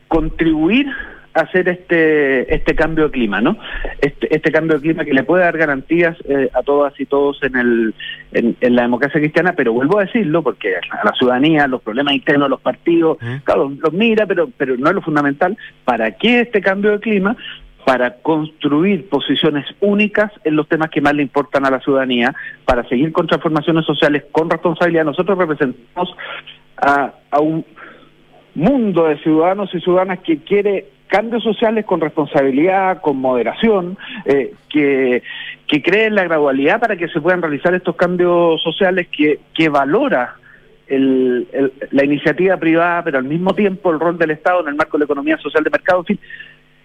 contribuir 0.07 0.87
a 1.33 1.41
hacer 1.41 1.69
este 1.69 2.53
este 2.53 2.75
cambio 2.75 3.05
de 3.05 3.11
clima, 3.11 3.39
¿no? 3.41 3.57
Este, 4.01 4.35
este 4.35 4.51
cambio 4.51 4.77
de 4.77 4.81
clima 4.81 5.05
que 5.05 5.13
le 5.13 5.23
puede 5.23 5.43
dar 5.43 5.57
garantías 5.57 6.17
eh, 6.27 6.49
a 6.53 6.63
todas 6.63 6.99
y 6.99 7.05
todos 7.05 7.41
en 7.43 7.55
el 7.55 7.93
en, 8.33 8.57
en, 8.59 8.75
la 8.75 8.81
democracia 8.81 9.19
cristiana, 9.19 9.53
pero 9.55 9.73
vuelvo 9.73 9.99
a 9.99 10.05
decirlo 10.05 10.41
porque 10.41 10.75
a 10.75 11.05
la 11.05 11.13
ciudadanía, 11.13 11.67
los 11.67 11.81
problemas 11.81 12.15
internos 12.15 12.49
los 12.49 12.59
partidos, 12.59 13.17
claro, 13.43 13.71
los 13.79 13.93
mira, 13.93 14.25
pero 14.25 14.49
pero 14.57 14.75
no 14.77 14.89
es 14.89 14.95
lo 14.95 15.01
fundamental. 15.01 15.57
¿Para 15.85 16.11
qué 16.11 16.41
este 16.41 16.59
cambio 16.59 16.91
de 16.91 16.99
clima? 16.99 17.37
Para 17.85 18.15
construir 18.21 19.09
posiciones 19.09 19.65
únicas 19.79 20.31
en 20.43 20.55
los 20.55 20.67
temas 20.67 20.89
que 20.89 21.01
más 21.01 21.13
le 21.13 21.23
importan 21.23 21.65
a 21.65 21.71
la 21.71 21.79
ciudadanía, 21.79 22.33
para 22.65 22.87
seguir 22.87 23.11
con 23.11 23.27
transformaciones 23.27 23.85
sociales 23.85 24.25
con 24.31 24.49
responsabilidad. 24.49 25.05
Nosotros 25.05 25.37
representamos 25.37 26.15
a, 26.77 27.13
un 27.39 27.65
mundo 28.53 29.05
de 29.07 29.17
ciudadanos 29.19 29.73
y 29.73 29.79
ciudadanas 29.79 30.19
que 30.19 30.39
quiere 30.39 30.87
cambios 31.07 31.43
sociales 31.43 31.85
con 31.85 32.01
responsabilidad, 32.01 33.01
con 33.01 33.17
moderación, 33.17 33.97
eh, 34.25 34.53
que, 34.69 35.23
que 35.67 35.81
cree 35.81 36.05
en 36.05 36.15
la 36.15 36.23
gradualidad 36.23 36.79
para 36.79 36.95
que 36.95 37.07
se 37.09 37.19
puedan 37.19 37.41
realizar 37.41 37.73
estos 37.73 37.95
cambios 37.95 38.61
sociales, 38.61 39.07
que, 39.09 39.39
que 39.53 39.69
valora 39.69 40.35
el, 40.87 41.47
la 41.91 42.03
iniciativa 42.03 42.57
privada, 42.57 43.03
pero 43.03 43.17
al 43.17 43.23
mismo 43.23 43.53
tiempo 43.53 43.91
el 43.91 43.99
rol 43.99 44.17
del 44.17 44.31
Estado 44.31 44.61
en 44.61 44.69
el 44.69 44.75
marco 44.75 44.97
de 44.97 44.99
la 44.99 45.05
economía 45.05 45.37
social 45.37 45.63
de 45.63 45.69
mercado. 45.69 45.99
En 45.99 46.05
fin, 46.05 46.19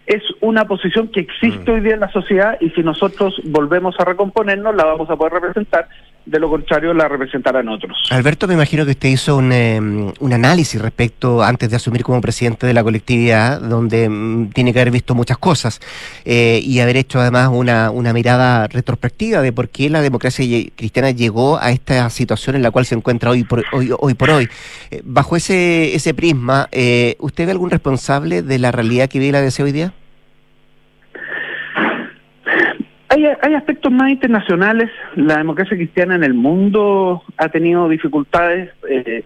es 0.06 0.22
una 0.40 0.66
posición 0.66 1.08
que 1.08 1.20
existe 1.20 1.70
mm. 1.70 1.74
hoy 1.74 1.80
día 1.80 1.94
en 1.94 2.00
la 2.00 2.12
sociedad 2.12 2.56
y 2.60 2.70
si 2.70 2.82
nosotros 2.82 3.40
volvemos 3.44 3.96
a 3.98 4.04
recomponernos 4.04 4.74
la 4.74 4.84
vamos 4.84 5.10
a 5.10 5.16
poder 5.16 5.34
representar, 5.34 5.88
de 6.26 6.40
lo 6.40 6.50
contrario 6.50 6.92
la 6.92 7.08
representarán 7.08 7.68
otros. 7.68 7.96
Alberto, 8.10 8.48
me 8.48 8.54
imagino 8.54 8.84
que 8.84 8.90
usted 8.90 9.08
hizo 9.08 9.36
un, 9.36 9.52
em, 9.52 10.12
un 10.18 10.32
análisis 10.32 10.80
respecto, 10.80 11.42
antes 11.42 11.70
de 11.70 11.76
asumir 11.76 12.02
como 12.02 12.20
presidente 12.20 12.66
de 12.66 12.74
la 12.74 12.82
colectividad, 12.82 13.60
donde 13.60 14.08
mm, 14.08 14.50
tiene 14.50 14.72
que 14.72 14.80
haber 14.80 14.92
visto 14.92 15.14
muchas 15.14 15.38
cosas 15.38 15.80
eh, 16.24 16.60
y 16.62 16.80
haber 16.80 16.96
hecho 16.96 17.20
además 17.20 17.50
una, 17.52 17.90
una 17.90 18.12
mirada 18.12 18.66
retrospectiva 18.66 19.40
de 19.40 19.52
por 19.52 19.68
qué 19.68 19.88
la 19.88 20.02
democracia 20.02 20.44
cristiana 20.74 21.12
llegó 21.12 21.58
a 21.58 21.70
esta 21.70 22.10
situación 22.10 22.56
en 22.56 22.62
la 22.62 22.72
cual 22.72 22.86
se 22.86 22.96
encuentra 22.96 23.30
hoy 23.30 23.44
por 23.44 23.64
hoy. 23.72 23.90
hoy, 23.98 24.14
por 24.14 24.30
hoy. 24.30 24.48
Eh, 24.90 25.02
bajo 25.04 25.36
ese, 25.36 25.94
ese 25.94 26.12
prisma, 26.12 26.68
eh, 26.72 27.16
¿usted 27.20 27.46
ve 27.46 27.52
algún 27.52 27.70
responsable 27.70 28.42
de 28.42 28.58
la 28.58 28.72
realidad 28.72 29.08
que 29.08 29.20
vive 29.20 29.32
la 29.32 29.40
DC 29.40 29.62
hoy 29.62 29.72
día? 29.72 29.92
Hay, 33.16 33.24
hay 33.40 33.54
aspectos 33.54 33.90
más 33.90 34.10
internacionales. 34.10 34.90
La 35.14 35.38
democracia 35.38 35.74
cristiana 35.74 36.16
en 36.16 36.22
el 36.22 36.34
mundo 36.34 37.22
ha 37.38 37.48
tenido 37.48 37.88
dificultades. 37.88 38.70
Eh, 38.90 39.24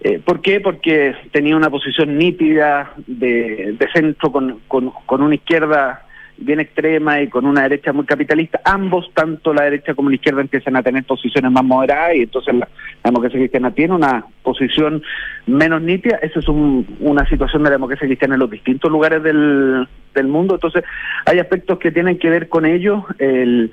eh, 0.00 0.18
¿Por 0.24 0.42
qué? 0.42 0.58
Porque 0.58 1.14
tenía 1.30 1.56
una 1.56 1.70
posición 1.70 2.18
nítida 2.18 2.92
de, 3.06 3.78
centro 3.94 4.32
con, 4.32 4.58
con 4.66 5.22
una 5.22 5.36
izquierda 5.36 6.04
bien 6.42 6.60
extrema 6.60 7.20
y 7.20 7.28
con 7.28 7.46
una 7.46 7.62
derecha 7.62 7.92
muy 7.92 8.04
capitalista, 8.04 8.60
ambos, 8.64 9.10
tanto 9.14 9.52
la 9.54 9.64
derecha 9.64 9.94
como 9.94 10.10
la 10.10 10.16
izquierda, 10.16 10.40
empiezan 10.40 10.76
a 10.76 10.82
tener 10.82 11.04
posiciones 11.04 11.50
más 11.50 11.64
moderadas 11.64 12.16
y 12.16 12.22
entonces 12.22 12.54
la, 12.54 12.68
democracia 13.04 13.38
cristiana 13.38 13.72
tiene 13.72 13.94
una 13.94 14.24
posición 14.42 15.02
menos 15.46 15.82
nítida. 15.82 16.16
Esa 16.22 16.40
es 16.40 16.48
una 16.48 17.26
situación 17.28 17.62
de 17.62 17.70
la 17.70 17.76
democracia 17.76 18.06
cristiana 18.06 18.34
en 18.34 18.40
los 18.40 18.50
distintos 18.50 18.90
lugares 18.90 19.22
del, 19.22 19.88
del 20.14 20.28
mundo. 20.28 20.54
Entonces, 20.54 20.84
hay 21.26 21.38
aspectos 21.38 21.78
que 21.78 21.90
tienen 21.90 22.18
que 22.18 22.30
ver 22.30 22.48
con 22.48 22.64
ello. 22.64 23.06
El, 23.18 23.70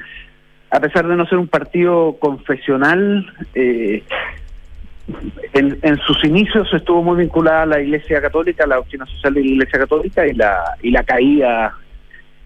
a 0.71 0.79
pesar 0.79 1.08
de 1.08 1.15
no 1.15 1.25
ser 1.25 1.38
un 1.38 1.47
partido 1.47 2.17
confesional, 2.19 3.32
eh, 3.53 4.03
en, 5.53 5.77
en, 5.82 5.97
sus 5.99 6.23
inicios 6.23 6.71
estuvo 6.73 7.01
muy 7.01 7.17
vinculada 7.17 7.63
a 7.63 7.65
la 7.65 7.82
Iglesia 7.82 8.21
Católica, 8.21 8.63
a 8.63 8.67
la 8.67 8.75
doctrina 8.75 9.05
social 9.08 9.34
de 9.34 9.41
la 9.41 9.47
Iglesia 9.47 9.79
Católica 9.79 10.27
y 10.27 10.34
la, 10.34 10.75
y 10.82 10.91
la 10.91 11.03
caída 11.03 11.75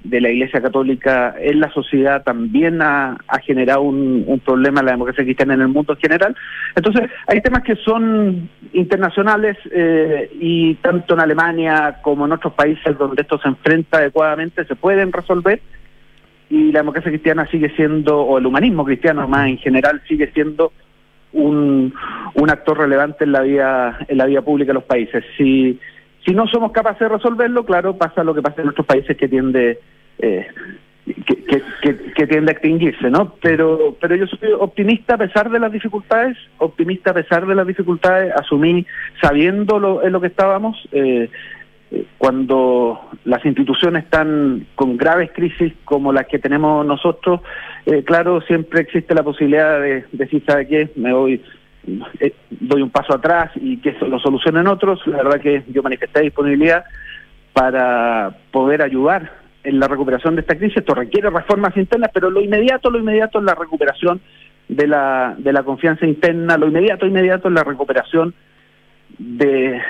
de 0.04 0.20
la 0.20 0.30
Iglesia 0.30 0.62
Católica 0.62 1.36
en 1.40 1.60
la 1.60 1.72
sociedad 1.72 2.24
también 2.24 2.82
ha, 2.82 3.18
generado 3.44 3.82
un, 3.82 4.42
problema 4.46 4.82
en 4.82 4.86
la 4.86 4.92
democracia 4.92 5.24
cristiana 5.24 5.54
en 5.54 5.62
el 5.62 5.70
mundo 5.70 5.94
en 5.94 6.00
general. 6.00 6.36
Entonces, 6.76 7.10
hay 7.28 7.42
temas 7.42 7.64
que 7.64 7.76
son 7.78 8.50
internacionales 8.74 9.58
eh, 9.72 10.30
y 10.40 10.76
tanto 10.76 11.14
en 11.14 11.22
Alemania 11.22 12.00
como 12.02 12.26
en 12.26 12.34
otros 12.34 12.54
países 12.54 12.98
donde 12.98 13.22
esto 13.22 13.38
se 13.40 13.48
enfrenta 13.48 13.98
adecuadamente 13.98 14.66
se 14.66 14.76
pueden 14.76 15.12
resolver 15.12 15.62
y 16.50 16.72
la 16.72 16.80
democracia 16.80 17.10
cristiana 17.10 17.48
sigue 17.48 17.70
siendo, 17.76 18.20
o 18.20 18.38
el 18.38 18.46
humanismo 18.46 18.84
cristiano 18.86 19.28
más 19.28 19.48
en 19.48 19.58
general, 19.58 20.02
sigue 20.08 20.32
siendo 20.34 20.74
un, 21.32 21.94
un 22.36 22.50
actor 22.50 22.78
relevante 22.78 23.24
en 23.24 23.32
la 23.32 23.42
vida 23.42 23.98
en 24.08 24.18
la 24.18 24.26
vida 24.26 24.42
pública 24.42 24.70
de 24.70 24.76
los 24.76 24.84
países. 24.84 25.24
Si 25.38 25.80
si 26.26 26.34
no 26.34 26.48
somos 26.48 26.72
capaces 26.72 27.00
de 27.00 27.10
resolverlo, 27.10 27.66
claro, 27.66 27.98
pasa 27.98 28.24
lo 28.24 28.34
que 28.34 28.42
pasa 28.42 28.62
en 28.62 28.70
otros 28.70 28.88
países 28.88 29.18
que 29.18 29.28
tiende 29.28 29.80
eh, 30.20 30.48
que, 31.06 32.28
tiende 32.28 32.52
a 32.52 32.54
extinguirse, 32.54 33.10
¿no? 33.10 33.36
Pero, 33.42 33.98
pero 34.00 34.16
yo 34.16 34.26
soy 34.28 34.52
optimista 34.58 35.16
a 35.16 35.18
pesar 35.18 35.50
de 35.50 35.60
las 35.60 35.72
dificultades, 35.72 36.38
optimista 36.58 37.12
a 37.12 37.14
pesar 37.14 37.46
de 37.46 37.56
las 37.56 37.68
dificultades, 37.68 38.34
asumí 38.34 38.86
sabiendo 39.22 39.80
lo, 39.80 40.04
en 40.04 40.14
lo 40.14 40.22
que 40.22 40.28
estábamos, 40.28 40.78
eh, 40.94 41.30
eh, 41.92 42.06
cuando 42.18 43.10
las 43.26 43.46
instituciones 43.46 44.06
están 44.06 44.68
con 44.76 44.96
graves 44.96 45.32
crisis 45.34 45.74
como 45.84 46.14
las 46.14 46.28
que 46.28 46.40
tenemos 46.40 46.86
nosotros, 46.86 47.42
claro, 48.06 48.40
siempre 48.42 48.82
existe 48.82 49.14
la 49.14 49.24
posibilidad 49.24 49.82
de, 49.82 50.06
decir, 50.14 50.42
¿sabe 50.48 50.68
qué? 50.68 50.90
Me 50.96 51.12
voy 51.12 51.42
eh, 52.22 52.34
doy 52.50 52.82
un 52.82 52.90
paso 52.90 53.14
atrás 53.14 53.52
y 53.56 53.78
que 53.78 53.94
lo 54.08 54.20
solucionen 54.20 54.68
otros. 54.68 55.06
La 55.06 55.18
verdad 55.18 55.42
que 55.42 55.64
yo 55.68 55.84
manifesté 55.84 56.22
disponibilidad 56.22 56.86
para 57.52 58.38
poder 58.52 58.82
ayudar 58.82 59.43
en 59.64 59.80
la 59.80 59.88
recuperación 59.88 60.36
de 60.36 60.42
esta 60.42 60.58
crisis. 60.58 60.78
Esto 60.78 60.94
requiere 60.94 61.30
reformas 61.30 61.76
internas, 61.78 62.12
pero 62.14 62.30
lo 62.30 62.42
inmediato, 62.42 62.90
lo 62.90 63.00
inmediato 63.00 63.40
es 63.40 63.46
la 63.46 63.56
recuperación 63.56 64.22
de 64.68 64.88
la, 64.88 65.36
de 65.38 65.54
la 65.54 65.64
confianza 65.64 66.06
interna, 66.06 66.58
lo 66.58 66.68
inmediato, 66.68 67.06
inmediato 67.06 67.48
es 67.48 67.54
la 67.54 67.64
recuperación 67.64 68.34
de, 69.18 69.82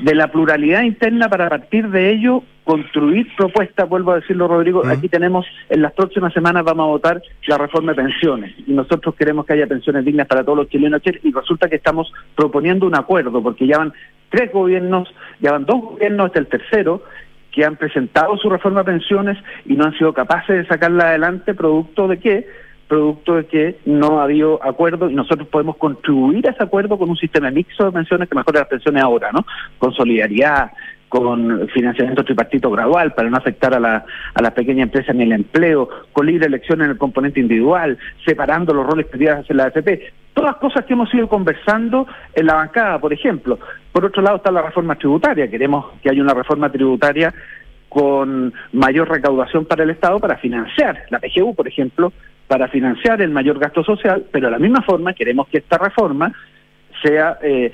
de 0.00 0.14
la 0.14 0.28
pluralidad 0.28 0.82
interna 0.82 1.28
para 1.28 1.48
partir 1.48 1.88
de 1.88 2.10
ello 2.10 2.42
construir 2.64 3.26
propuestas, 3.36 3.88
vuelvo 3.88 4.12
a 4.12 4.16
decirlo 4.16 4.46
Rodrigo, 4.46 4.86
aquí 4.86 5.08
tenemos, 5.08 5.44
en 5.68 5.82
las 5.82 5.92
próximas 5.92 6.32
semanas 6.32 6.62
vamos 6.64 6.84
a 6.84 6.90
votar 6.90 7.22
la 7.46 7.58
reforma 7.58 7.92
de 7.92 8.02
pensiones 8.02 8.54
y 8.66 8.72
nosotros 8.72 9.16
queremos 9.16 9.46
que 9.46 9.54
haya 9.54 9.66
pensiones 9.66 10.04
dignas 10.04 10.28
para 10.28 10.44
todos 10.44 10.58
los 10.58 10.68
chilenos 10.68 11.02
y 11.04 11.32
resulta 11.32 11.68
que 11.68 11.76
estamos 11.76 12.12
proponiendo 12.36 12.86
un 12.86 12.94
acuerdo 12.94 13.42
porque 13.42 13.66
ya 13.66 13.78
van 13.78 13.92
tres 14.28 14.52
gobiernos, 14.52 15.12
ya 15.40 15.52
van 15.52 15.64
dos 15.64 15.80
gobiernos, 15.82 16.26
este 16.26 16.38
el 16.38 16.46
tercero, 16.46 17.02
que 17.52 17.64
han 17.64 17.76
presentado 17.76 18.36
su 18.38 18.50
reforma 18.50 18.80
de 18.80 18.92
pensiones 18.92 19.38
y 19.66 19.74
no 19.74 19.84
han 19.84 19.96
sido 19.96 20.12
capaces 20.12 20.56
de 20.56 20.66
sacarla 20.66 21.08
adelante 21.08 21.54
producto 21.54 22.08
de 22.08 22.18
qué? 22.18 22.46
producto 22.92 23.36
de 23.36 23.46
que 23.46 23.78
no 23.86 24.20
ha 24.20 24.24
habido 24.24 24.62
acuerdo 24.62 25.08
y 25.08 25.14
nosotros 25.14 25.48
podemos 25.48 25.78
contribuir 25.78 26.46
a 26.46 26.50
ese 26.50 26.62
acuerdo 26.62 26.98
con 26.98 27.08
un 27.08 27.16
sistema 27.16 27.50
mixto 27.50 27.86
de 27.86 27.92
pensiones 27.92 28.28
que 28.28 28.34
mejore 28.34 28.58
las 28.58 28.68
pensiones 28.68 29.02
ahora, 29.02 29.32
¿no? 29.32 29.46
Con 29.78 29.94
solidaridad, 29.94 30.72
con 31.12 31.68
financiamiento 31.68 32.24
tripartito 32.24 32.70
gradual 32.70 33.12
para 33.12 33.28
no 33.28 33.36
afectar 33.36 33.74
a 33.74 33.78
la, 33.78 34.02
a 34.32 34.40
las 34.40 34.52
pequeñas 34.52 34.84
empresas 34.84 35.14
ni 35.14 35.24
el 35.24 35.32
empleo, 35.32 35.86
con 36.10 36.24
libre 36.24 36.46
elección 36.46 36.80
en 36.80 36.88
el 36.88 36.96
componente 36.96 37.38
individual, 37.38 37.98
separando 38.24 38.72
los 38.72 38.86
roles 38.86 39.08
que 39.08 39.28
hacer 39.28 39.54
la 39.54 39.64
AFP. 39.64 40.10
Todas 40.32 40.56
cosas 40.56 40.86
que 40.86 40.94
hemos 40.94 41.12
ido 41.12 41.28
conversando 41.28 42.06
en 42.34 42.46
la 42.46 42.54
bancada, 42.54 42.98
por 42.98 43.12
ejemplo. 43.12 43.58
Por 43.92 44.06
otro 44.06 44.22
lado 44.22 44.38
está 44.38 44.50
la 44.50 44.62
reforma 44.62 44.94
tributaria. 44.94 45.50
Queremos 45.50 45.84
que 46.02 46.08
haya 46.08 46.22
una 46.22 46.32
reforma 46.32 46.72
tributaria 46.72 47.34
con 47.90 48.54
mayor 48.72 49.10
recaudación 49.10 49.66
para 49.66 49.82
el 49.82 49.90
Estado 49.90 50.18
para 50.18 50.38
financiar 50.38 51.04
la 51.10 51.18
PGU, 51.18 51.54
por 51.54 51.68
ejemplo, 51.68 52.10
para 52.48 52.68
financiar 52.68 53.20
el 53.20 53.28
mayor 53.28 53.58
gasto 53.58 53.84
social, 53.84 54.24
pero 54.32 54.46
de 54.46 54.52
la 54.52 54.58
misma 54.58 54.80
forma 54.80 55.12
queremos 55.12 55.46
que 55.48 55.58
esta 55.58 55.76
reforma 55.76 56.32
sea 57.02 57.36
eh, 57.42 57.70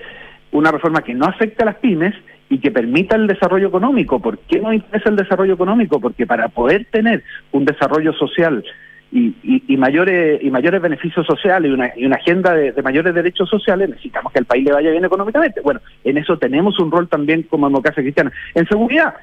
una 0.50 0.72
reforma 0.72 1.02
que 1.02 1.14
no 1.14 1.26
afecte 1.26 1.62
a 1.62 1.66
las 1.66 1.76
pymes 1.76 2.16
y 2.50 2.58
que 2.58 2.70
permita 2.70 3.16
el 3.16 3.26
desarrollo 3.26 3.68
económico. 3.68 4.20
¿Por 4.20 4.38
qué 4.38 4.60
no 4.60 4.72
interesa 4.72 5.10
el 5.10 5.16
desarrollo 5.16 5.54
económico? 5.54 6.00
Porque 6.00 6.26
para 6.26 6.48
poder 6.48 6.86
tener 6.90 7.22
un 7.52 7.64
desarrollo 7.64 8.12
social 8.14 8.64
y, 9.10 9.34
y, 9.66 9.76
mayores 9.76 10.42
y 10.42 10.50
mayores 10.50 10.82
beneficios 10.82 11.26
sociales 11.26 11.70
y 11.70 11.74
una, 11.74 11.92
y 11.96 12.04
una 12.04 12.16
agenda 12.16 12.52
de, 12.54 12.82
mayores 12.82 13.14
derechos 13.14 13.48
sociales, 13.48 13.88
necesitamos 13.88 14.32
que 14.32 14.40
el 14.40 14.44
país 14.44 14.64
le 14.64 14.72
vaya 14.72 14.90
bien 14.90 15.04
económicamente. 15.04 15.60
Bueno, 15.62 15.80
en 16.04 16.18
eso 16.18 16.38
tenemos 16.38 16.78
un 16.78 16.90
rol 16.90 17.08
también 17.08 17.44
como 17.44 17.68
democracia 17.68 18.02
cristiana. 18.02 18.32
En 18.54 18.66
seguridad, 18.66 19.14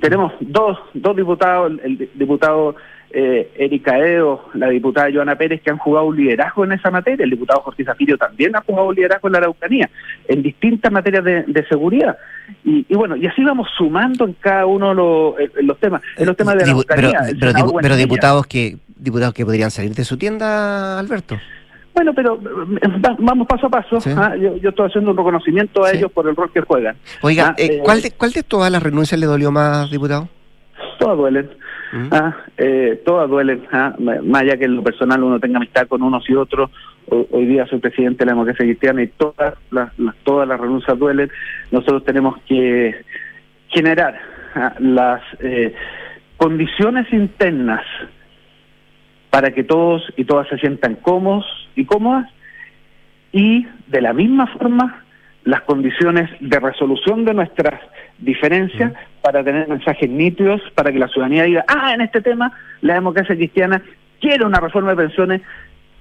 tenemos 0.00 0.32
dos, 0.40 0.78
dos 0.94 1.16
diputados, 1.16 1.72
el 1.82 2.08
diputado 2.14 2.76
eh, 3.10 3.50
Erika 3.56 3.98
Edo, 3.98 4.48
la 4.54 4.68
diputada 4.68 5.08
Joana 5.12 5.36
Pérez, 5.36 5.60
que 5.62 5.70
han 5.70 5.78
jugado 5.78 6.06
un 6.06 6.16
liderazgo 6.16 6.64
en 6.64 6.72
esa 6.72 6.90
materia. 6.90 7.24
El 7.24 7.30
diputado 7.30 7.60
Jorge 7.62 7.84
Zafiro 7.84 8.16
también 8.16 8.54
ha 8.56 8.62
jugado 8.62 8.88
un 8.88 8.94
liderazgo 8.94 9.28
en 9.28 9.32
la 9.32 9.38
Araucanía, 9.38 9.90
en 10.26 10.42
distintas 10.42 10.92
materias 10.92 11.24
de, 11.24 11.66
seguridad. 11.68 12.16
Y, 12.64 12.84
bueno, 12.94 13.16
y 13.16 13.26
así 13.26 13.42
vamos 13.44 13.68
sumando 13.76 14.24
en 14.24 14.34
cada 14.34 14.66
uno 14.66 14.94
los, 14.94 15.34
los 15.62 15.78
temas. 15.78 16.02
En 16.16 16.26
los 16.26 16.36
temas 16.36 16.54
de 16.54 16.64
la 16.64 16.72
Araucanía. 16.72 17.20
Pero, 17.80 17.96
diputados 17.96 18.46
que 18.46 18.76
diputados 18.96 19.32
que 19.34 19.44
podrían 19.44 19.70
salir 19.70 19.94
de 19.94 20.04
su 20.04 20.16
tienda, 20.16 20.98
Alberto. 20.98 21.38
Bueno, 21.94 22.12
pero 22.14 22.38
eh, 22.80 22.88
vamos 23.18 23.46
paso 23.48 23.66
a 23.66 23.70
paso. 23.70 23.98
¿ah? 24.16 24.34
Yo, 24.36 24.68
estoy 24.68 24.86
haciendo 24.86 25.10
un 25.10 25.16
reconocimiento 25.16 25.84
a 25.84 25.90
ellos 25.90 26.12
por 26.12 26.28
el 26.28 26.36
rol 26.36 26.52
que 26.52 26.60
juegan. 26.60 26.96
Oiga, 27.22 27.48
¿ah? 27.48 27.54
eh, 27.58 27.80
¿cuál, 27.82 28.02
de, 28.02 28.12
¿cuál 28.12 28.32
de 28.32 28.44
todas 28.44 28.70
las 28.70 28.82
renuncias 28.82 29.18
le 29.18 29.26
dolió 29.26 29.50
más, 29.50 29.90
diputado? 29.90 30.28
Todas 31.00 31.16
duelen. 31.16 31.50
Ah, 32.10 32.36
eh, 32.58 33.00
todas 33.04 33.30
duelen, 33.30 33.62
ah, 33.72 33.94
más 33.98 34.42
allá 34.42 34.58
que 34.58 34.66
en 34.66 34.76
lo 34.76 34.82
personal 34.82 35.22
uno 35.22 35.40
tenga 35.40 35.56
amistad 35.56 35.86
con 35.88 36.02
unos 36.02 36.28
y 36.28 36.34
otros. 36.34 36.70
Hoy, 37.06 37.46
día 37.46 37.66
soy 37.66 37.78
presidente 37.78 38.18
de 38.18 38.26
la 38.26 38.32
democracia 38.32 38.66
cristiana 38.66 39.02
y 39.02 39.06
todas 39.06 39.54
las, 39.70 39.90
todas 40.24 40.46
las 40.46 40.60
renuncias 40.60 40.98
duelen. 40.98 41.30
Nosotros 41.70 42.04
tenemos 42.04 42.36
que 42.46 42.94
generar 43.68 44.20
ah, 44.54 44.74
las 44.78 45.22
eh, 45.40 45.74
condiciones 46.36 47.10
internas 47.12 47.82
para 49.30 49.50
que 49.52 49.64
todos 49.64 50.02
y 50.16 50.24
todas 50.24 50.48
se 50.48 50.58
sientan 50.58 50.96
cómodos 50.96 51.46
y 51.74 51.86
cómodas 51.86 52.30
y 53.32 53.66
de 53.86 54.00
la 54.00 54.12
misma 54.12 54.46
forma 54.46 55.04
las 55.48 55.62
condiciones 55.62 56.28
de 56.40 56.60
resolución 56.60 57.24
de 57.24 57.32
nuestras 57.32 57.80
diferencias 58.18 58.92
para 59.22 59.42
tener 59.42 59.66
mensajes 59.66 60.10
nítidos, 60.10 60.60
para 60.74 60.92
que 60.92 60.98
la 60.98 61.08
ciudadanía 61.08 61.44
diga, 61.44 61.64
ah, 61.66 61.94
en 61.94 62.02
este 62.02 62.20
tema 62.20 62.52
la 62.82 62.92
democracia 62.92 63.34
cristiana 63.34 63.80
quiere 64.20 64.44
una 64.44 64.60
reforma 64.60 64.90
de 64.90 64.96
pensiones 64.96 65.40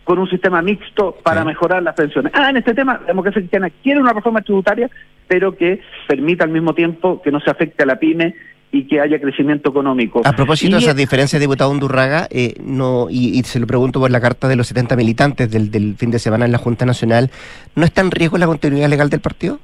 con 0.03 0.19
un 0.19 0.29
sistema 0.29 0.61
mixto 0.61 1.15
para 1.23 1.45
mejorar 1.45 1.81
las 1.81 1.95
pensiones. 1.95 2.33
Ah, 2.35 2.49
en 2.49 2.57
este 2.57 2.73
tema 2.73 2.99
la 2.99 3.07
democracia 3.07 3.39
cristiana 3.39 3.69
quiere 3.81 4.01
una 4.01 4.11
reforma 4.11 4.41
tributaria, 4.41 4.89
pero 5.29 5.55
que 5.55 5.79
permita 6.09 6.43
al 6.43 6.51
mismo 6.51 6.73
tiempo 6.73 7.21
que 7.21 7.31
no 7.31 7.39
se 7.39 7.49
afecte 7.49 7.83
a 7.83 7.85
la 7.85 7.95
pyme 7.95 8.35
y 8.71 8.85
que 8.85 8.99
haya 8.99 9.19
crecimiento 9.19 9.69
económico. 9.69 10.21
A 10.25 10.33
propósito 10.33 10.75
de 10.75 10.81
esas 10.81 10.95
diferencias, 10.95 11.41
diputado 11.41 11.71
Undurraga, 11.71 12.27
eh, 12.29 12.55
no, 12.61 13.07
y, 13.09 13.41
se 13.43 13.59
lo 13.59 13.67
pregunto 13.67 13.99
por 13.99 14.11
la 14.11 14.19
carta 14.19 14.47
de 14.47 14.55
los 14.55 14.67
70 14.67 14.95
militantes 14.95 15.49
del, 15.49 15.71
del 15.71 15.95
fin 15.95 16.11
de 16.11 16.19
semana 16.19 16.45
en 16.45 16.51
la 16.51 16.57
Junta 16.57 16.85
Nacional, 16.85 17.31
¿no 17.75 17.85
está 17.85 18.01
en 18.01 18.11
riesgo 18.11 18.37
la 18.37 18.45
continuidad 18.45 18.89
legal 18.89 19.09
del 19.09 19.21
partido? 19.21 19.59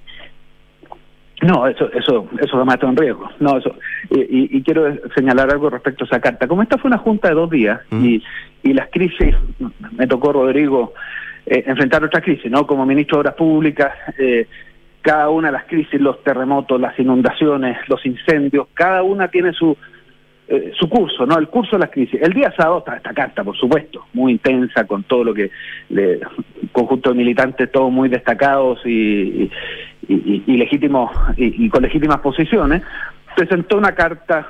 No, 1.41 1.68
eso, 1.68 1.91
eso, 1.91 2.30
eso 2.39 2.58
jamás 2.58 2.76
está 2.76 2.88
en 2.88 2.95
riesgo. 2.95 3.30
No, 3.39 3.58
eso. 3.58 3.76
Y, 4.10 4.62
quiero 4.64 4.86
señalar 5.14 5.51
algo 5.51 5.70
respecto 5.70 6.06
a 6.06 6.08
esa 6.08 6.22
carta. 6.22 6.47
Como 6.47 6.64
esta 6.64 6.78
fue 6.78 6.88
una 6.88 6.97
junta 6.97 7.28
de 7.28 7.36
dos 7.36 7.49
días 7.49 7.82
mm. 7.89 8.06
y, 8.06 8.24
y 8.64 8.74
las 8.74 8.88
crisis, 8.89 9.36
me 9.91 10.08
tocó 10.08 10.32
Rodrigo 10.32 10.93
eh, 11.45 11.64
enfrentar 11.68 12.01
otra 12.04 12.22
crisis, 12.22 12.49
¿no? 12.49 12.66
Como 12.66 12.86
ministro 12.86 13.18
de 13.18 13.20
Obras 13.22 13.36
Públicas, 13.36 13.91
eh, 14.18 14.47
cada 15.04 15.30
una 15.30 15.49
de 15.49 15.54
las 15.54 15.66
crisis, 15.66 16.01
los 16.01 16.24
terremotos, 16.24 16.82
las 16.82 16.97
inundaciones, 16.97 17.78
los 17.88 18.04
incendios, 18.06 18.68
cada 18.74 19.04
una 19.04 19.28
tiene 19.28 19.54
su 19.54 19.78
eh, 20.45 20.74
su 20.78 20.89
curso, 20.89 21.26
¿no? 21.26 21.38
El 21.38 21.47
curso 21.47 21.78
de 21.78 21.80
las 21.80 21.89
crisis. 21.89 22.22
El 22.22 22.34
día 22.34 22.54
sábado 22.58 22.80
está 22.80 22.97
esta 22.97 23.14
carta, 23.14 23.45
por 23.45 23.56
supuesto, 23.56 24.08
muy 24.12 24.34
intensa, 24.34 24.86
con 24.86 25.04
todo 25.04 25.24
lo 25.24 25.34
que, 25.34 25.51
le, 25.89 26.20
conjunto 26.74 27.12
de 27.12 27.16
militantes, 27.16 27.72
todos 27.72 27.89
muy 27.89 28.10
destacados 28.10 28.80
y, 28.86 29.49
y, 30.08 30.58
legítimos 30.58 31.12
y, 31.38 31.70
con 31.70 31.82
legítimas 31.82 32.20
posiciones, 32.20 32.84
presentó 33.38 33.78
una 33.78 33.95
carta 33.95 34.45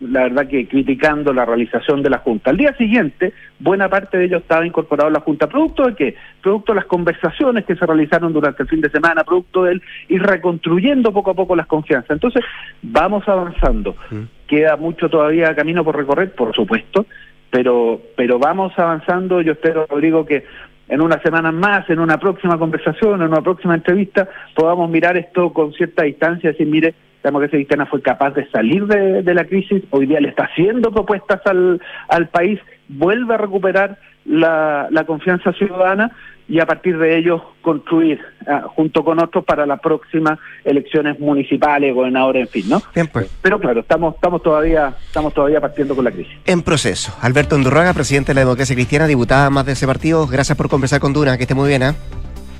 la 0.00 0.22
verdad 0.24 0.48
que 0.48 0.66
criticando 0.66 1.32
la 1.32 1.44
realización 1.44 2.02
de 2.02 2.10
la 2.10 2.18
Junta. 2.18 2.50
Al 2.50 2.56
día 2.56 2.76
siguiente, 2.76 3.32
buena 3.60 3.88
parte 3.88 4.18
de 4.18 4.24
ellos 4.24 4.42
estaba 4.42 4.66
incorporado 4.66 5.08
a 5.08 5.12
la 5.12 5.20
Junta. 5.20 5.46
¿Producto 5.46 5.84
de 5.86 5.94
qué? 5.94 6.16
Producto 6.42 6.72
de 6.72 6.76
las 6.76 6.86
conversaciones 6.86 7.64
que 7.64 7.76
se 7.76 7.86
realizaron 7.86 8.32
durante 8.32 8.64
el 8.64 8.68
fin 8.68 8.80
de 8.80 8.90
semana, 8.90 9.24
producto 9.24 9.64
del 9.64 9.80
ir 10.08 10.22
reconstruyendo 10.22 11.12
poco 11.12 11.30
a 11.30 11.34
poco 11.34 11.54
las 11.54 11.66
confianzas. 11.66 12.10
Entonces, 12.10 12.44
vamos 12.82 13.28
avanzando. 13.28 13.96
Mm. 14.10 14.22
Queda 14.46 14.76
mucho 14.76 15.08
todavía 15.08 15.54
camino 15.54 15.84
por 15.84 15.96
recorrer, 15.96 16.34
por 16.34 16.54
supuesto, 16.54 17.06
pero, 17.50 18.00
pero 18.16 18.38
vamos 18.38 18.72
avanzando. 18.76 19.40
Yo 19.40 19.52
espero, 19.52 19.86
Rodrigo, 19.88 20.26
que 20.26 20.44
en 20.88 21.00
unas 21.00 21.22
semanas 21.22 21.54
más, 21.54 21.88
en 21.88 22.00
una 22.00 22.18
próxima 22.18 22.58
conversación, 22.58 23.22
en 23.22 23.28
una 23.28 23.40
próxima 23.40 23.74
entrevista, 23.74 24.28
podamos 24.54 24.90
mirar 24.90 25.16
esto 25.16 25.52
con 25.52 25.72
cierta 25.72 26.02
distancia 26.02 26.50
y 26.50 26.52
decir, 26.52 26.66
mire, 26.66 26.94
la 27.22 27.28
democracia 27.30 27.56
cristiana 27.56 27.86
fue 27.86 28.02
capaz 28.02 28.30
de 28.30 28.48
salir 28.50 28.86
de, 28.86 29.34
la 29.34 29.44
crisis, 29.44 29.82
hoy 29.90 30.06
día 30.06 30.20
le 30.20 30.28
está 30.28 30.44
haciendo 30.44 30.90
propuestas 30.90 31.40
al, 31.46 31.80
al 32.08 32.28
país, 32.28 32.58
vuelve 32.88 33.34
a 33.34 33.38
recuperar 33.38 33.98
la, 34.24 34.88
la 34.90 35.04
confianza 35.04 35.52
ciudadana 35.52 36.12
y 36.48 36.60
a 36.60 36.66
partir 36.66 36.98
de 36.98 37.16
ello 37.16 37.42
construir 37.62 38.20
ah, 38.46 38.64
junto 38.74 39.04
con 39.04 39.18
otros 39.22 39.44
para 39.44 39.64
las 39.64 39.80
próximas 39.80 40.38
elecciones 40.64 41.18
municipales, 41.20 41.94
gobernadores, 41.94 42.42
en 42.42 42.48
fin, 42.48 42.68
¿no? 42.68 42.82
Pues. 43.12 43.30
Pero 43.40 43.58
claro, 43.58 43.80
estamos 43.80 44.14
estamos 44.16 44.42
todavía 44.42 44.94
estamos 45.06 45.32
todavía 45.32 45.60
partiendo 45.60 45.94
con 45.94 46.04
la 46.04 46.10
crisis. 46.10 46.32
En 46.44 46.62
proceso. 46.62 47.16
Alberto 47.20 47.56
Undurraga, 47.56 47.94
presidente 47.94 48.32
de 48.32 48.34
la 48.34 48.40
Democracia 48.42 48.74
Cristiana, 48.74 49.06
diputada 49.06 49.48
más 49.50 49.66
de 49.66 49.72
ese 49.72 49.86
partido. 49.86 50.26
Gracias 50.26 50.58
por 50.58 50.68
conversar 50.68 51.00
con 51.00 51.12
Duna, 51.12 51.36
que 51.36 51.44
esté 51.44 51.54
muy 51.54 51.68
bien, 51.68 51.82
¿eh? 51.82 51.92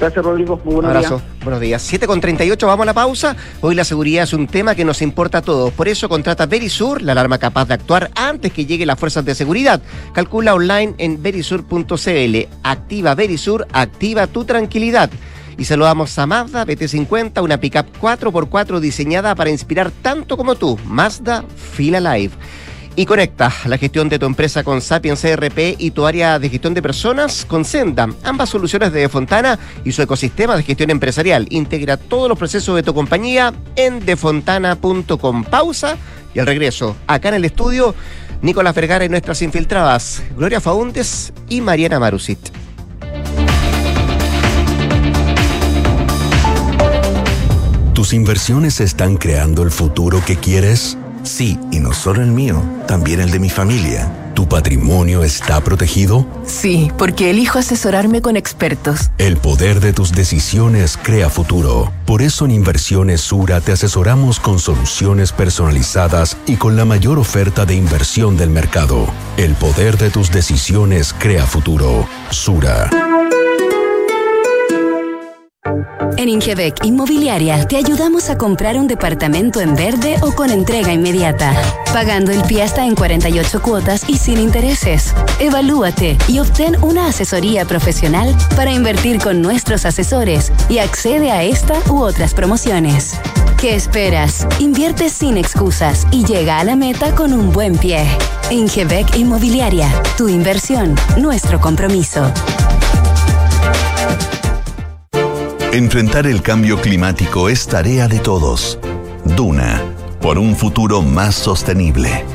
Gracias, 0.02 0.24
Rodrigo. 0.24 0.60
Muy 0.64 0.74
buenos 0.74 0.96
Abrazo. 0.96 1.18
días. 1.18 1.44
Buenos 1.44 1.60
días. 1.60 1.82
7 1.82 2.08
con 2.08 2.20
38, 2.20 2.66
vamos 2.66 2.82
a 2.82 2.86
la 2.86 2.92
pausa. 2.92 3.36
Hoy 3.60 3.76
la 3.76 3.84
seguridad 3.84 4.24
es 4.24 4.32
un 4.32 4.48
tema 4.48 4.74
que 4.74 4.84
nos 4.84 5.00
importa 5.00 5.38
a 5.38 5.42
todos. 5.42 5.72
Por 5.74 5.86
eso 5.86 6.08
contrata 6.08 6.46
Verisur, 6.46 7.02
la 7.02 7.12
alarma 7.12 7.38
capaz 7.38 7.68
de 7.68 7.74
actuar 7.74 8.10
antes 8.16 8.52
que 8.52 8.66
lleguen 8.66 8.88
las 8.88 8.98
fuerzas 8.98 9.24
de 9.24 9.36
seguridad. 9.36 9.80
Calcula 10.12 10.54
online 10.54 10.96
en 10.98 11.22
verisur.cl. 11.22 12.48
Activa 12.64 13.14
Verisur, 13.14 13.68
activa 13.72 14.26
tu 14.26 14.44
tranquilidad. 14.44 15.08
Y 15.56 15.66
saludamos 15.66 16.18
a 16.18 16.26
Mazda 16.26 16.66
BT50, 16.66 17.40
una 17.40 17.60
pickup 17.60 17.86
4x4 18.00 18.80
diseñada 18.80 19.36
para 19.36 19.50
inspirar 19.50 19.92
tanto 19.92 20.36
como 20.36 20.56
tú. 20.56 20.80
Mazda 20.84 21.44
Fila 21.54 22.00
Live 22.00 22.32
y 22.96 23.06
conecta 23.06 23.52
la 23.66 23.78
gestión 23.78 24.08
de 24.08 24.18
tu 24.18 24.26
empresa 24.26 24.62
con 24.62 24.80
Sapiens 24.80 25.20
CRP 25.20 25.76
y 25.78 25.90
tu 25.92 26.06
área 26.06 26.38
de 26.38 26.48
gestión 26.48 26.74
de 26.74 26.82
personas 26.82 27.44
con 27.44 27.64
Senda. 27.64 28.08
Ambas 28.22 28.50
soluciones 28.50 28.92
de 28.92 29.08
Fontana 29.08 29.58
y 29.84 29.92
su 29.92 30.02
ecosistema 30.02 30.56
de 30.56 30.62
gestión 30.62 30.90
empresarial. 30.90 31.46
Integra 31.50 31.96
todos 31.96 32.28
los 32.28 32.38
procesos 32.38 32.76
de 32.76 32.82
tu 32.82 32.94
compañía 32.94 33.52
en 33.76 34.04
defontana.com. 34.04 35.44
Pausa 35.44 35.96
y 36.34 36.38
al 36.38 36.46
regreso, 36.46 36.96
acá 37.06 37.28
en 37.28 37.36
el 37.36 37.44
estudio, 37.44 37.94
Nicolás 38.40 38.74
Vergara 38.74 39.04
y 39.04 39.08
nuestras 39.08 39.42
infiltradas, 39.42 40.22
Gloria 40.36 40.60
Faúndes 40.60 41.32
y 41.48 41.60
Mariana 41.60 41.98
Marusit. 42.00 42.38
¿Tus 47.94 48.14
inversiones 48.14 48.80
están 48.80 49.16
creando 49.16 49.62
el 49.62 49.70
futuro 49.70 50.22
que 50.26 50.36
quieres? 50.36 50.96
Sí, 51.22 51.58
y 51.70 51.80
no 51.80 51.92
solo 51.92 52.22
el 52.22 52.30
mío, 52.32 52.62
también 52.86 53.20
el 53.20 53.30
de 53.30 53.38
mi 53.38 53.50
familia. 53.50 54.10
¿Tu 54.34 54.48
patrimonio 54.48 55.22
está 55.22 55.62
protegido? 55.62 56.26
Sí, 56.46 56.90
porque 56.96 57.30
elijo 57.30 57.58
asesorarme 57.58 58.22
con 58.22 58.36
expertos. 58.36 59.10
El 59.18 59.36
poder 59.36 59.80
de 59.80 59.92
tus 59.92 60.12
decisiones 60.12 60.98
crea 61.00 61.28
futuro. 61.28 61.92
Por 62.06 62.22
eso 62.22 62.46
en 62.46 62.50
Inversiones 62.50 63.20
Sura 63.20 63.60
te 63.60 63.72
asesoramos 63.72 64.40
con 64.40 64.58
soluciones 64.58 65.32
personalizadas 65.32 66.38
y 66.46 66.56
con 66.56 66.76
la 66.76 66.84
mayor 66.84 67.18
oferta 67.18 67.66
de 67.66 67.74
inversión 67.74 68.36
del 68.36 68.50
mercado. 68.50 69.06
El 69.36 69.54
poder 69.54 69.98
de 69.98 70.10
tus 70.10 70.30
decisiones 70.30 71.14
crea 71.18 71.46
futuro. 71.46 72.08
Sura. 72.30 72.90
En 76.16 76.28
Ingebec 76.28 76.84
Inmobiliaria 76.84 77.66
te 77.66 77.76
ayudamos 77.76 78.30
a 78.30 78.38
comprar 78.38 78.78
un 78.78 78.86
departamento 78.86 79.60
en 79.60 79.74
verde 79.74 80.16
o 80.22 80.32
con 80.32 80.50
entrega 80.50 80.92
inmediata, 80.92 81.54
pagando 81.92 82.30
el 82.32 82.42
pie 82.42 82.62
en 82.76 82.94
48 82.94 83.62
cuotas 83.62 84.08
y 84.08 84.16
sin 84.16 84.38
intereses. 84.38 85.14
Evalúate 85.40 86.16
y 86.28 86.38
obtén 86.38 86.76
una 86.82 87.06
asesoría 87.06 87.64
profesional 87.64 88.36
para 88.56 88.72
invertir 88.72 89.18
con 89.18 89.42
nuestros 89.42 89.84
asesores 89.84 90.52
y 90.68 90.78
accede 90.78 91.30
a 91.30 91.42
esta 91.42 91.80
u 91.90 92.00
otras 92.00 92.34
promociones. 92.34 93.14
¿Qué 93.60 93.74
esperas? 93.74 94.46
Invierte 94.58 95.08
sin 95.08 95.36
excusas 95.36 96.06
y 96.10 96.24
llega 96.24 96.58
a 96.58 96.64
la 96.64 96.76
meta 96.76 97.14
con 97.14 97.32
un 97.32 97.52
buen 97.52 97.76
pie. 97.76 98.06
Ingebec 98.50 99.16
Inmobiliaria, 99.16 99.88
tu 100.16 100.28
inversión, 100.28 100.94
nuestro 101.16 101.60
compromiso. 101.60 102.32
Enfrentar 105.72 106.26
el 106.26 106.42
cambio 106.42 106.78
climático 106.78 107.48
es 107.48 107.66
tarea 107.66 108.06
de 108.06 108.18
todos. 108.18 108.78
Duna, 109.24 109.80
por 110.20 110.38
un 110.38 110.54
futuro 110.54 111.00
más 111.00 111.34
sostenible. 111.34 112.26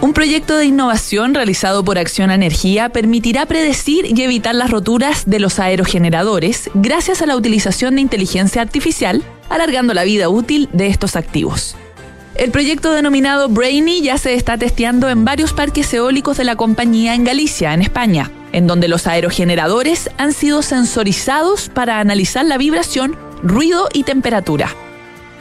Un 0.00 0.14
proyecto 0.14 0.56
de 0.56 0.64
innovación 0.64 1.34
realizado 1.34 1.84
por 1.84 1.98
Acción 1.98 2.30
Energía 2.30 2.88
permitirá 2.88 3.44
predecir 3.44 4.06
y 4.18 4.22
evitar 4.22 4.54
las 4.54 4.70
roturas 4.70 5.24
de 5.26 5.40
los 5.40 5.58
aerogeneradores 5.58 6.70
gracias 6.72 7.20
a 7.20 7.26
la 7.26 7.36
utilización 7.36 7.96
de 7.96 8.00
inteligencia 8.00 8.62
artificial, 8.62 9.22
alargando 9.50 9.92
la 9.92 10.04
vida 10.04 10.30
útil 10.30 10.70
de 10.72 10.86
estos 10.86 11.16
activos. 11.16 11.76
El 12.38 12.52
proyecto 12.52 12.92
denominado 12.92 13.48
Brainy 13.48 14.00
ya 14.00 14.16
se 14.16 14.34
está 14.34 14.56
testeando 14.56 15.08
en 15.08 15.24
varios 15.24 15.52
parques 15.52 15.92
eólicos 15.92 16.36
de 16.36 16.44
la 16.44 16.54
compañía 16.54 17.16
en 17.16 17.24
Galicia, 17.24 17.74
en 17.74 17.82
España, 17.82 18.30
en 18.52 18.68
donde 18.68 18.86
los 18.86 19.08
aerogeneradores 19.08 20.08
han 20.18 20.32
sido 20.32 20.62
sensorizados 20.62 21.68
para 21.68 21.98
analizar 21.98 22.44
la 22.44 22.56
vibración, 22.56 23.16
ruido 23.42 23.88
y 23.92 24.04
temperatura. 24.04 24.70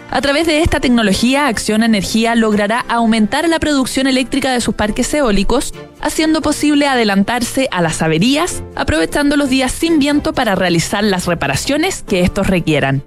A 0.09 0.21
través 0.21 0.47
de 0.47 0.63
esta 0.63 0.79
tecnología, 0.79 1.47
Acción 1.47 1.83
Energía 1.83 2.33
logrará 2.33 2.83
aumentar 2.89 3.47
la 3.47 3.59
producción 3.59 4.07
eléctrica 4.07 4.51
de 4.51 4.61
sus 4.61 4.73
parques 4.73 5.13
eólicos, 5.13 5.75
haciendo 6.01 6.41
posible 6.41 6.87
adelantarse 6.87 7.67
a 7.71 7.83
las 7.83 8.01
averías, 8.01 8.63
aprovechando 8.75 9.37
los 9.37 9.51
días 9.51 9.71
sin 9.71 9.99
viento 9.99 10.33
para 10.33 10.55
realizar 10.55 11.03
las 11.03 11.27
reparaciones 11.27 12.03
que 12.07 12.21
estos 12.21 12.47
requieran. 12.47 13.03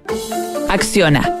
Acciona, 0.69 1.40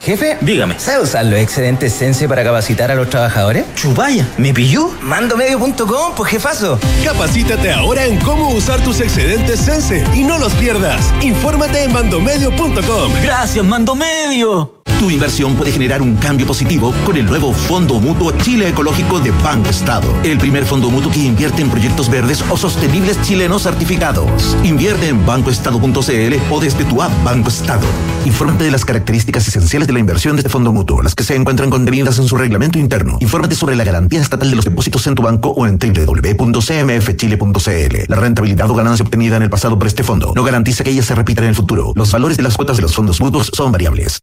Jefe, 0.00 0.38
dígame, 0.40 0.78
¿sabe 0.78 1.02
usar 1.02 1.24
los 1.26 1.38
excedentes 1.40 1.92
Sense 1.92 2.28
para 2.28 2.44
capacitar 2.44 2.90
a 2.90 2.94
los 2.94 3.10
trabajadores? 3.10 3.64
Chupaya, 3.74 4.26
¿me 4.38 4.54
pilló? 4.54 4.90
Mandomedio.com, 5.02 6.14
pues 6.16 6.30
jefazo. 6.30 6.78
Capacítate 7.04 7.72
ahora 7.72 8.04
en 8.06 8.18
cómo 8.20 8.50
usar 8.50 8.80
tus 8.80 9.00
excedentes 9.00 9.60
Sense 9.60 10.04
y 10.14 10.22
no 10.22 10.38
los 10.38 10.52
pierdas. 10.54 11.12
Infórmate 11.20 11.82
en 11.82 11.92
mandomedio.com. 11.92 13.12
Gracias, 13.22 13.64
Mandomedio. 13.64 14.77
Tu 14.98 15.10
inversión 15.12 15.54
puede 15.54 15.70
generar 15.70 16.02
un 16.02 16.16
cambio 16.16 16.44
positivo 16.44 16.92
con 17.06 17.16
el 17.16 17.24
nuevo 17.24 17.52
Fondo 17.52 18.00
Mutuo 18.00 18.32
Chile 18.32 18.68
Ecológico 18.68 19.20
de 19.20 19.30
Banco 19.30 19.70
Estado. 19.70 20.12
El 20.24 20.38
primer 20.38 20.64
fondo 20.64 20.90
mutuo 20.90 21.12
que 21.12 21.20
invierte 21.20 21.62
en 21.62 21.70
proyectos 21.70 22.10
verdes 22.10 22.42
o 22.50 22.56
sostenibles 22.56 23.22
chilenos 23.22 23.62
certificados. 23.62 24.56
Invierte 24.64 25.06
en 25.08 25.24
bancoestado.cl 25.24 26.34
o 26.50 26.60
desde 26.60 26.84
tu 26.84 27.00
app 27.00 27.12
Banco 27.22 27.48
Estado. 27.48 27.86
Infórmate 28.24 28.64
de 28.64 28.72
las 28.72 28.84
características 28.84 29.46
esenciales 29.46 29.86
de 29.86 29.92
la 29.92 30.00
inversión 30.00 30.34
de 30.34 30.40
este 30.40 30.50
fondo 30.50 30.72
mutuo, 30.72 31.00
las 31.00 31.14
que 31.14 31.22
se 31.22 31.36
encuentran 31.36 31.70
contenidas 31.70 32.18
en 32.18 32.26
su 32.26 32.36
reglamento 32.36 32.80
interno. 32.80 33.18
Infórmate 33.20 33.54
sobre 33.54 33.76
la 33.76 33.84
garantía 33.84 34.20
estatal 34.20 34.50
de 34.50 34.56
los 34.56 34.64
depósitos 34.64 35.06
en 35.06 35.14
tu 35.14 35.22
banco 35.22 35.50
o 35.50 35.68
en 35.68 35.78
www.cmfchile.cl. 35.78 37.96
La 38.08 38.16
rentabilidad 38.16 38.68
o 38.68 38.74
ganancia 38.74 39.04
obtenida 39.04 39.36
en 39.36 39.44
el 39.44 39.50
pasado 39.50 39.78
por 39.78 39.86
este 39.86 40.02
fondo 40.02 40.32
no 40.34 40.42
garantiza 40.42 40.82
que 40.82 40.90
ella 40.90 41.04
se 41.04 41.14
repita 41.14 41.42
en 41.42 41.50
el 41.50 41.54
futuro. 41.54 41.92
Los 41.94 42.10
valores 42.10 42.36
de 42.36 42.42
las 42.42 42.56
cuotas 42.56 42.78
de 42.78 42.82
los 42.82 42.96
fondos 42.96 43.20
mutuos 43.20 43.52
son 43.54 43.70
variables. 43.70 44.18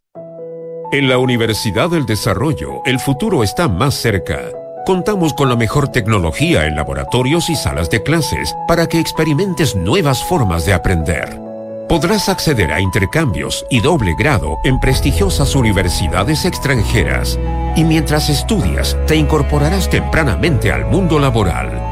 En 0.92 1.08
la 1.08 1.18
Universidad 1.18 1.90
del 1.90 2.06
Desarrollo, 2.06 2.80
el 2.84 3.00
futuro 3.00 3.42
está 3.42 3.66
más 3.66 3.94
cerca. 3.94 4.38
Contamos 4.86 5.34
con 5.34 5.48
la 5.48 5.56
mejor 5.56 5.88
tecnología 5.88 6.66
en 6.66 6.76
laboratorios 6.76 7.50
y 7.50 7.56
salas 7.56 7.90
de 7.90 8.04
clases 8.04 8.54
para 8.68 8.86
que 8.86 9.00
experimentes 9.00 9.74
nuevas 9.74 10.22
formas 10.22 10.64
de 10.64 10.74
aprender. 10.74 11.40
Podrás 11.88 12.28
acceder 12.28 12.72
a 12.72 12.80
intercambios 12.80 13.66
y 13.68 13.80
doble 13.80 14.14
grado 14.16 14.58
en 14.62 14.78
prestigiosas 14.78 15.56
universidades 15.56 16.44
extranjeras 16.44 17.36
y 17.74 17.82
mientras 17.82 18.30
estudias 18.30 18.96
te 19.08 19.16
incorporarás 19.16 19.90
tempranamente 19.90 20.70
al 20.70 20.86
mundo 20.86 21.18
laboral. 21.18 21.82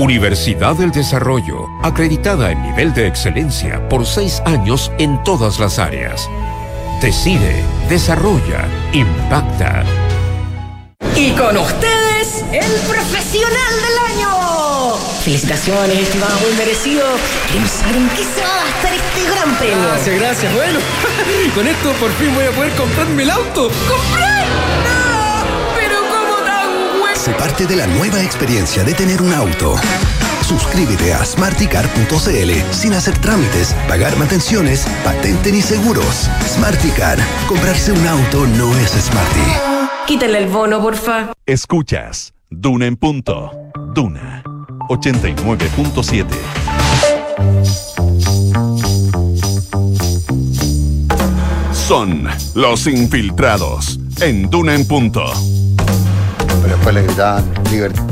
Universidad 0.00 0.74
del 0.74 0.90
Desarrollo, 0.90 1.66
acreditada 1.82 2.50
en 2.50 2.62
nivel 2.62 2.94
de 2.94 3.06
excelencia 3.06 3.88
por 3.88 4.06
seis 4.06 4.42
años 4.44 4.90
en 4.98 5.22
todas 5.22 5.60
las 5.60 5.78
áreas. 5.78 6.28
Decide, 7.00 7.64
desarrolla, 7.88 8.68
impacta. 8.92 9.82
Y 11.16 11.30
con 11.30 11.56
ustedes, 11.56 12.44
el 12.52 12.72
profesional 12.86 13.72
del 13.80 14.18
año. 14.18 14.96
Felicitaciones, 15.24 15.98
estimado, 15.98 16.38
muy 16.40 16.52
merecido. 16.58 17.06
Queremos 17.48 17.70
saber 17.70 17.96
en 17.96 18.08
qué 18.10 18.22
se 18.22 18.42
va 18.42 18.52
a 18.52 18.64
gastar 18.66 18.92
este 18.92 19.30
gran 19.30 19.56
premio. 19.56 19.88
Gracias, 19.88 20.20
gracias. 20.20 20.54
Bueno, 20.54 20.78
con 21.54 21.66
esto 21.66 21.92
por 21.94 22.12
fin 22.12 22.34
voy 22.34 22.44
a 22.44 22.50
poder 22.50 22.72
comprarme 22.74 23.22
el 23.22 23.30
auto. 23.30 23.70
¡Comprar! 23.88 24.46
¡No! 24.84 25.76
Pero 25.78 26.00
¿cómo 26.00 26.36
tan 26.44 27.00
bueno? 27.00 27.16
Se 27.16 27.32
parte 27.32 27.66
de 27.66 27.76
la 27.76 27.86
nueva 27.86 28.22
experiencia 28.22 28.84
de 28.84 28.92
tener 28.92 29.22
un 29.22 29.32
auto. 29.32 29.74
Suscríbete 30.50 31.14
a 31.14 31.24
smarticar.cl 31.24 32.72
sin 32.72 32.92
hacer 32.92 33.16
trámites, 33.18 33.72
pagar 33.86 34.16
mantenciones, 34.16 34.84
patente 35.04 35.52
ni 35.52 35.62
seguros. 35.62 36.28
Smarticar. 36.44 37.20
Comprarse 37.46 37.92
un 37.92 38.04
auto 38.04 38.48
no 38.58 38.76
es 38.78 38.90
smarty. 38.90 39.46
Quítale 40.08 40.38
el 40.38 40.48
bono, 40.48 40.82
porfa. 40.82 41.32
Escuchas 41.46 42.34
Duna 42.50 42.86
en 42.86 42.96
punto. 42.96 43.52
Duna 43.94 44.42
89.7. 44.88 46.26
Son 51.72 52.26
los 52.56 52.88
infiltrados 52.88 54.00
en 54.20 54.50
Duna 54.50 54.74
en 54.74 54.84
punto. 54.84 55.26
Pero 56.60 56.74
después 56.74 56.92
le 56.92 57.02
gritaban 57.04 57.44
libertad. 57.70 58.09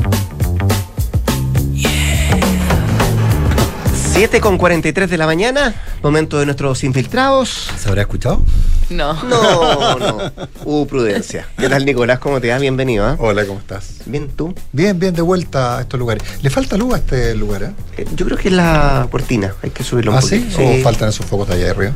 7 4.13 4.41
con 4.41 4.57
43 4.57 5.09
de 5.09 5.17
la 5.17 5.25
mañana, 5.25 5.73
momento 6.03 6.39
de 6.39 6.45
nuestros 6.45 6.83
infiltrados. 6.83 7.69
¿Se 7.77 7.87
habrá 7.87 8.01
escuchado? 8.01 8.43
No. 8.89 9.13
No, 9.23 9.97
no. 9.99 10.31
Uh, 10.65 10.85
prudencia. 10.85 11.47
¿Qué 11.57 11.69
tal, 11.69 11.85
Nicolás? 11.85 12.19
¿Cómo 12.19 12.39
te 12.41 12.49
va? 12.49 12.57
Bienvenido. 12.59 13.09
¿eh? 13.09 13.15
Hola, 13.17 13.45
¿cómo 13.45 13.59
estás? 13.59 14.01
Bien, 14.05 14.27
¿tú? 14.29 14.53
Bien, 14.73 14.99
bien, 14.99 15.13
de 15.15 15.21
vuelta 15.21 15.77
a 15.77 15.81
estos 15.81 15.99
lugares. 15.99 16.21
¿Le 16.43 16.49
falta 16.49 16.75
luz 16.77 16.93
a 16.93 16.97
este 16.97 17.33
lugar? 17.35 17.63
Eh? 17.63 17.71
Eh, 17.97 18.05
yo 18.15 18.25
creo 18.25 18.37
que 18.37 18.49
es 18.49 18.53
la 18.53 19.07
cortina. 19.09 19.53
Hay 19.63 19.69
que 19.69 19.83
subirlo 19.83 20.11
un 20.11 20.17
¿Ah, 20.17 20.21
poquito. 20.21 20.57
sí? 20.57 20.63
¿O 20.79 20.83
faltan 20.83 21.09
esos 21.09 21.25
focos 21.25 21.47
de 21.47 21.55
allá 21.55 21.71
arriba? 21.71 21.93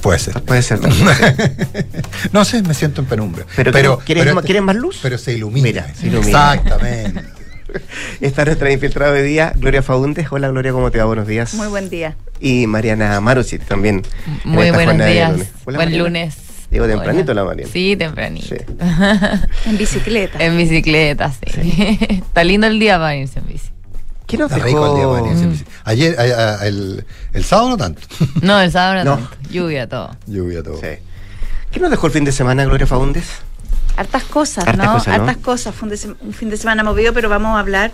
Puede 0.00 0.18
ser. 0.20 0.40
Puede 0.42 0.62
ser. 0.62 0.78
no 2.32 2.44
sé, 2.44 2.62
me 2.62 2.72
siento 2.74 3.00
en 3.00 3.06
penumbra. 3.08 3.44
Pero, 3.56 3.72
pero 3.72 3.98
¿quieres, 3.98 4.22
pero 4.24 4.34
más, 4.36 4.42
este- 4.42 4.46
¿quieres 4.46 4.62
más 4.62 4.76
luz? 4.76 4.98
Pero 5.02 5.18
se 5.18 5.32
ilumina. 5.34 5.64
Mira, 5.66 5.94
se 5.94 6.06
ilumina. 6.06 6.54
Exactamente. 6.54 7.24
Está 8.20 8.44
nuestra 8.44 8.70
infiltrada 8.72 9.12
de 9.12 9.22
día, 9.22 9.52
Gloria 9.56 9.82
Faúndez. 9.82 10.26
Hola, 10.30 10.48
Gloria, 10.48 10.72
¿cómo 10.72 10.90
te 10.90 10.98
va? 10.98 11.04
Buenos 11.04 11.26
días. 11.26 11.54
Muy 11.54 11.68
buen 11.68 11.88
día. 11.90 12.16
Y 12.40 12.66
Mariana 12.66 13.20
Marucci 13.20 13.58
también. 13.58 14.02
Muy 14.44 14.70
buenos 14.70 14.96
días. 15.06 15.30
lunes. 15.32 15.48
Hola, 15.64 15.78
Buen 15.78 15.88
Mariana. 15.90 16.04
lunes. 16.04 16.36
Llegó 16.70 16.86
tempranito 16.86 17.32
Hola. 17.32 17.42
la 17.42 17.46
Mariana. 17.46 17.70
Sí, 17.72 17.96
tempranito. 17.96 18.46
Sí. 18.48 18.56
en 19.66 19.78
bicicleta. 19.78 20.44
En 20.44 20.56
bicicleta, 20.56 21.32
sí. 21.32 21.98
Está 22.10 22.44
lindo 22.44 22.66
el 22.66 22.78
día 22.78 22.98
para 22.98 23.16
irse 23.16 23.38
en 23.38 23.46
bici. 23.46 23.68
¿Qué 24.26 24.36
nos 24.36 24.50
Está 24.50 24.64
rico 24.64 24.84
el 24.86 24.94
día 24.96 25.00
dejó? 25.06 25.14
para 25.20 25.30
irse 25.32 25.44
en 25.44 25.50
bici. 25.52 25.64
Ayer, 25.84 26.18
a- 26.18 26.54
a- 26.60 26.66
el, 26.66 27.04
el 27.32 27.44
sábado 27.44 27.68
no 27.70 27.76
tanto. 27.76 28.02
No, 28.42 28.60
el 28.60 28.72
sábado 28.72 29.04
No. 29.04 29.16
no. 29.16 29.28
tanto. 29.28 29.36
Lluvia, 29.50 29.88
todo. 29.88 30.16
Lluvia 30.26 30.62
todo. 30.64 30.80
Sí. 30.80 30.98
¿Qué 31.70 31.78
nos 31.80 31.90
dejó 31.90 32.06
el 32.08 32.12
fin 32.12 32.24
de 32.24 32.32
semana, 32.32 32.64
Gloria 32.64 32.86
Faúndez? 32.86 33.26
Hartas 33.96 34.24
cosas, 34.24 34.66
Hartas 34.66 34.86
¿no? 34.86 34.92
cosas, 34.94 35.06
¿no? 35.08 35.14
Hartas 35.14 35.36
cosas. 35.38 35.74
Fue 35.74 35.86
un, 35.86 35.90
de 35.90 35.96
sem- 35.96 36.16
un 36.20 36.32
fin 36.32 36.50
de 36.50 36.56
semana 36.56 36.84
movido, 36.84 37.12
pero 37.12 37.28
vamos 37.28 37.56
a 37.56 37.60
hablar 37.60 37.92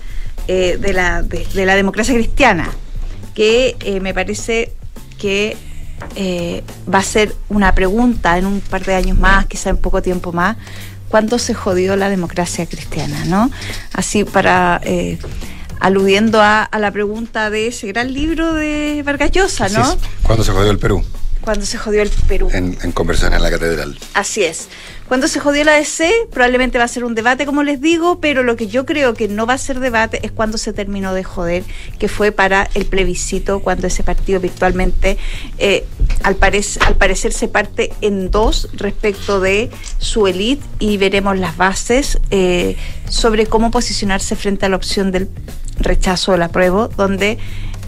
eh, 0.49 0.77
de, 0.81 0.93
la, 0.93 1.23
de, 1.23 1.47
de 1.55 1.67
la 1.67 1.75
democracia 1.77 2.15
cristiana, 2.15 2.69
que 3.35 3.77
eh, 3.81 4.01
me 4.01 4.13
parece 4.13 4.73
que 5.19 5.57
eh, 6.17 6.65
va 6.93 6.99
a 6.99 7.03
ser 7.05 7.35
una 7.49 7.75
pregunta 7.75 8.37
en 8.39 8.47
un 8.47 8.61
par 8.61 8.85
de 8.85 8.95
años 8.95 9.19
más, 9.19 9.47
quizá 9.47 9.71
en 9.71 9.77
poco 9.77 10.03
tiempo 10.03 10.33
más, 10.33 10.57
¿cuándo 11.09 11.39
se 11.39 11.55
jodió 11.55 11.95
la 11.97 12.09
democracia 12.09 12.67
cristiana? 12.67 13.25
¿no? 13.27 13.51
Así 13.93 14.25
para... 14.25 14.81
eh, 14.85 15.19
aludiendo 15.81 16.41
a, 16.41 16.63
a 16.63 16.79
la 16.79 16.93
pregunta 16.93 17.51
de 17.51 17.67
ese 17.67 17.89
gran 17.89 18.13
libro 18.13 18.53
de 18.53 19.03
Vargas 19.05 19.33
Llosa, 19.33 19.69
¿no? 19.69 19.83
es. 19.83 19.97
Cuando 20.23 20.45
se 20.45 20.53
jodió 20.53 20.71
el 20.71 20.79
Perú, 20.79 21.05
Cuando 21.43 21.67
se 21.67 21.77
jodió 21.77 22.03
el 22.03 22.09
Perú. 22.29 22.49
en, 22.53 22.79
en 22.83 22.93
conversión 22.93 23.35
en 23.35 23.43
la 23.43 23.51
catedral. 23.51 23.99
Así 24.15 24.43
es. 24.45 24.69
Cuando 25.09 25.29
se 25.29 25.41
jodió 25.41 25.63
la 25.65 25.73
DC, 25.73 26.11
probablemente 26.31 26.79
va 26.79 26.85
a 26.85 26.89
ser 26.89 27.05
un 27.05 27.15
debate, 27.15 27.45
como 27.45 27.63
les 27.65 27.81
digo, 27.83 28.19
pero 28.21 28.43
lo 28.43 28.57
que 28.57 28.69
yo 28.69 28.87
creo 28.87 29.13
que 29.13 29.29
no 29.29 29.45
va 29.45 29.55
a 29.55 29.59
ser 29.59 29.79
debate 29.81 30.21
es 30.25 30.33
cuando 30.33 30.57
se 30.57 30.73
terminó 30.73 31.13
de 31.13 31.23
joder, 31.25 31.65
que 31.99 32.09
fue 32.09 32.33
para 32.33 32.71
el 32.75 32.87
plebiscito, 32.87 33.61
cuando 33.61 33.89
ese 33.89 34.03
partido 34.05 34.41
virtualmente, 34.41 35.19
eh, 35.59 35.85
al, 36.23 36.39
parec- 36.41 36.79
al 36.87 36.97
parecer, 36.97 37.33
se 37.33 37.49
parte 37.49 37.93
en 38.01 38.31
dos 38.31 38.69
respecto 38.73 39.41
de 39.41 39.69
su 39.99 40.27
élite 40.27 40.65
y 40.79 40.97
veremos 40.97 41.37
las 41.39 41.59
bases 41.59 42.19
eh, 42.31 42.77
sobre 43.11 43.45
cómo 43.47 43.71
posicionarse 43.71 44.35
frente 44.37 44.65
a 44.65 44.69
la 44.71 44.77
opción 44.77 45.11
del 45.13 45.29
rechazo 45.79 46.33
o 46.33 46.35
el 46.37 46.43
apruebo, 46.43 46.89
donde 46.89 47.39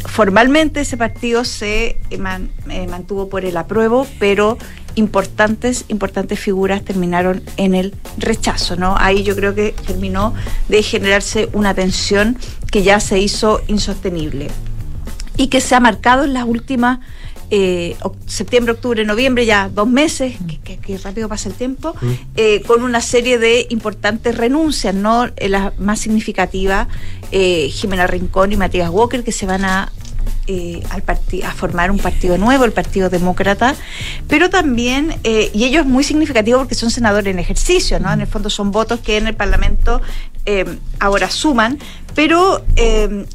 formalmente 0.06 0.80
ese 0.80 0.96
partido 0.96 1.44
se 1.44 1.86
eh, 1.86 1.98
eh, 2.10 2.86
mantuvo 2.88 3.28
por 3.28 3.44
el 3.44 3.56
apruebo, 3.56 4.06
pero 4.18 4.58
importantes, 4.94 5.84
importantes 5.88 6.38
figuras 6.38 6.82
terminaron 6.82 7.42
en 7.56 7.74
el 7.74 7.94
rechazo, 8.16 8.76
¿no? 8.76 8.96
Ahí 8.98 9.24
yo 9.24 9.34
creo 9.34 9.54
que 9.54 9.74
terminó 9.86 10.34
de 10.68 10.82
generarse 10.82 11.48
una 11.52 11.74
tensión 11.74 12.38
que 12.70 12.82
ya 12.82 13.00
se 13.00 13.18
hizo 13.18 13.60
insostenible 13.66 14.48
y 15.36 15.48
que 15.48 15.60
se 15.60 15.74
ha 15.74 15.80
marcado 15.80 16.24
en 16.24 16.32
las 16.32 16.44
últimas 16.44 17.00
eh, 17.50 17.96
septiembre, 18.26 18.72
octubre, 18.72 19.04
noviembre, 19.04 19.46
ya 19.46 19.68
dos 19.68 19.88
meses, 19.88 20.34
que, 20.48 20.58
que- 20.58 20.78
que 20.78 20.98
rápido 20.98 21.28
pasa 21.28 21.48
el 21.48 21.54
tiempo, 21.54 21.94
eh, 22.36 22.62
con 22.66 22.82
una 22.82 23.00
serie 23.00 23.38
de 23.38 23.66
importantes 23.70 24.36
renuncias, 24.36 24.94
¿no? 24.94 25.26
Eh, 25.36 25.48
la 25.48 25.72
más 25.78 26.00
significativa, 26.00 26.88
eh, 27.32 27.68
Jimena 27.70 28.06
Rincón 28.06 28.52
y 28.52 28.56
Matías 28.56 28.90
Walker, 28.90 29.22
que 29.24 29.32
se 29.32 29.46
van 29.46 29.64
a 29.64 29.92
eh, 30.46 30.82
al 30.90 31.02
a 31.42 31.52
formar 31.52 31.90
un 31.90 31.98
partido 31.98 32.36
nuevo, 32.36 32.64
el 32.64 32.72
Partido 32.72 33.08
Demócrata, 33.08 33.74
pero 34.28 34.50
también, 34.50 35.14
eh, 35.24 35.50
y 35.54 35.64
ello 35.64 35.80
es 35.80 35.86
muy 35.86 36.04
significativo 36.04 36.58
porque 36.58 36.74
son 36.74 36.90
senadores 36.90 37.32
en 37.32 37.38
ejercicio, 37.38 37.98
¿no? 37.98 38.12
En 38.12 38.20
el 38.20 38.26
fondo 38.26 38.50
son 38.50 38.70
votos 38.70 39.00
que 39.00 39.16
en 39.16 39.26
el 39.26 39.34
Parlamento 39.34 40.02
eh, 40.44 40.66
ahora 41.00 41.30
suman, 41.30 41.78
pero 42.14 42.62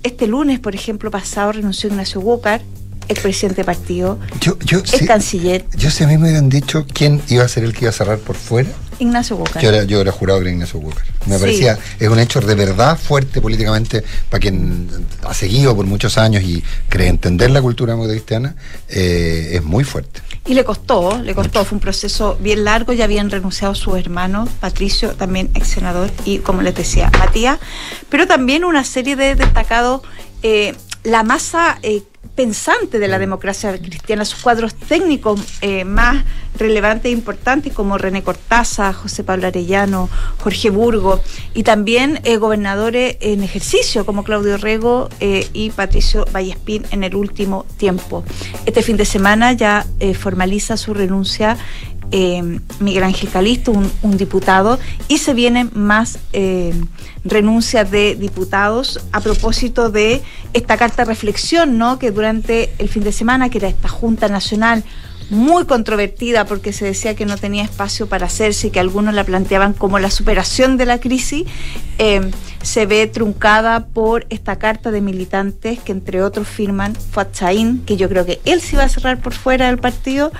este 0.03 0.27
lunes, 0.27 0.59
por 0.59 0.75
ejemplo, 0.75 1.09
pasado 1.09 1.51
renunció 1.51 1.89
Ignacio 1.89 2.21
Walker, 2.21 2.61
el 3.09 3.19
presidente 3.19 3.61
de 3.61 3.65
partido, 3.65 4.19
Yo, 4.39 4.57
yo, 4.59 4.81
el 4.93 5.07
canciller 5.07 5.65
yo 5.75 5.89
si 5.91 6.03
a 6.03 6.07
mí 6.07 6.17
me 6.17 6.29
hubieran 6.29 6.47
dicho 6.47 6.85
quién 6.93 7.21
iba 7.27 7.43
a 7.43 7.47
ser 7.47 7.63
el 7.63 7.73
que 7.73 7.81
iba 7.85 7.89
a 7.89 7.93
cerrar 7.93 8.19
por 8.19 8.35
fuera, 8.35 8.69
Ignacio 8.99 9.35
Walker. 9.37 9.61
yo 9.61 9.69
era, 9.69 9.83
yo 9.85 9.99
era 10.01 10.11
jurado 10.11 10.39
que 10.39 10.45
era 10.45 10.51
Ignacio 10.53 10.79
Walker. 10.79 11.03
Me 11.25 11.35
Sí. 11.35 11.41
parecía, 11.41 11.79
es 11.99 12.07
un 12.09 12.19
hecho 12.19 12.39
de 12.41 12.53
verdad 12.53 12.97
fuerte 12.97 13.41
políticamente 13.41 14.03
para 14.29 14.39
quien 14.41 14.87
ha 15.23 15.33
seguido 15.33 15.75
por 15.75 15.85
muchos 15.85 16.17
años 16.17 16.43
y 16.43 16.63
cree 16.87 17.07
entender 17.07 17.49
la 17.49 17.61
cultura 17.61 17.95
cristiana, 17.97 18.55
eh, 18.89 19.51
es 19.53 19.63
muy 19.63 19.83
fuerte. 19.83 20.21
Y 20.45 20.53
le 20.53 20.63
costó, 20.63 21.19
le 21.21 21.33
costó, 21.33 21.65
fue 21.65 21.77
un 21.77 21.81
proceso 21.81 22.37
bien 22.41 22.63
largo, 22.63 22.93
ya 22.93 23.05
habían 23.05 23.29
renunciado 23.29 23.73
sus 23.73 23.97
hermanos, 23.97 24.49
Patricio, 24.59 25.11
también 25.15 25.49
ex 25.55 25.67
senador, 25.67 26.11
y 26.25 26.39
como 26.39 26.61
les 26.61 26.75
decía, 26.75 27.09
Matías, 27.17 27.57
pero 28.09 28.27
también 28.27 28.63
una 28.63 28.83
serie 28.83 29.15
de 29.15 29.35
destacados, 29.35 30.01
eh, 30.43 30.75
la 31.03 31.23
masa 31.23 31.77
eh, 31.81 32.03
pensante 32.39 32.99
de 32.99 33.09
la 33.09 33.19
democracia 33.19 33.77
cristiana, 33.77 34.23
sus 34.23 34.41
cuadros 34.41 34.73
técnicos 34.73 35.41
eh, 35.59 35.83
más 35.83 36.23
relevantes 36.57 37.07
e 37.07 37.13
importantes 37.13 37.73
como 37.73 37.97
René 37.97 38.23
Cortaza, 38.23 38.93
José 38.93 39.25
Pablo 39.25 39.47
Arellano, 39.47 40.07
Jorge 40.37 40.69
Burgo, 40.69 41.21
y 41.53 41.63
también 41.63 42.21
eh, 42.23 42.37
gobernadores 42.37 43.17
en 43.19 43.43
ejercicio 43.43 44.05
como 44.05 44.23
Claudio 44.23 44.55
Rego 44.55 45.09
eh, 45.19 45.49
y 45.51 45.71
Patricio 45.71 46.23
Vallespín 46.31 46.85
en 46.91 47.03
el 47.03 47.13
último 47.13 47.65
tiempo. 47.75 48.23
Este 48.65 48.83
fin 48.83 48.95
de 48.95 49.03
semana 49.03 49.51
ya 49.51 49.85
formaliza 50.17 50.77
su 50.77 50.93
renuncia 50.93 51.57
eh, 52.11 52.59
Miguel 52.79 53.03
Ángel 53.03 53.29
Calisto, 53.29 53.71
un, 53.71 53.91
un 54.01 54.17
diputado, 54.17 54.79
y 55.07 55.19
se 55.19 55.33
vienen 55.33 55.69
más 55.73 56.19
eh, 56.33 56.73
renuncias 57.23 57.89
de 57.91 58.15
diputados 58.15 58.99
a 59.11 59.21
propósito 59.21 59.89
de 59.89 60.21
esta 60.53 60.77
carta 60.77 61.03
de 61.03 61.09
reflexión, 61.09 61.77
¿no? 61.77 61.99
Que 61.99 62.11
durante 62.11 62.71
el 62.77 62.89
fin 62.89 63.03
de 63.03 63.11
semana, 63.11 63.49
que 63.49 63.59
era 63.59 63.67
esta 63.67 63.89
Junta 63.89 64.27
Nacional 64.27 64.83
muy 65.29 65.65
controvertida 65.65 66.45
porque 66.45 66.73
se 66.73 66.85
decía 66.85 67.15
que 67.15 67.25
no 67.25 67.37
tenía 67.37 67.63
espacio 67.63 68.07
para 68.07 68.25
hacerse 68.25 68.67
y 68.67 68.71
que 68.71 68.79
algunos 68.79 69.13
la 69.13 69.23
planteaban 69.23 69.73
como 69.73 69.99
la 69.99 70.09
superación 70.09 70.77
de 70.77 70.85
la 70.85 70.99
crisis, 70.99 71.45
eh, 71.97 72.31
se 72.61 72.85
ve 72.85 73.07
truncada 73.07 73.85
por 73.87 74.25
esta 74.29 74.57
carta 74.57 74.91
de 74.91 75.01
militantes 75.01 75.79
que 75.79 75.91
entre 75.91 76.23
otros 76.23 76.47
firman 76.47 76.95
Fuad 76.95 77.27
Chaín, 77.31 77.83
que 77.85 77.97
yo 77.97 78.09
creo 78.09 78.25
que 78.25 78.39
él 78.45 78.61
sí 78.61 78.75
va 78.75 78.83
a 78.83 78.89
cerrar 78.89 79.21
por 79.21 79.33
fuera 79.33 79.67
del 79.67 79.77
partido, 79.77 80.31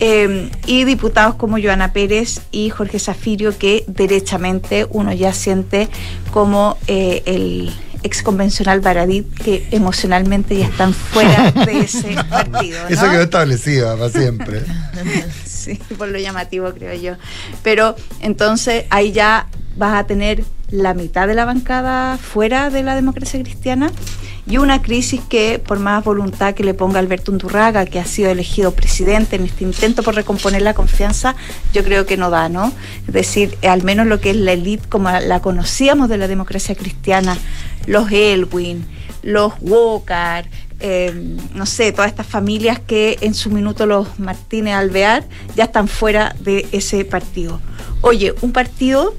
eh, 0.00 0.50
y 0.66 0.84
diputados 0.84 1.36
como 1.36 1.60
Joana 1.62 1.92
Pérez 1.92 2.40
y 2.50 2.70
Jorge 2.70 2.98
Zafirio, 2.98 3.56
que 3.56 3.84
derechamente 3.86 4.86
uno 4.90 5.12
ya 5.12 5.32
siente 5.32 5.88
como 6.32 6.76
eh, 6.88 7.22
el 7.26 7.72
ex 8.02 8.22
convencional 8.22 8.80
Baradit, 8.80 9.32
que 9.34 9.66
emocionalmente 9.70 10.56
ya 10.56 10.66
están 10.66 10.92
fuera 10.94 11.50
de 11.52 11.80
ese 11.80 12.14
partido. 12.30 12.82
¿no? 12.82 12.88
Eso 12.88 13.10
quedó 13.10 13.22
establecido 13.22 13.96
para 13.96 14.10
siempre. 14.10 14.62
Sí, 15.44 15.78
por 15.96 16.08
lo 16.08 16.18
llamativo 16.18 16.72
creo 16.74 16.92
yo. 17.00 17.14
Pero 17.62 17.94
entonces 18.20 18.84
ahí 18.90 19.12
ya 19.12 19.46
vas 19.76 19.94
a 19.94 20.08
tener 20.08 20.42
la 20.70 20.92
mitad 20.92 21.28
de 21.28 21.34
la 21.34 21.44
bancada 21.44 22.18
fuera 22.18 22.68
de 22.68 22.82
la 22.82 22.96
democracia 22.96 23.40
cristiana 23.40 23.92
y 24.46 24.56
una 24.56 24.82
crisis 24.82 25.20
que 25.28 25.60
por 25.60 25.78
más 25.78 26.02
voluntad 26.02 26.54
que 26.54 26.64
le 26.64 26.74
ponga 26.74 26.98
Alberto 26.98 27.30
Undurraga, 27.30 27.86
que 27.86 28.00
ha 28.00 28.04
sido 28.04 28.30
elegido 28.30 28.72
presidente 28.74 29.36
en 29.36 29.44
este 29.44 29.64
intento 29.64 30.02
por 30.02 30.14
recomponer 30.14 30.62
la 30.62 30.74
confianza, 30.74 31.36
yo 31.72 31.84
creo 31.84 32.06
que 32.06 32.16
no 32.16 32.28
da, 32.30 32.48
¿no? 32.48 32.72
Es 33.06 33.14
decir, 33.14 33.56
eh, 33.62 33.68
al 33.68 33.84
menos 33.84 34.06
lo 34.06 34.20
que 34.20 34.30
es 34.30 34.36
la 34.36 34.52
élite 34.52 34.88
como 34.88 35.10
la 35.10 35.40
conocíamos 35.40 36.08
de 36.08 36.18
la 36.18 36.26
democracia 36.26 36.74
cristiana, 36.74 37.38
los 37.86 38.10
Elwin, 38.10 38.84
los 39.22 39.52
Walker, 39.60 40.48
eh, 40.80 41.36
no 41.54 41.64
sé, 41.64 41.92
todas 41.92 42.10
estas 42.10 42.26
familias 42.26 42.80
que 42.80 43.18
en 43.20 43.34
su 43.34 43.50
minuto 43.50 43.86
los 43.86 44.18
Martínez 44.18 44.74
Alvear 44.74 45.24
ya 45.54 45.64
están 45.64 45.86
fuera 45.86 46.34
de 46.40 46.66
ese 46.72 47.04
partido. 47.04 47.60
Oye, 48.00 48.34
un 48.40 48.50
partido 48.50 49.14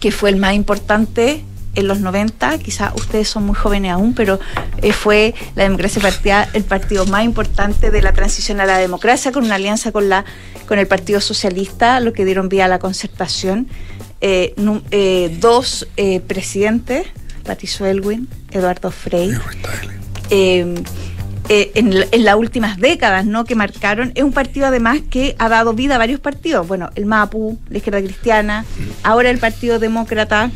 que 0.00 0.10
fue 0.10 0.30
el 0.30 0.36
más 0.36 0.54
importante 0.54 1.44
en 1.78 1.88
los 1.88 2.00
90, 2.00 2.58
quizás 2.58 2.92
ustedes 2.94 3.28
son 3.28 3.44
muy 3.44 3.54
jóvenes 3.54 3.92
aún, 3.92 4.14
pero 4.14 4.40
eh, 4.82 4.92
fue 4.92 5.34
la 5.54 5.62
democracia 5.62 6.02
partida 6.02 6.48
el 6.52 6.64
partido 6.64 7.06
más 7.06 7.24
importante 7.24 7.90
de 7.90 8.02
la 8.02 8.12
transición 8.12 8.60
a 8.60 8.66
la 8.66 8.78
democracia, 8.78 9.30
con 9.30 9.44
una 9.44 9.54
alianza 9.54 9.92
con, 9.92 10.08
la, 10.08 10.24
con 10.66 10.78
el 10.78 10.86
Partido 10.86 11.20
Socialista, 11.20 12.00
lo 12.00 12.12
que 12.12 12.24
dieron 12.24 12.48
vía 12.48 12.64
a 12.64 12.68
la 12.68 12.78
concertación. 12.78 13.68
Eh, 14.20 14.54
eh, 14.90 15.36
dos 15.40 15.86
eh, 15.96 16.18
presidentes, 16.20 17.06
Patricio 17.44 17.86
Elwin, 17.86 18.28
Eduardo 18.50 18.92
eh, 20.30 20.74
eh, 21.48 21.72
en, 21.74 21.94
en 22.10 22.24
las 22.24 22.34
últimas 22.34 22.78
décadas, 22.78 23.24
¿no? 23.24 23.44
Que 23.44 23.54
marcaron. 23.54 24.12
Es 24.14 24.22
un 24.22 24.32
partido 24.32 24.66
además 24.66 25.00
que 25.08 25.34
ha 25.38 25.48
dado 25.48 25.72
vida 25.72 25.94
a 25.94 25.98
varios 25.98 26.20
partidos. 26.20 26.68
Bueno, 26.68 26.90
el 26.94 27.06
MAPU, 27.06 27.58
la 27.70 27.78
izquierda 27.78 28.02
cristiana, 28.02 28.66
ahora 29.02 29.30
el 29.30 29.38
Partido 29.38 29.78
Demócrata 29.78 30.50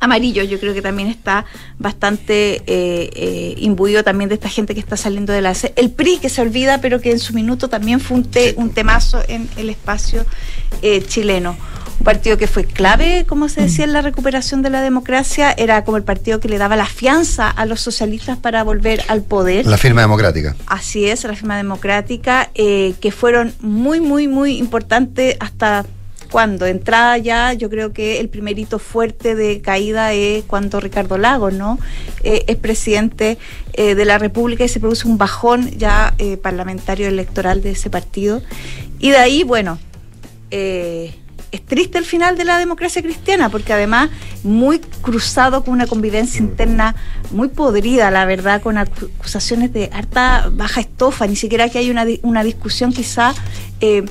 amarillo. 0.00 0.42
Yo 0.42 0.58
creo 0.58 0.74
que 0.74 0.82
también 0.82 1.08
está 1.08 1.44
bastante 1.78 2.62
eh, 2.66 3.10
eh, 3.14 3.54
imbuido 3.58 4.04
también 4.04 4.28
de 4.28 4.34
esta 4.34 4.48
gente 4.48 4.74
que 4.74 4.80
está 4.80 4.96
saliendo 4.96 5.32
de 5.32 5.42
la... 5.42 5.54
El 5.76 5.90
PRI 5.90 6.18
que 6.18 6.28
se 6.28 6.42
olvida, 6.42 6.80
pero 6.80 7.00
que 7.00 7.10
en 7.12 7.18
su 7.18 7.32
minuto 7.34 7.68
también 7.68 8.00
fue 8.00 8.16
un, 8.16 8.28
un 8.56 8.70
temazo 8.70 9.22
en 9.28 9.48
el 9.56 9.70
espacio 9.70 10.24
eh, 10.82 11.04
chileno. 11.06 11.56
Un 11.98 12.04
partido 12.04 12.36
que 12.36 12.46
fue 12.46 12.64
clave, 12.64 13.24
como 13.26 13.48
se 13.48 13.62
decía, 13.62 13.84
en 13.84 13.94
la 13.94 14.02
recuperación 14.02 14.60
de 14.60 14.68
la 14.68 14.82
democracia. 14.82 15.52
Era 15.52 15.82
como 15.84 15.96
el 15.96 16.02
partido 16.02 16.40
que 16.40 16.48
le 16.48 16.58
daba 16.58 16.76
la 16.76 16.84
fianza 16.84 17.48
a 17.48 17.64
los 17.64 17.80
socialistas 17.80 18.36
para 18.36 18.62
volver 18.64 19.02
al 19.08 19.22
poder. 19.22 19.66
La 19.66 19.78
firma 19.78 20.02
democrática. 20.02 20.54
Así 20.66 21.06
es, 21.06 21.24
la 21.24 21.34
firma 21.34 21.56
democrática, 21.56 22.50
que 22.54 23.12
fueron 23.16 23.54
muy, 23.60 24.00
muy, 24.00 24.28
muy 24.28 24.58
importantes 24.58 25.38
hasta 25.40 25.86
cuando 26.30 26.66
entrada 26.66 27.18
ya, 27.18 27.52
yo 27.52 27.70
creo 27.70 27.92
que 27.92 28.20
el 28.20 28.28
primer 28.28 28.58
hito 28.58 28.78
fuerte 28.78 29.34
de 29.34 29.60
caída 29.60 30.12
es 30.12 30.44
cuando 30.44 30.80
Ricardo 30.80 31.18
Lagos, 31.18 31.54
¿no? 31.54 31.78
Eh, 32.22 32.44
es 32.46 32.56
presidente 32.56 33.38
eh, 33.72 33.94
de 33.94 34.04
la 34.04 34.18
República 34.18 34.64
y 34.64 34.68
se 34.68 34.80
produce 34.80 35.08
un 35.08 35.18
bajón 35.18 35.70
ya 35.78 36.14
eh, 36.18 36.36
parlamentario 36.36 37.08
electoral 37.08 37.62
de 37.62 37.72
ese 37.72 37.90
partido. 37.90 38.42
Y 38.98 39.10
de 39.10 39.18
ahí, 39.18 39.42
bueno, 39.44 39.78
es 41.56 41.64
triste 41.64 41.98
el 41.98 42.04
final 42.04 42.36
de 42.36 42.44
la 42.44 42.58
democracia 42.58 43.02
cristiana, 43.02 43.48
porque 43.48 43.72
además 43.72 44.10
muy 44.42 44.80
cruzado 45.00 45.64
con 45.64 45.74
una 45.74 45.86
convivencia 45.86 46.40
interna 46.40 46.94
muy 47.30 47.48
podrida, 47.48 48.10
la 48.10 48.24
verdad, 48.24 48.60
con 48.62 48.78
acusaciones 48.78 49.72
de 49.72 49.90
harta 49.92 50.50
baja 50.52 50.80
estofa, 50.80 51.26
ni 51.26 51.36
siquiera 51.36 51.68
que 51.68 51.78
hay 51.78 51.90
una, 51.90 52.04
una 52.22 52.44
discusión 52.44 52.92
quizá 52.92 53.34
eh, 53.80 54.04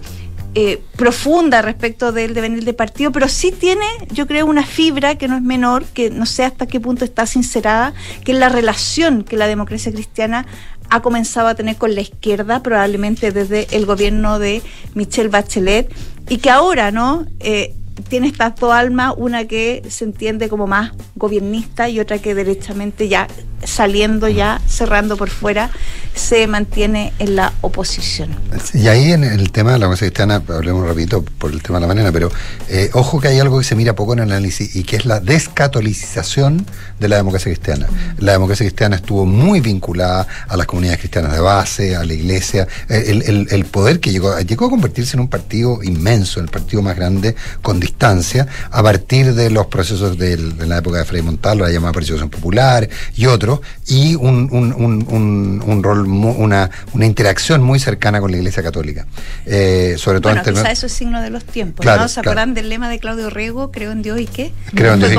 profunda 0.96 1.62
respecto 1.62 2.14
del 2.14 2.34
devenir 2.34 2.64
de 2.64 2.74
partido, 2.74 3.12
pero 3.12 3.28
sí 3.28 3.52
tiene, 3.52 3.86
yo 4.12 4.26
creo, 4.26 4.46
una 4.46 4.66
fibra 4.66 5.16
que 5.16 5.28
no 5.28 5.36
es 5.36 5.42
menor, 5.42 5.84
que 5.84 6.10
no 6.10 6.26
sé 6.26 6.46
hasta 6.46 6.66
qué 6.66 6.80
punto 6.80 7.04
está 7.04 7.26
sincerada, 7.26 7.94
que 8.24 8.32
es 8.32 8.38
la 8.38 8.48
relación 8.48 9.24
que 9.24 9.36
la 9.36 9.48
democracia 9.48 9.92
cristiana 9.92 10.46
ha 10.90 11.02
comenzado 11.02 11.48
a 11.48 11.56
tener 11.56 11.76
con 11.76 11.94
la 11.94 12.02
izquierda, 12.02 12.64
probablemente 12.64 13.32
desde 13.32 13.68
el 13.76 13.86
gobierno 13.86 14.40
de 14.40 14.62
Michelle 14.94 15.30
Bachelet, 15.30 15.94
y 16.30 16.38
que 16.38 16.50
ahora, 16.50 16.92
¿no? 16.92 17.26
Eh, 17.40 17.74
tiene 18.10 18.28
estas 18.28 18.56
dos 18.56 18.72
almas, 18.72 19.14
una 19.18 19.46
que 19.46 19.84
se 19.90 20.06
entiende 20.06 20.50
como 20.50 20.68
más 20.68 20.92
gobiernista 21.16 21.90
y 21.90 22.00
otra 22.00 22.20
que 22.20 22.36
derechamente 22.36 23.08
ya 23.08 23.28
saliendo 23.64 24.28
ya, 24.28 24.62
cerrando 24.68 25.18
por 25.18 25.30
fuera, 25.30 25.70
se 26.14 26.48
mantiene 26.48 27.14
en 27.20 27.36
la 27.36 27.54
oposición. 27.62 28.30
Y 28.74 28.88
ahí 28.88 29.12
en 29.12 29.24
el 29.24 29.52
tema 29.52 29.72
de 29.72 29.80
la 29.80 29.86
democracia 29.86 30.08
cristiana, 30.08 30.36
hablemos 30.48 30.88
rapidito 30.88 31.24
por 31.24 31.52
el 31.52 31.62
tema 31.62 31.80
de 31.80 31.82
la 31.82 31.88
mañana, 31.88 32.12
pero 32.12 32.32
eh, 32.70 32.90
ojo 32.94 33.20
que 33.20 33.30
hay 33.30 33.40
algo 33.40 33.58
que 33.60 33.66
se 33.66 33.76
mira 33.76 33.96
poco 33.96 34.14
en 34.14 34.20
el 34.20 34.32
análisis 34.32 34.76
y 34.76 34.84
que 34.84 34.96
es 34.98 35.06
la 35.06 35.20
descatolicización 35.20 36.66
de 37.00 37.10
la 37.10 37.18
democracia 37.18 37.52
cristiana. 37.52 37.88
La 38.20 38.34
democracia 38.34 38.66
cristiana 38.66 38.98
estuvo 38.98 39.26
muy 39.26 39.60
vinculada 39.60 40.28
a 40.48 40.58
las 40.58 40.68
comunidades 40.68 41.00
cristianas 41.00 41.34
de 41.34 41.40
base, 41.40 41.96
a 41.96 42.04
la 42.04 42.14
iglesia, 42.14 42.68
eh, 42.90 43.48
el, 43.50 43.66
poder 43.66 44.00
que 44.00 44.12
llegó, 44.12 44.40
llegó 44.40 44.68
a 44.68 44.70
convertirse 44.70 45.18
en 45.18 45.22
un 45.22 45.28
partido 45.28 45.84
inmenso, 45.84 46.40
el 46.40 46.48
partido 46.48 46.82
más 46.82 46.96
grande 46.96 47.36
con 47.62 47.80
distancia, 47.86 48.48
a 48.72 48.82
partir 48.82 49.34
de 49.34 49.50
los 49.50 49.68
procesos 49.68 50.18
de, 50.18 50.38
la 50.66 50.78
época 50.78 50.98
de 51.00 51.06
Frei 51.06 51.22
Montalvo, 51.22 51.66
la 51.66 51.72
llamada 51.72 51.94
participación 51.94 52.30
popular 52.30 52.90
y 53.16 53.28
otros, 53.28 53.60
y 53.88 54.16
un, 54.16 54.50
un, 54.52 55.84
rol, 55.84 56.08
una, 56.08 56.70
una 56.94 57.06
interacción 57.06 57.62
muy 57.62 57.80
cercana 57.80 58.20
con 58.20 58.32
la 58.32 58.38
Iglesia 58.38 58.64
Católica. 58.64 59.06
Eh, 59.46 59.96
sobre 59.98 60.20
todo 60.20 60.34
bueno, 60.34 60.44
quizá 60.44 60.72
eso 60.72 60.88
es 60.88 60.94
signo 60.94 61.22
de 61.22 61.30
los 61.30 61.46
tiempos, 61.46 61.86
¿no? 61.86 62.08
¿Se 62.08 62.20
acuerdan 62.20 62.54
del 62.54 62.70
lema 62.70 62.90
de 62.90 63.00
Claudio 63.00 63.30
Rego, 63.30 63.72
creo 63.72 63.92
en 63.92 64.02
Dios 64.02 64.20
y 64.20 64.26
qué? 64.26 64.52
Creo 64.74 64.94
en 64.94 65.00
Dios 65.00 65.14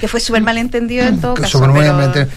Que 0.00 0.08
fue 0.08 0.20
súper 0.20 0.42
malentendido 0.42 1.04
en 1.04 1.20
todo 1.20 1.34
caso. 1.34 1.60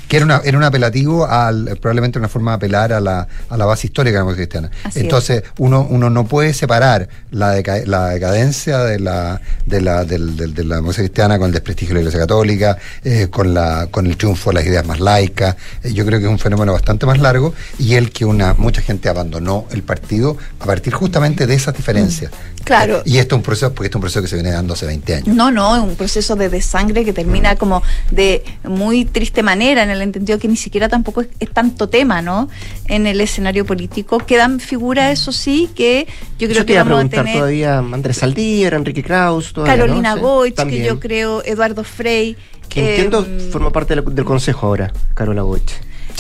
que 0.08 0.18
era, 0.18 0.26
una, 0.26 0.42
era 0.44 0.58
un 0.58 0.64
apelativo, 0.64 1.28
al, 1.28 1.78
probablemente 1.80 2.18
una 2.18 2.30
forma 2.30 2.52
de 2.52 2.56
apelar 2.56 2.94
a 2.94 3.00
la, 3.00 3.28
a 3.50 3.58
la 3.58 3.66
base 3.66 3.88
histórica 3.88 4.26
cristiana. 4.34 4.72
Entonces, 4.96 5.44
uno, 5.58 5.86
uno 5.90 6.10
no 6.10 6.26
puede 6.26 6.54
separar 6.54 7.08
la, 7.32 7.62
la 7.86 8.10
decadencia 8.10 8.80
de 8.80 9.00
la, 9.00 9.35
de 9.66 9.82
la, 9.82 10.06
de 10.06 10.20
la 10.64 10.76
democracia 10.76 11.04
cristiana 11.04 11.38
con 11.38 11.48
el 11.48 11.54
desprestigio 11.54 11.90
de 11.90 11.96
la 11.96 12.00
Iglesia 12.02 12.20
Católica, 12.22 12.78
eh, 13.04 13.28
con, 13.30 13.54
la, 13.54 13.88
con 13.92 14.06
el 14.06 14.18
triunfo 14.18 14.50
de 14.50 14.56
las 14.56 14.66
ideas 14.66 14.86
más 14.86 15.00
laica. 15.00 15.56
Eh, 15.84 15.94
yo 15.94 16.06
creo 16.06 16.20
que 16.20 16.26
es 16.26 16.32
un 16.32 16.40
fenómeno 16.40 16.74
bastante 16.74 17.06
más 17.06 17.20
largo 17.20 17.54
y 17.80 17.96
el 17.96 18.12
que 18.12 18.26
una 18.26 18.54
mucha 18.54 18.82
gente 18.82 19.10
abandonó 19.10 19.66
el 19.72 19.84
partido 19.84 20.38
a 20.60 20.66
partir 20.66 20.94
justamente 20.94 21.48
de 21.48 21.56
esas 21.56 21.76
diferencias. 21.76 22.32
Claro. 22.64 23.04
Y 23.06 23.20
esto 23.20 23.36
es 23.36 23.38
un 23.38 23.44
proceso, 23.44 23.74
porque 23.74 23.86
esto 23.86 23.98
es 23.98 24.00
un 24.00 24.02
proceso 24.02 24.22
que 24.24 24.28
se 24.28 24.36
viene 24.36 24.52
dando 24.52 24.74
hace 24.74 24.88
20 24.88 25.16
años. 25.16 25.28
No, 25.28 25.52
no, 25.52 25.76
es 25.76 25.84
un 25.84 25.96
proceso 25.96 26.36
de 26.36 26.50
desangre 26.50 27.06
que 27.06 27.14
termina 27.14 27.56
como 27.56 27.84
de 28.10 28.44
muy 28.64 29.06
triste 29.06 29.44
manera, 29.44 29.84
en 29.84 29.92
el 29.92 30.02
entendido 30.02 30.40
que 30.40 30.48
ni 30.48 30.56
siquiera 30.56 30.90
tampoco 30.90 31.22
es, 31.22 31.50
tanto 31.54 31.88
tema, 31.90 32.24
¿no? 32.24 32.50
En 32.88 33.06
el 33.06 33.22
escenario 33.22 33.66
político. 33.66 34.18
Quedan 34.18 34.60
figuras, 34.60 35.14
eso 35.14 35.32
sí, 35.32 35.70
que 35.76 36.08
yo 36.40 36.50
creo 36.50 36.66
que 36.66 36.76
vamos 36.76 37.06
a 37.06 37.08
tener. 37.08 37.38
todavía 37.38 37.78
Andrés 37.78 38.18
Saldívar, 38.18 38.74
Enrique 38.74 39.04
Kraus, 39.26 39.54
Carolina 39.54 40.16
Boich, 40.16 40.56
que 40.56 40.84
yo 40.84 41.00
creo, 41.00 41.44
Eduardo 41.44 41.84
Frey. 41.84 42.38
Que 42.70 42.96
entiendo 42.96 43.26
em, 43.26 43.52
forma 43.52 43.72
parte 43.72 43.96
del, 43.96 44.26
consejo 44.26 44.68
ahora, 44.68 44.92
Carola 45.14 45.44
Boich. 45.44 45.72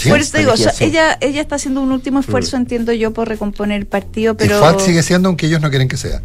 por 0.07 0.19
eso 0.19 0.37
digo, 0.37 0.53
ella, 0.79 1.17
ella 1.21 1.41
está 1.41 1.55
haciendo 1.55 1.81
un 1.81 1.91
último 1.91 2.19
esfuerzo, 2.19 2.57
mm. 2.57 2.61
entiendo 2.61 2.93
yo, 2.93 3.11
por 3.11 3.27
recomponer 3.27 3.79
el 3.79 3.87
partido, 3.87 4.35
pero... 4.35 4.57
Y 4.57 4.59
FAT 4.59 4.79
sigue 4.79 5.03
siendo 5.03 5.29
aunque 5.29 5.47
ellos 5.47 5.61
no 5.61 5.69
quieren 5.69 5.87
que 5.87 5.97
sea. 5.97 6.21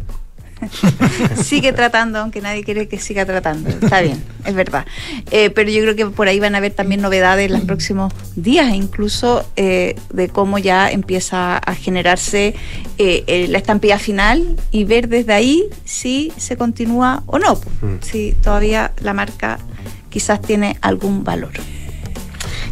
sigue 1.41 1.73
tratando, 1.73 2.19
aunque 2.19 2.41
nadie 2.41 2.63
quiere 2.63 2.87
que 2.87 2.99
siga 2.99 3.25
tratando. 3.25 3.69
Está 3.69 4.01
bien, 4.01 4.23
es 4.45 4.53
verdad. 4.53 4.85
Eh, 5.31 5.49
pero 5.49 5.69
yo 5.69 5.81
creo 5.81 5.95
que 5.95 6.05
por 6.07 6.27
ahí 6.27 6.39
van 6.39 6.55
a 6.55 6.59
haber 6.59 6.73
también 6.73 7.01
novedades 7.01 7.47
en 7.47 7.53
los 7.53 7.61
próximos 7.61 8.13
días, 8.35 8.73
incluso 8.73 9.45
eh, 9.55 9.95
de 10.13 10.29
cómo 10.29 10.57
ya 10.57 10.89
empieza 10.91 11.57
a 11.57 11.75
generarse 11.75 12.55
eh, 12.97 13.47
la 13.49 13.57
estampilla 13.57 13.99
final 13.99 14.55
y 14.71 14.83
ver 14.83 15.07
desde 15.07 15.33
ahí 15.33 15.65
si 15.85 16.31
se 16.37 16.57
continúa 16.57 17.23
o 17.25 17.39
no, 17.39 17.55
mm. 17.55 18.01
si 18.01 18.33
todavía 18.41 18.91
la 19.01 19.13
marca 19.13 19.59
quizás 20.09 20.41
tiene 20.41 20.77
algún 20.81 21.23
valor. 21.23 21.51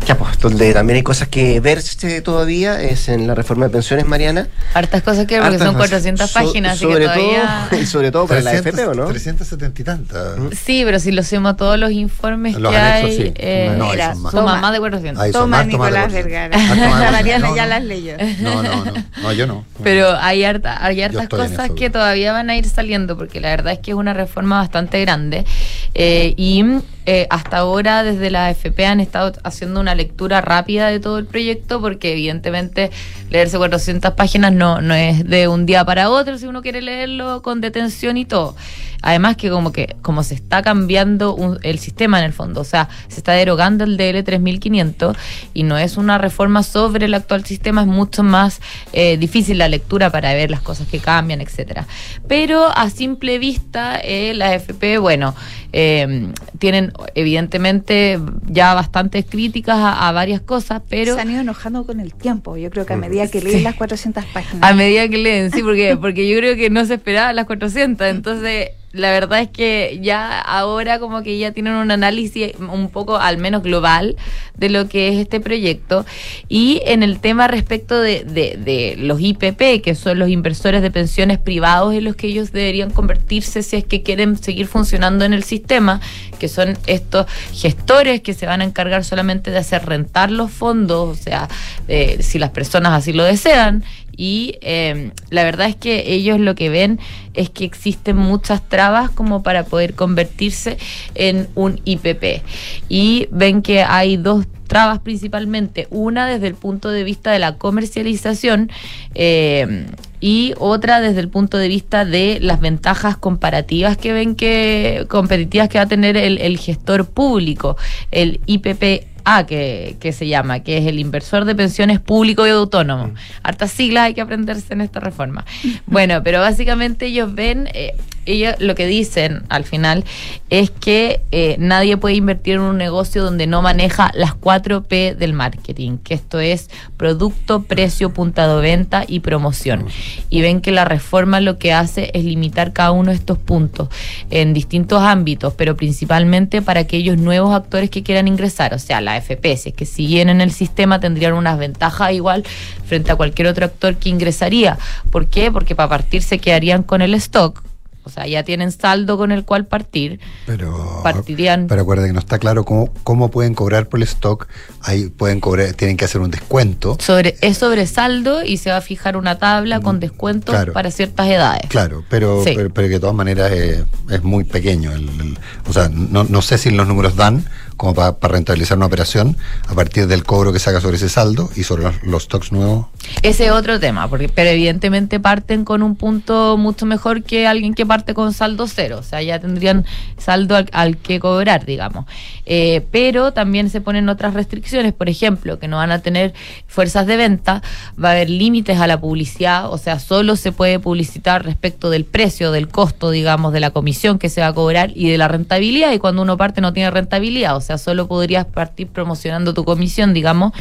Ya, 0.10 0.18
pues, 0.18 0.40
donde 0.40 0.74
también 0.74 0.98
hay 0.98 1.04
cosas 1.04 1.28
que 1.28 1.60
verse 1.60 2.22
todavía 2.22 2.82
es 2.82 3.10
en 3.10 3.28
la 3.28 3.36
reforma 3.36 3.66
de 3.68 3.74
pensiones, 3.74 4.08
Mariana. 4.08 4.48
Hartas 4.74 5.04
cosas 5.04 5.28
que 5.28 5.40
ver 5.40 5.44
porque 5.44 5.60
son 5.60 5.76
400 5.76 6.32
páginas, 6.32 6.80
sobre 6.80 7.06
así 7.06 7.14
que 7.14 7.22
todavía... 7.22 7.68
Todo, 7.70 7.80
y 7.84 7.86
sobre 7.86 8.12
todo 8.12 8.26
para 8.26 8.42
la 8.42 8.54
FP, 8.54 8.88
¿o 8.88 8.96
no? 8.96 9.06
370 9.06 9.80
y 9.80 9.86
tantas. 9.86 10.40
Sí, 10.66 10.82
pero 10.84 11.00
si 11.00 11.12
lo 11.12 11.22
hacemos 11.22 11.56
todos 11.58 11.78
los 11.78 11.92
informes 11.92 12.58
que 12.58 12.76
hay, 12.76 13.34
eh, 13.36 13.76
no, 13.78 13.92
mira, 13.92 14.16
suma 14.16 14.60
más 14.60 14.74
de 14.74 14.80
400. 14.80 15.32
toma, 15.32 15.64
Nicolás 15.64 16.12
Vergara. 16.12 16.58
Ah, 16.60 17.10
Mariana 17.12 17.56
ya 17.56 17.68
las 17.68 17.84
leyó. 17.84 18.14
No, 18.40 18.64
no, 18.64 18.86
no, 18.86 18.94
no, 19.22 19.32
yo 19.34 19.46
no. 19.46 19.64
Pero 19.84 20.18
hay, 20.18 20.44
harta, 20.44 20.84
hay 20.84 21.04
hartas 21.04 21.30
cosas 21.30 21.70
que 21.78 21.92
todavía 21.92 22.34
van 22.34 22.50
a 22.50 22.58
ir 22.58 22.68
saliendo 22.68 23.16
porque 23.16 23.40
la 23.40 23.50
verdad 23.50 23.74
es 23.74 23.80
que 23.80 23.92
es 23.92 23.98
una 23.98 24.16
reforma 24.16 24.58
bastante 24.58 25.00
grande 25.02 25.46
eh, 25.94 26.34
y 26.36 26.66
eh, 27.12 27.26
hasta 27.32 27.58
ahora 27.58 28.04
desde 28.04 28.30
la 28.30 28.46
AFP 28.46 28.86
han 28.86 29.00
estado 29.00 29.34
haciendo 29.44 29.80
una 29.80 29.96
lectura 29.96 30.42
rápida 30.42 30.90
de 30.90 31.00
todo 31.00 31.18
el 31.18 31.26
proyecto 31.26 31.82
porque 31.82 32.12
evidentemente 32.12 32.92
leerse 33.32 33.58
400 33.58 34.14
páginas 34.14 34.54
no, 34.54 34.80
no 34.80 34.94
es 34.94 35.28
de 35.28 35.48
un 35.48 35.66
día 35.66 35.84
para 35.84 36.12
otro 36.12 36.38
si 36.38 36.46
uno 36.46 36.62
quiere 36.62 36.84
leerlo 36.84 37.42
con 37.42 37.62
detención 37.62 38.16
y 38.16 38.26
todo. 38.26 38.56
Además 39.02 39.38
que 39.38 39.50
como 39.50 39.72
que 39.72 39.96
como 40.02 40.24
se 40.24 40.36
está 40.36 40.62
cambiando 40.62 41.58
el 41.64 41.80
sistema 41.80 42.20
en 42.20 42.26
el 42.26 42.34
fondo, 42.34 42.62
o 42.62 42.66
sea, 42.66 42.90
se 43.08 43.18
está 43.18 43.32
derogando 43.32 43.86
el 43.86 43.98
DL 43.98 44.22
3500 44.24 45.18
y 45.54 45.64
no 45.64 45.78
es 45.78 45.96
una 45.96 46.18
reforma 46.18 46.64
sobre 46.64 47.06
el 47.06 47.14
actual 47.14 47.46
sistema, 47.46 47.82
es 47.82 47.88
mucho 47.88 48.24
más 48.24 48.60
eh, 48.92 49.18
difícil 49.18 49.58
la 49.58 49.70
lectura 49.70 50.10
para 50.10 50.34
ver 50.34 50.52
las 50.52 50.62
cosas 50.62 50.88
que 50.88 51.00
cambian, 51.00 51.40
etcétera. 51.40 51.88
Pero 52.28 52.66
a 52.68 52.90
simple 52.90 53.40
vista 53.40 54.00
eh, 54.04 54.34
la 54.36 54.50
AFP, 54.50 54.98
bueno, 54.98 55.34
eh, 55.72 56.34
tienen 56.58 56.92
evidentemente 57.16 58.20
ya 58.48 58.74
bastantes 58.74 59.26
críticas 59.26 59.78
a, 59.80 60.12
varias 60.12 60.42
cosas, 60.42 60.82
pero... 60.90 61.16
Se 61.16 61.22
han 61.22 61.32
ido 61.32 61.42
enojando 61.42 61.86
con 61.86 62.00
el 62.00 62.14
tiempo, 62.14 62.58
yo 62.58 62.70
creo 62.70 62.86
que 62.86 62.94
a 62.94 62.98
medida 62.98 63.28
que 63.28 63.42
leen 63.42 63.64
las 63.64 63.76
400 63.76 64.26
páginas. 64.26 64.70
A 64.70 64.74
medida 64.74 65.08
que 65.08 65.18
leen, 65.18 65.52
sí, 65.52 65.62
porque, 65.62 65.98
porque 65.98 66.28
yo 66.30 66.38
creo 66.38 66.56
que 66.56 66.70
no 66.70 66.86
se 66.86 66.96
esperaba 66.96 67.34
las 67.34 67.46
400, 67.46 68.08
entonces 68.08 68.72
la 68.92 69.12
verdad 69.12 69.42
es 69.42 69.50
que 69.50 70.00
ya 70.02 70.40
ahora 70.40 71.00
como 71.00 71.22
que 71.22 71.38
ya 71.38 71.52
tienen 71.52 71.74
un 71.74 71.92
análisis 71.92 72.54
un 72.58 72.90
poco 72.90 73.18
al 73.18 73.38
menos 73.38 73.62
global 73.62 74.16
de 74.58 74.70
lo 74.70 74.90
que 74.90 75.10
es 75.10 75.18
este 75.18 75.40
proyecto 75.40 76.06
y 76.48 76.82
en 76.86 77.04
el 77.04 77.20
tema 77.20 77.48
respecto 77.48 78.00
de, 78.00 78.24
de, 78.24 78.96
los 78.98 79.22
IPP 79.22 79.82
que 79.84 79.96
son 79.96 80.18
los 80.18 80.30
inversores 80.30 80.82
de 80.82 80.90
pensiones 80.90 81.38
privados 81.38 81.94
en 81.94 82.04
los 82.04 82.16
que 82.16 82.28
ellos 82.28 82.52
deberían 82.52 82.90
convertirse 82.90 83.62
si 83.62 83.76
es 83.78 83.86
que 83.86 84.02
quieren 84.02 84.38
seguir 84.38 84.68
funcionando 84.68 85.24
en 85.24 85.34
el 85.34 85.44
sistema, 85.44 86.02
que 86.40 86.48
son 86.48 86.78
estos 86.88 87.28
gestores 87.54 88.22
que 88.22 88.34
se 88.34 88.46
van 88.46 88.62
a 88.62 88.64
encargar 88.64 89.04
solamente 89.04 89.52
de 89.52 89.58
hacer 89.58 89.86
rentar 89.86 90.32
los 90.32 90.52
fondos, 90.52 91.20
o 91.20 91.22
sea, 91.22 91.48
eh, 91.88 92.18
si 92.22 92.40
las 92.40 92.50
personas 92.52 92.94
así 92.94 93.14
lo 93.14 93.24
desean. 93.24 93.84
Y 94.22 94.58
eh, 94.60 95.12
la 95.30 95.46
verdad 95.46 95.70
es 95.70 95.78
que 95.78 96.12
ellos 96.12 96.42
lo 96.42 96.54
que 96.54 96.70
ven 96.70 97.00
es 97.36 97.50
que 97.50 97.64
existen 97.64 98.18
muchas 98.18 98.68
trabas 98.80 99.10
como 99.10 99.44
para 99.44 99.66
poder 99.66 99.94
convertirse 99.94 100.78
en 101.14 101.50
un 101.54 101.82
IPP. 101.84 102.44
Y 102.88 103.28
ven 103.30 103.62
que 103.62 103.84
hay 103.84 104.16
dos 104.16 104.46
trabas 104.68 105.00
principalmente. 105.00 105.88
Una 105.90 106.26
desde 106.26 106.48
el 106.48 106.56
punto 106.56 106.90
de 106.90 107.04
vista 107.04 107.30
de 107.32 107.40
la 107.40 107.58
comercialización 107.58 108.72
eh, 109.16 109.86
y 110.22 110.54
otra 110.60 111.02
desde 111.02 111.20
el 111.20 111.28
punto 111.28 111.58
de 111.58 111.68
vista 111.68 112.06
de 112.06 112.38
las 112.40 112.62
ventajas 112.62 113.18
comparativas 113.18 113.98
que 113.98 114.14
ven 114.14 114.36
que 114.36 115.06
competitivas 115.10 115.68
que 115.68 115.78
va 115.78 115.84
a 115.84 115.88
tener 115.90 116.16
el, 116.16 116.38
el 116.38 116.58
gestor 116.58 117.06
público, 117.06 117.76
el 118.12 118.40
IPP 118.46 119.10
que, 119.48 119.96
que, 120.00 120.12
se 120.12 120.28
llama, 120.28 120.62
que 120.62 120.78
es 120.78 120.88
el 120.88 121.00
inversor 121.00 121.46
de 121.46 121.56
pensiones 121.56 122.00
público 122.00 122.48
y 122.48 122.50
autónomo. 122.50 123.14
Hartas 123.44 123.72
siglas 123.72 124.06
hay 124.06 124.14
que 124.14 124.22
aprenderse 124.22 124.74
en 124.74 124.82
esta 124.82 125.00
reforma. 125.00 125.46
Bueno, 125.86 126.22
pero 126.24 126.40
básicamente 126.40 127.08
ellos 127.08 127.34
ven, 127.34 127.70
eh, 127.74 127.96
ellos 128.26 128.56
lo 128.60 128.76
que 128.76 128.88
dicen 128.88 129.44
al 129.50 129.64
final 129.64 130.04
es 130.50 130.72
que 130.72 131.22
eh, 131.32 131.56
nadie 131.60 131.98
puede 131.98 132.16
invertir 132.16 132.56
en 132.56 132.62
un 132.62 132.78
negocio 132.78 133.24
donde 133.24 133.48
no 133.48 133.62
maneja 133.62 134.12
las 134.14 134.34
4 134.34 134.84
P 134.84 135.16
del 135.16 135.34
marketing, 135.34 135.98
que 135.98 136.14
esto 136.14 136.40
es 136.40 136.70
producto, 136.98 137.64
precio, 137.64 138.12
punta 138.14 138.54
de 138.54 138.62
venta 138.62 139.06
y 139.08 139.20
promoción. 139.20 139.86
Y 140.30 140.42
ven 140.42 140.62
que 140.62 140.72
la 140.72 140.86
reforma 140.86 141.40
lo 141.40 141.58
que 141.58 141.74
hace 141.74 142.12
es 142.14 142.24
limitar 142.24 142.74
cada 142.74 142.92
uno 142.92 143.12
de 143.12 143.18
estos 143.18 143.38
puntos 143.38 143.90
en 144.30 144.54
distintos 144.54 145.02
ámbitos, 145.02 145.54
pero 145.54 145.78
principalmente 145.78 146.62
para 146.62 146.82
aquellos 146.82 147.18
nuevos 147.18 147.54
actores 147.54 147.90
que 147.90 148.04
quieran 148.04 148.28
ingresar, 148.28 148.74
o 148.74 148.80
sea, 148.80 149.02
la 149.02 149.18
es 149.18 149.74
que 149.74 149.86
siguen 149.86 150.30
en 150.30 150.42
el 150.42 150.52
sistema 150.52 151.00
tendrían 151.00 151.34
unas 151.34 151.58
ventajas 151.58 152.14
igual 152.14 152.44
frente 152.86 153.12
a 153.12 153.16
cualquier 153.16 153.48
otro 153.48 153.66
actor 153.66 153.96
que 153.96 154.10
ingresaría. 154.10 154.78
¿Por 155.12 155.28
qué? 155.28 155.52
Porque 155.52 155.76
para 155.76 155.90
partir 155.90 156.22
se 156.22 156.40
quedarían 156.40 156.84
con 156.84 157.02
el 157.02 157.14
stock, 157.16 157.64
o 158.04 158.10
sea, 158.10 158.26
ya 158.28 158.44
tienen 158.44 158.72
saldo 158.72 159.18
con 159.18 159.32
el 159.32 159.46
cual 159.46 159.66
partir. 159.68 160.20
Pero, 160.46 161.02
partirían. 161.04 161.68
Pero 161.68 161.82
acuerda 161.82 162.08
que 162.08 162.14
no 162.14 162.20
está 162.20 162.40
claro 162.40 162.64
cómo, 162.66 162.92
cómo 163.04 163.30
pueden 163.30 163.54
cobrar 163.54 163.88
por 163.88 164.00
el 164.00 164.04
stock. 164.04 164.48
Ahí 164.82 165.10
pueden 165.10 165.40
cobrar, 165.40 165.74
tienen 165.74 165.98
que 165.98 166.06
hacer 166.06 166.22
un 166.22 166.32
descuento. 166.32 166.98
Sobre, 167.00 167.36
es 167.42 167.58
sobre 167.58 167.86
saldo 167.88 168.44
y 168.44 168.58
se 168.58 168.72
va 168.72 168.78
a 168.78 168.82
fijar 168.82 169.18
una 169.18 169.38
tabla 169.38 169.80
con 169.82 170.00
descuentos 170.00 170.56
Claro. 170.56 170.74
para 170.74 170.92
ciertas 170.92 171.28
edades. 171.28 171.68
Claro, 171.70 172.04
pero, 172.10 172.44
Sí. 172.44 172.54
pero, 172.56 172.70
pero 172.74 172.88
que 172.88 172.94
de 172.96 173.00
todas 173.00 173.16
maneras 173.16 173.52
es, 173.52 173.84
es 174.10 174.24
muy 174.24 174.44
pequeño. 174.44 174.92
el- 174.92 175.10
el- 175.10 175.38
o 175.68 175.74
sea, 175.74 175.90
no, 175.90 176.24
no 176.24 176.42
sé 176.42 176.58
si 176.58 176.70
los 176.72 176.88
números 176.88 177.16
dan 177.16 177.46
como 177.80 177.96
para 177.96 178.14
rentabilizar 178.22 178.78
una 178.78 178.88
operación 178.88 179.38
a 179.70 179.74
partir 179.74 180.06
del 180.06 180.26
cobro 180.26 180.52
que 180.52 180.60
saca 180.60 180.82
sobre 180.82 180.98
ese 180.98 181.08
saldo 181.08 181.50
y 181.56 181.64
sobre 181.64 181.84
los, 181.84 182.04
los 182.04 182.24
stocks 182.24 182.52
nuevos. 182.52 182.88
Ese 183.22 183.46
es 183.46 183.52
otro 183.52 183.80
tema, 183.80 184.10
porque, 184.10 184.28
pero 184.28 184.50
evidentemente 184.50 185.18
parten 185.22 185.64
con 185.64 185.82
un 185.82 185.96
punto 185.96 186.58
mucho 186.58 186.86
mejor 186.86 187.24
que 187.24 187.48
alguien 187.48 187.74
que 187.74 187.86
parte 187.86 188.14
con 188.14 188.34
saldo 188.34 188.68
cero. 188.68 188.98
O 189.00 189.04
sea, 189.04 189.22
ya 189.22 189.40
tendrían 189.40 189.86
saldo 190.18 190.58
al, 190.58 190.70
al 190.74 190.98
que 190.98 191.22
cobrar, 191.22 191.66
digamos. 191.66 192.06
Eh, 192.46 192.86
pero 192.92 193.32
también 193.32 193.70
se 193.70 193.80
ponen 193.80 194.10
otras 194.10 194.34
restricciones, 194.34 194.92
por 194.92 195.08
ejemplo, 195.08 195.58
que 195.58 195.70
no 195.70 195.78
van 195.78 195.92
a 195.92 196.00
tener 196.00 196.34
fuerzas 196.68 197.08
de 197.08 197.16
venta, 197.16 197.62
va 198.02 198.10
a 198.10 198.12
haber 198.12 198.30
límites 198.30 198.78
a 198.80 198.88
la 198.88 199.00
publicidad, 199.00 199.72
o 199.72 199.78
sea, 199.78 200.00
solo 200.00 200.36
se 200.36 200.52
puede 200.52 200.80
publicitar 200.80 201.46
respecto 201.46 201.90
del 201.90 202.04
precio, 202.04 202.52
del 202.52 202.68
costo, 202.68 203.10
digamos, 203.12 203.54
de 203.54 203.62
la 203.62 203.70
comisión 203.70 204.20
que 204.20 204.30
se 204.30 204.42
va 204.42 204.48
a 204.48 204.54
cobrar 204.54 204.92
y 204.96 205.10
de 205.10 205.18
la 205.18 205.30
rentabilidad. 205.30 205.94
Y 205.94 206.00
cuando 206.00 206.24
uno 206.24 206.36
parte 206.36 206.60
no 206.60 206.74
tiene 206.74 206.92
rentabilidad, 206.92 207.56
o 207.56 207.62
sea, 207.62 207.69
solo 207.78 208.08
podrías 208.08 208.46
partir 208.46 208.88
promocionando 208.88 209.54
tu 209.54 209.64
comisión, 209.64 210.14
digamos. 210.14 210.54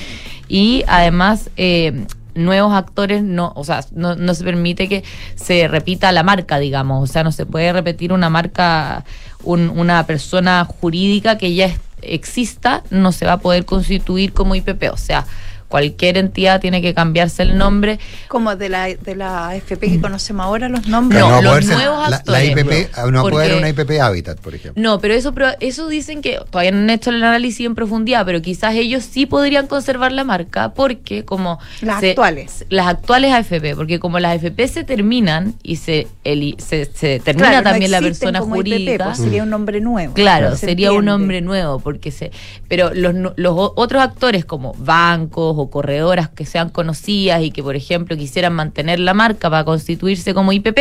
Y 0.49 0.85
además, 0.87 1.51
eh, 1.57 2.05
nuevos 2.35 2.73
actores 2.75 3.23
no, 3.23 3.53
o 3.57 3.65
sea, 3.65 3.81
no, 3.93 4.15
no 4.15 4.35
se 4.35 4.45
permite 4.45 4.89
que 4.89 5.03
se 5.35 5.67
repita 5.67 6.13
la 6.13 6.23
marca, 6.23 6.59
digamos, 6.59 7.03
o 7.09 7.13
sea, 7.13 7.25
no 7.25 7.33
se 7.33 7.47
puede 7.47 7.73
repetir 7.73 8.13
una 8.13 8.31
marca, 8.31 9.05
un- 9.43 9.71
una 9.71 10.07
persona 10.07 10.65
jurídica 10.65 11.37
que 11.39 11.55
ya 11.55 11.71
exista, 12.03 12.85
no 12.91 13.11
se 13.11 13.27
va 13.27 13.33
a 13.35 13.39
poder 13.39 13.65
constituir 13.65 14.33
como 14.33 14.55
IPP, 14.55 14.91
o 14.93 14.97
sea, 14.97 15.27
cualquier 15.69 16.17
entidad 16.19 16.61
tiene 16.61 16.81
que 16.83 16.95
cambiarse 16.95 17.43
el 17.43 17.57
nombre. 17.59 17.99
Como 18.29 18.57
de 18.57 18.69
la, 18.69 18.87
de 18.89 19.15
la 19.17 19.49
AFP 19.49 19.79
que 19.81 20.01
conocemos 20.01 20.45
ahora, 20.47 20.69
los 20.69 20.87
nombres. 20.89 21.23
Pero 21.23 21.31
No, 21.31 21.37
a 21.39 21.43
los 21.57 21.65
nuevos 21.67 22.03
la- 22.05 22.09
la, 22.11 22.17
actores, 22.17 22.51
IPP, 22.51 22.91
no, 22.97 23.11
no 23.11 23.23
puede 23.23 23.37
haber 23.37 23.51
porque- 23.51 23.59
una 23.59 23.69
IPP 23.69 24.01
Habitat, 24.01 24.41
por 24.41 24.55
ejemplo. 24.55 24.83
No, 24.83 24.99
pero 25.01 25.15
eso, 25.15 25.33
pero 25.35 25.49
eso 25.61 25.89
dicen 25.89 26.23
que 26.23 26.39
todavía 26.51 26.73
no 26.73 26.79
han 26.79 26.91
hecho 26.91 27.11
el 27.11 27.23
análisis 27.23 27.67
en 27.67 27.75
profundidad, 27.75 28.25
pero 28.25 28.41
quizás 28.43 28.75
ellos 28.75 29.05
sí 29.05 29.27
podrían 29.27 29.67
conservar 29.67 30.13
la 30.13 30.25
marca 30.25 30.73
porque 30.75 31.25
como 31.25 31.59
Las 31.83 32.01
se- 32.01 32.11
actuales. 32.11 32.65
las 32.71 32.87
actuales 32.87 33.33
AFP, 33.33 33.75
porque 33.77 33.99
como 33.99 34.19
las 34.19 34.33
AFP 34.43 34.69
se 34.69 34.85
terminan 34.85 35.55
y 35.63 35.77
se 35.77 36.07
eli- 36.25 36.57
se, 36.59 36.87
se 36.87 37.21
termina 37.21 37.49
Claro, 37.51 37.65
no 37.65 37.71
también 37.71 37.91
la 37.91 37.99
existen 37.99 38.33
persona 38.33 38.41
como 38.41 38.57
IPP, 38.57 38.63
jurídica. 38.73 39.05
pues 39.05 39.19
sería 39.19 39.43
un 39.43 39.51
nombre 39.51 39.81
nuevo. 39.81 40.15
Claro, 40.15 40.53
Se 40.57 40.67
sería 40.67 40.91
un 40.93 40.99
entiende. 41.01 41.11
nombre 41.11 41.41
nuevo, 41.43 41.79
porque 41.81 42.11
se, 42.11 42.31
pero 42.69 42.91
los, 42.95 43.15
los 43.37 43.55
otros 43.77 44.03
actores 44.03 44.45
como 44.45 44.75
bancos 44.79 45.58
o 45.59 45.71
corredoras 45.71 46.29
que 46.29 46.47
sean 46.47 46.71
conocidas 46.71 47.43
y 47.43 47.51
que, 47.51 47.63
por 47.63 47.77
ejemplo, 47.77 48.17
quisieran 48.17 48.53
mantener 48.53 49.01
la 49.01 49.15
marca 49.15 49.51
para 49.51 49.65
constituirse 49.65 50.35
como 50.35 50.53
IPP, 50.53 50.79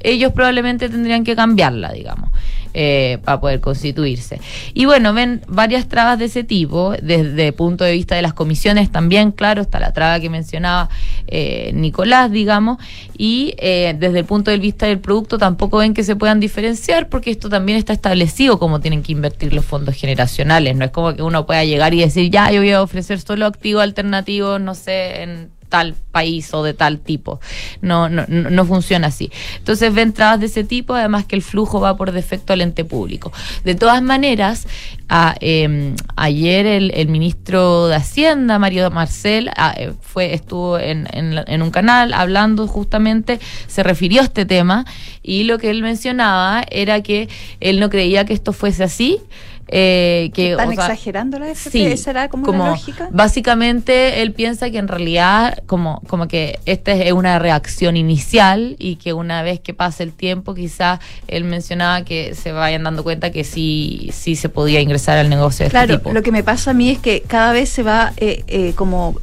ellos 0.00 0.32
probablemente 0.32 0.88
tendrían 0.88 1.24
que 1.24 1.34
cambiarla, 1.36 1.92
digamos, 1.92 2.30
eh, 2.74 3.18
para 3.24 3.40
poder 3.40 3.60
constituirse. 3.60 4.40
Y 4.74 4.84
bueno, 4.84 5.14
ven 5.14 5.40
varias 5.48 5.88
trabas 5.88 6.18
de 6.18 6.26
ese 6.26 6.44
tipo, 6.44 6.92
desde 7.02 7.48
el 7.48 7.54
punto 7.54 7.84
de 7.84 7.92
vista 7.92 8.14
de 8.14 8.22
las 8.22 8.34
comisiones 8.34 8.90
también, 8.92 9.32
claro, 9.32 9.62
está 9.62 9.80
la 9.80 9.92
traba 9.92 10.20
que 10.20 10.28
mencionaba 10.28 10.90
eh, 11.26 11.70
Nicolás, 11.74 12.30
digamos, 12.30 12.78
y 13.16 13.54
eh, 13.58 13.96
desde 13.98 14.18
el 14.18 14.24
punto 14.26 14.50
de 14.50 14.58
vista 14.58 14.86
del 14.86 14.98
producto 14.98 15.38
tampoco 15.38 15.78
ven 15.78 15.94
que 15.94 16.04
se 16.04 16.16
puedan 16.16 16.38
diferenciar 16.38 17.08
porque 17.08 17.30
esto 17.30 17.48
también 17.48 17.78
está 17.78 17.92
establecido 17.92 18.58
cómo 18.58 18.80
tienen 18.80 19.02
que 19.02 19.12
invertir 19.12 19.54
los 19.54 19.64
fondos 19.64 19.94
generacionales. 19.94 20.76
No 20.76 20.84
es 20.84 20.90
como 20.90 21.14
que 21.14 21.22
uno 21.22 21.46
pueda 21.46 21.64
llegar 21.64 21.94
y 21.94 22.00
decir, 22.00 22.30
ya, 22.30 22.50
yo 22.50 22.60
voy 22.60 22.72
a 22.72 22.82
ofrecer 22.82 23.20
solo 23.20 23.46
activos 23.46 23.82
alternativos, 23.82 24.60
no 24.60 24.74
sé, 24.74 25.22
en 25.22 25.55
tal 25.68 25.94
país 26.12 26.52
o 26.54 26.62
de 26.62 26.74
tal 26.74 26.98
tipo. 26.98 27.40
No, 27.80 28.08
no, 28.08 28.26
no 28.26 28.64
funciona 28.64 29.08
así. 29.08 29.30
Entonces 29.58 29.92
ven 29.92 30.12
trabas 30.12 30.40
de 30.40 30.46
ese 30.46 30.64
tipo, 30.64 30.94
además 30.94 31.24
que 31.24 31.36
el 31.36 31.42
flujo 31.42 31.80
va 31.80 31.96
por 31.96 32.12
defecto 32.12 32.52
al 32.52 32.60
ente 32.60 32.84
público. 32.84 33.32
De 33.64 33.74
todas 33.74 34.02
maneras, 34.02 34.66
a, 35.08 35.34
eh, 35.40 35.94
ayer 36.16 36.66
el, 36.66 36.90
el 36.94 37.08
ministro 37.08 37.88
de 37.88 37.96
Hacienda, 37.96 38.58
Mario 38.58 38.90
Marcel, 38.90 39.50
ah, 39.56 39.74
eh, 39.76 39.92
fue, 40.00 40.34
estuvo 40.34 40.78
en, 40.78 41.08
en 41.12 41.36
en 41.46 41.62
un 41.62 41.70
canal 41.70 42.12
hablando 42.12 42.66
justamente, 42.66 43.40
se 43.66 43.82
refirió 43.82 44.20
a 44.20 44.24
este 44.24 44.44
tema 44.44 44.84
y 45.22 45.44
lo 45.44 45.58
que 45.58 45.70
él 45.70 45.82
mencionaba 45.82 46.64
era 46.70 47.00
que 47.02 47.28
él 47.60 47.80
no 47.80 47.90
creía 47.90 48.24
que 48.24 48.34
esto 48.34 48.52
fuese 48.52 48.84
así. 48.84 49.20
Eh, 49.68 50.30
que 50.32 50.52
¿Están 50.52 50.68
o 50.68 50.72
sea, 50.72 50.84
exagerando 50.84 51.38
la 51.38 51.46
AFP? 51.46 51.70
Sí, 51.70 51.84
¿Esa 51.86 52.10
era 52.10 52.28
como, 52.28 52.52
lógica? 52.52 53.08
Básicamente 53.10 54.22
él 54.22 54.32
piensa 54.32 54.70
que 54.70 54.78
en 54.78 54.86
realidad 54.88 55.58
como, 55.66 56.00
como 56.06 56.28
que 56.28 56.60
esta 56.66 56.92
es 56.92 57.12
una 57.12 57.38
reacción 57.38 57.96
inicial 57.96 58.76
y 58.78 58.96
que 58.96 59.12
una 59.12 59.42
vez 59.42 59.60
que 59.60 59.74
pase 59.74 60.04
el 60.04 60.12
tiempo 60.12 60.54
quizás 60.54 61.00
él 61.26 61.44
mencionaba 61.44 62.04
que 62.04 62.34
se 62.34 62.52
vayan 62.52 62.84
dando 62.84 63.02
cuenta 63.02 63.30
que 63.30 63.42
sí, 63.42 64.10
sí 64.12 64.36
se 64.36 64.48
podía 64.48 64.80
ingresar 64.80 65.18
al 65.18 65.28
negocio 65.28 65.64
de 65.64 65.70
Claro, 65.70 65.94
este 65.94 65.98
tipo. 65.98 66.12
lo 66.12 66.22
que 66.22 66.30
me 66.32 66.44
pasa 66.44 66.70
a 66.70 66.74
mí 66.74 66.90
es 66.90 66.98
que 66.98 67.22
cada 67.22 67.52
vez 67.52 67.68
se 67.68 67.82
va 67.82 68.12
eh, 68.18 68.44
eh, 68.46 68.72
como 68.76 69.16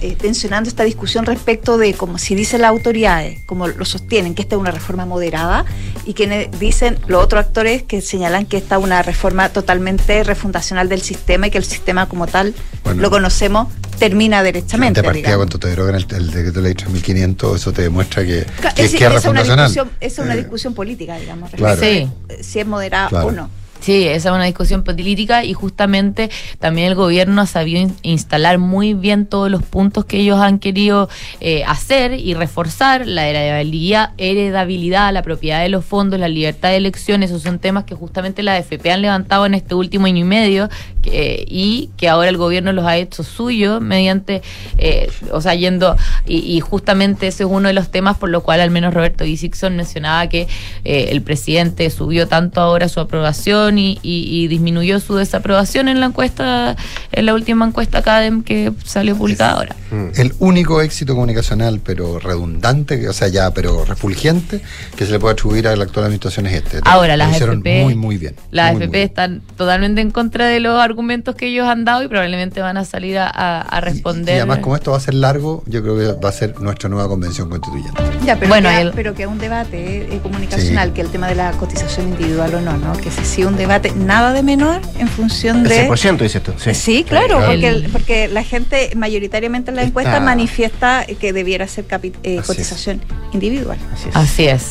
eh, 0.00 0.14
tensionando 0.16 0.68
esta 0.68 0.84
discusión 0.84 1.24
respecto 1.26 1.78
de 1.78 1.94
como 1.94 2.18
si 2.18 2.34
dicen 2.34 2.60
las 2.62 2.70
autoridades, 2.70 3.40
como 3.46 3.66
lo 3.68 3.84
sostienen, 3.84 4.34
que 4.34 4.42
esta 4.42 4.54
es 4.56 4.60
una 4.60 4.70
reforma 4.70 5.06
moderada 5.06 5.64
y 6.04 6.14
quienes 6.14 6.48
dicen 6.58 6.98
los 7.06 7.24
otros 7.24 7.44
actores 7.46 7.82
que 7.82 8.00
señalan 8.02 8.44
que 8.46 8.56
esta 8.58 8.76
es 8.76 8.82
una 8.84 9.02
reforma 9.02 9.48
totalmente 9.48 10.22
refundacional 10.22 10.88
del 10.88 11.00
sistema 11.02 11.46
y 11.46 11.50
que 11.50 11.58
el 11.58 11.64
sistema 11.64 12.06
como 12.08 12.26
tal 12.26 12.54
Bueno. 12.84 13.00
lo 13.02 13.10
conocemos 13.10 13.68
termina 13.98 14.42
derechamente. 14.42 15.00
de 15.00 15.06
partida, 15.06 15.36
cuando 15.36 15.58
te 15.58 15.68
derogan 15.68 15.94
el, 15.94 16.06
el 16.14 16.26
decreto 16.30 16.60
de 16.60 16.62
ley 16.62 16.74
3500, 16.74 17.56
eso 17.60 17.72
te 17.72 17.82
demuestra 17.82 18.24
que, 18.24 18.40
es, 18.40 18.46
que 18.74 18.82
es 18.84 18.92
esa 18.94 18.96
es 18.96 19.00
una 19.00 19.08
refundacional. 19.14 19.66
discusión, 19.68 19.90
esa 20.00 20.20
es 20.22 20.24
una 20.26 20.34
Eh, 20.34 20.36
discusión 20.38 20.74
política, 20.74 21.16
digamos, 21.18 21.50
Claro. 21.52 21.82
eh, 21.82 22.08
si 22.42 22.60
es 22.60 22.66
moderada 22.66 23.08
Claro. 23.08 23.28
o 23.28 23.32
no. 23.32 23.50
Sí, 23.80 24.04
esa 24.08 24.30
es 24.30 24.34
una 24.34 24.44
discusión 24.44 24.82
política 24.82 25.44
y 25.44 25.52
justamente 25.52 26.30
también 26.58 26.88
el 26.88 26.94
gobierno 26.96 27.40
ha 27.42 27.46
sabido 27.46 27.80
in- 27.80 27.94
instalar 28.02 28.58
muy 28.58 28.94
bien 28.94 29.26
todos 29.26 29.50
los 29.50 29.62
puntos 29.62 30.04
que 30.06 30.18
ellos 30.18 30.40
han 30.40 30.58
querido 30.58 31.08
eh, 31.40 31.62
hacer 31.64 32.14
y 32.14 32.34
reforzar, 32.34 33.06
la 33.06 33.28
heredabilidad, 33.28 34.10
heredabilidad, 34.18 35.12
la 35.12 35.22
propiedad 35.22 35.60
de 35.62 35.68
los 35.68 35.84
fondos, 35.84 36.18
la 36.18 36.28
libertad 36.28 36.70
de 36.70 36.76
elección, 36.76 37.22
esos 37.22 37.42
son 37.42 37.58
temas 37.58 37.84
que 37.84 37.94
justamente 37.94 38.42
la 38.42 38.54
AFP 38.56 38.90
han 38.90 39.02
levantado 39.02 39.46
en 39.46 39.54
este 39.54 39.74
último 39.74 40.06
año 40.06 40.18
y 40.22 40.24
medio, 40.24 40.68
eh, 41.04 41.44
y 41.48 41.90
que 41.96 42.08
ahora 42.08 42.28
el 42.28 42.36
gobierno 42.36 42.72
los 42.72 42.84
ha 42.86 42.96
hecho 42.96 43.22
suyo 43.22 43.80
mediante, 43.80 44.42
eh, 44.78 45.08
o 45.30 45.40
sea, 45.40 45.54
yendo, 45.54 45.94
y, 46.26 46.38
y 46.38 46.60
justamente 46.60 47.28
ese 47.28 47.44
es 47.44 47.48
uno 47.48 47.68
de 47.68 47.74
los 47.74 47.90
temas 47.90 48.16
por 48.16 48.30
lo 48.30 48.42
cual 48.42 48.60
al 48.60 48.70
menos 48.70 48.92
Roberto 48.92 49.22
Dixon 49.22 49.76
mencionaba 49.76 50.28
que 50.28 50.48
eh, 50.84 51.08
el 51.10 51.22
presidente 51.22 51.88
subió 51.90 52.26
tanto 52.26 52.60
ahora 52.60 52.88
su 52.88 52.98
aprobación 52.98 53.65
y, 53.78 53.98
y- 54.02 54.44
y 54.44 54.48
disminuyó 54.48 55.00
su 55.00 55.16
desaprobación 55.16 55.88
en 55.88 56.00
la 56.00 56.06
encuesta, 56.06 56.76
en 57.12 57.26
la 57.26 57.34
última 57.34 57.66
encuesta 57.66 57.98
Academ 57.98 58.42
que 58.42 58.72
salió 58.84 59.16
publicada 59.16 59.52
ahora. 59.52 59.76
El 60.16 60.34
único 60.38 60.80
éxito 60.80 61.14
comunicacional, 61.14 61.80
pero 61.84 62.18
redundante, 62.18 63.00
que- 63.00 63.08
o 63.08 63.12
sea, 63.12 63.28
ya, 63.28 63.50
pero 63.52 63.84
refulgente, 63.84 64.60
que 64.96 65.04
se 65.06 65.12
le 65.12 65.18
puede 65.18 65.32
atribuir 65.34 65.68
a 65.68 65.76
la 65.76 65.84
actual 65.84 66.04
administración 66.06 66.46
es 66.46 66.54
este. 66.54 66.80
Ahora, 66.84 67.16
Lo 67.16 67.24
las 67.24 67.34
hicieron 67.34 67.56
FP 67.58 67.82
muy, 67.84 67.94
muy 67.94 68.16
bien. 68.18 68.34
Las 68.50 68.72
Muy, 68.74 68.82
FP 68.84 69.02
están 69.02 69.42
totalmente 69.56 70.00
en 70.00 70.10
contra 70.10 70.46
de 70.46 70.60
los 70.60 70.78
argumentos 70.80 71.34
que 71.34 71.46
ellos 71.48 71.66
han 71.68 71.84
dado 71.84 72.02
y 72.02 72.08
probablemente 72.08 72.60
van 72.60 72.76
a 72.76 72.84
salir 72.84 73.18
a, 73.18 73.26
a- 73.28 73.62
a 73.62 73.78
Y 73.78 73.80
responder. 73.82 74.36
además, 74.36 74.58
como 74.58 74.76
esto 74.76 74.90
va 74.92 74.96
a 74.96 75.00
ser 75.00 75.14
largo, 75.14 75.62
yo 75.66 75.82
creo 75.82 75.96
que 75.98 76.20
va 76.20 76.28
a 76.28 76.32
ser 76.32 76.60
nuestra 76.60 76.88
nueva 76.88 77.08
convención 77.08 77.48
constituyente. 77.48 78.00
Ya, 78.24 78.36
pero, 78.36 78.48
Bueno, 78.48 78.68
queda, 78.68 78.80
el- 78.80 78.92
pero 78.92 79.14
queda 79.14 79.28
un 79.28 79.38
debate 79.38 80.14
eh, 80.14 80.20
comunicacional, 80.22 80.92
que 80.92 81.00
el 81.00 81.08
tema 81.08 81.28
de 81.28 81.34
la 81.36 81.52
cotización 81.52 82.08
individual 82.08 82.54
o 82.56 82.60
no, 82.60 82.76
¿no? 82.76 82.92
Que 82.94 83.10
se 83.10 83.24
sigue 83.24 83.46
un 83.46 83.55
debate 83.56 83.92
nada 83.96 84.32
de 84.32 84.42
menor 84.42 84.80
en 84.98 85.08
función 85.08 85.58
El 85.58 85.68
de... 85.68 85.88
100% 85.88 86.18
dices 86.18 86.42
tú. 86.42 86.52
Sí, 86.58 86.74
Sí, 86.74 87.04
claro, 87.04 87.38
Claro. 87.38 87.46
porque, 87.46 87.68
El- 87.68 87.88
porque 87.90 88.28
la 88.28 88.42
gente 88.44 88.90
mayoritariamente 88.96 89.70
en 89.70 89.76
la 89.76 89.82
encuesta 89.82 90.12
Está- 90.14 90.24
manifiesta 90.24 91.06
que 91.20 91.32
debiera 91.32 91.66
ser 91.68 91.86
capi- 91.88 92.12
eh, 92.22 92.40
cotización 92.46 93.00
individual. 93.32 93.78
Así 93.92 94.08
es. 94.08 94.16
Así 94.16 94.46
es. 94.48 94.62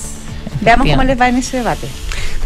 Veamos 0.62 0.88
cómo 0.90 1.04
les 1.04 1.20
va 1.20 1.28
en 1.30 1.36
ese 1.38 1.58
debate. 1.58 1.88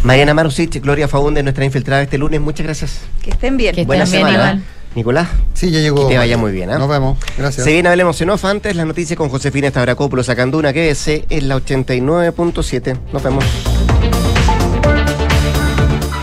Mariana 0.02 0.34
Marusic, 0.34 0.80
Gloria 0.82 1.06
Faunde, 1.08 1.42
nuestra 1.42 1.64
infiltrada 1.64 2.02
este 2.02 2.18
lunes. 2.18 2.40
Muchas 2.40 2.64
gracias. 2.66 3.00
Que 3.22 3.30
estén 3.30 3.56
bien. 3.56 3.74
Que 3.74 3.84
Buena 3.84 4.04
bien, 4.04 4.16
semana. 4.16 4.34
Iván. 4.34 4.64
Nicolás. 4.94 5.28
Sí, 5.54 5.70
ya 5.70 5.78
llegó. 5.78 6.08
Que 6.08 6.14
te 6.14 6.18
vaya 6.18 6.36
muy 6.36 6.50
bien. 6.50 6.68
¿ah? 6.70 6.78
Nos 6.78 6.88
vemos. 6.88 7.16
Gracias. 7.38 7.64
Se 7.64 7.72
viene 7.72 7.88
Hablemos 7.90 8.20
en 8.20 8.30
Off 8.30 8.44
antes, 8.44 8.74
las 8.74 8.86
noticias 8.86 9.16
con 9.16 9.28
Josefina 9.28 9.68
Stavrakopoulos 9.68 10.26
Sacanduna, 10.26 10.72
que 10.72 10.90
es 10.90 11.06
en 11.06 11.48
la 11.48 11.56
89.7. 11.56 12.96
Nos 13.12 13.22
vemos. 13.22 13.44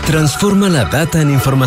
Transforma 0.08 0.70
la 0.70 0.86
data 0.86 1.20
en 1.20 1.28
información. 1.28 1.58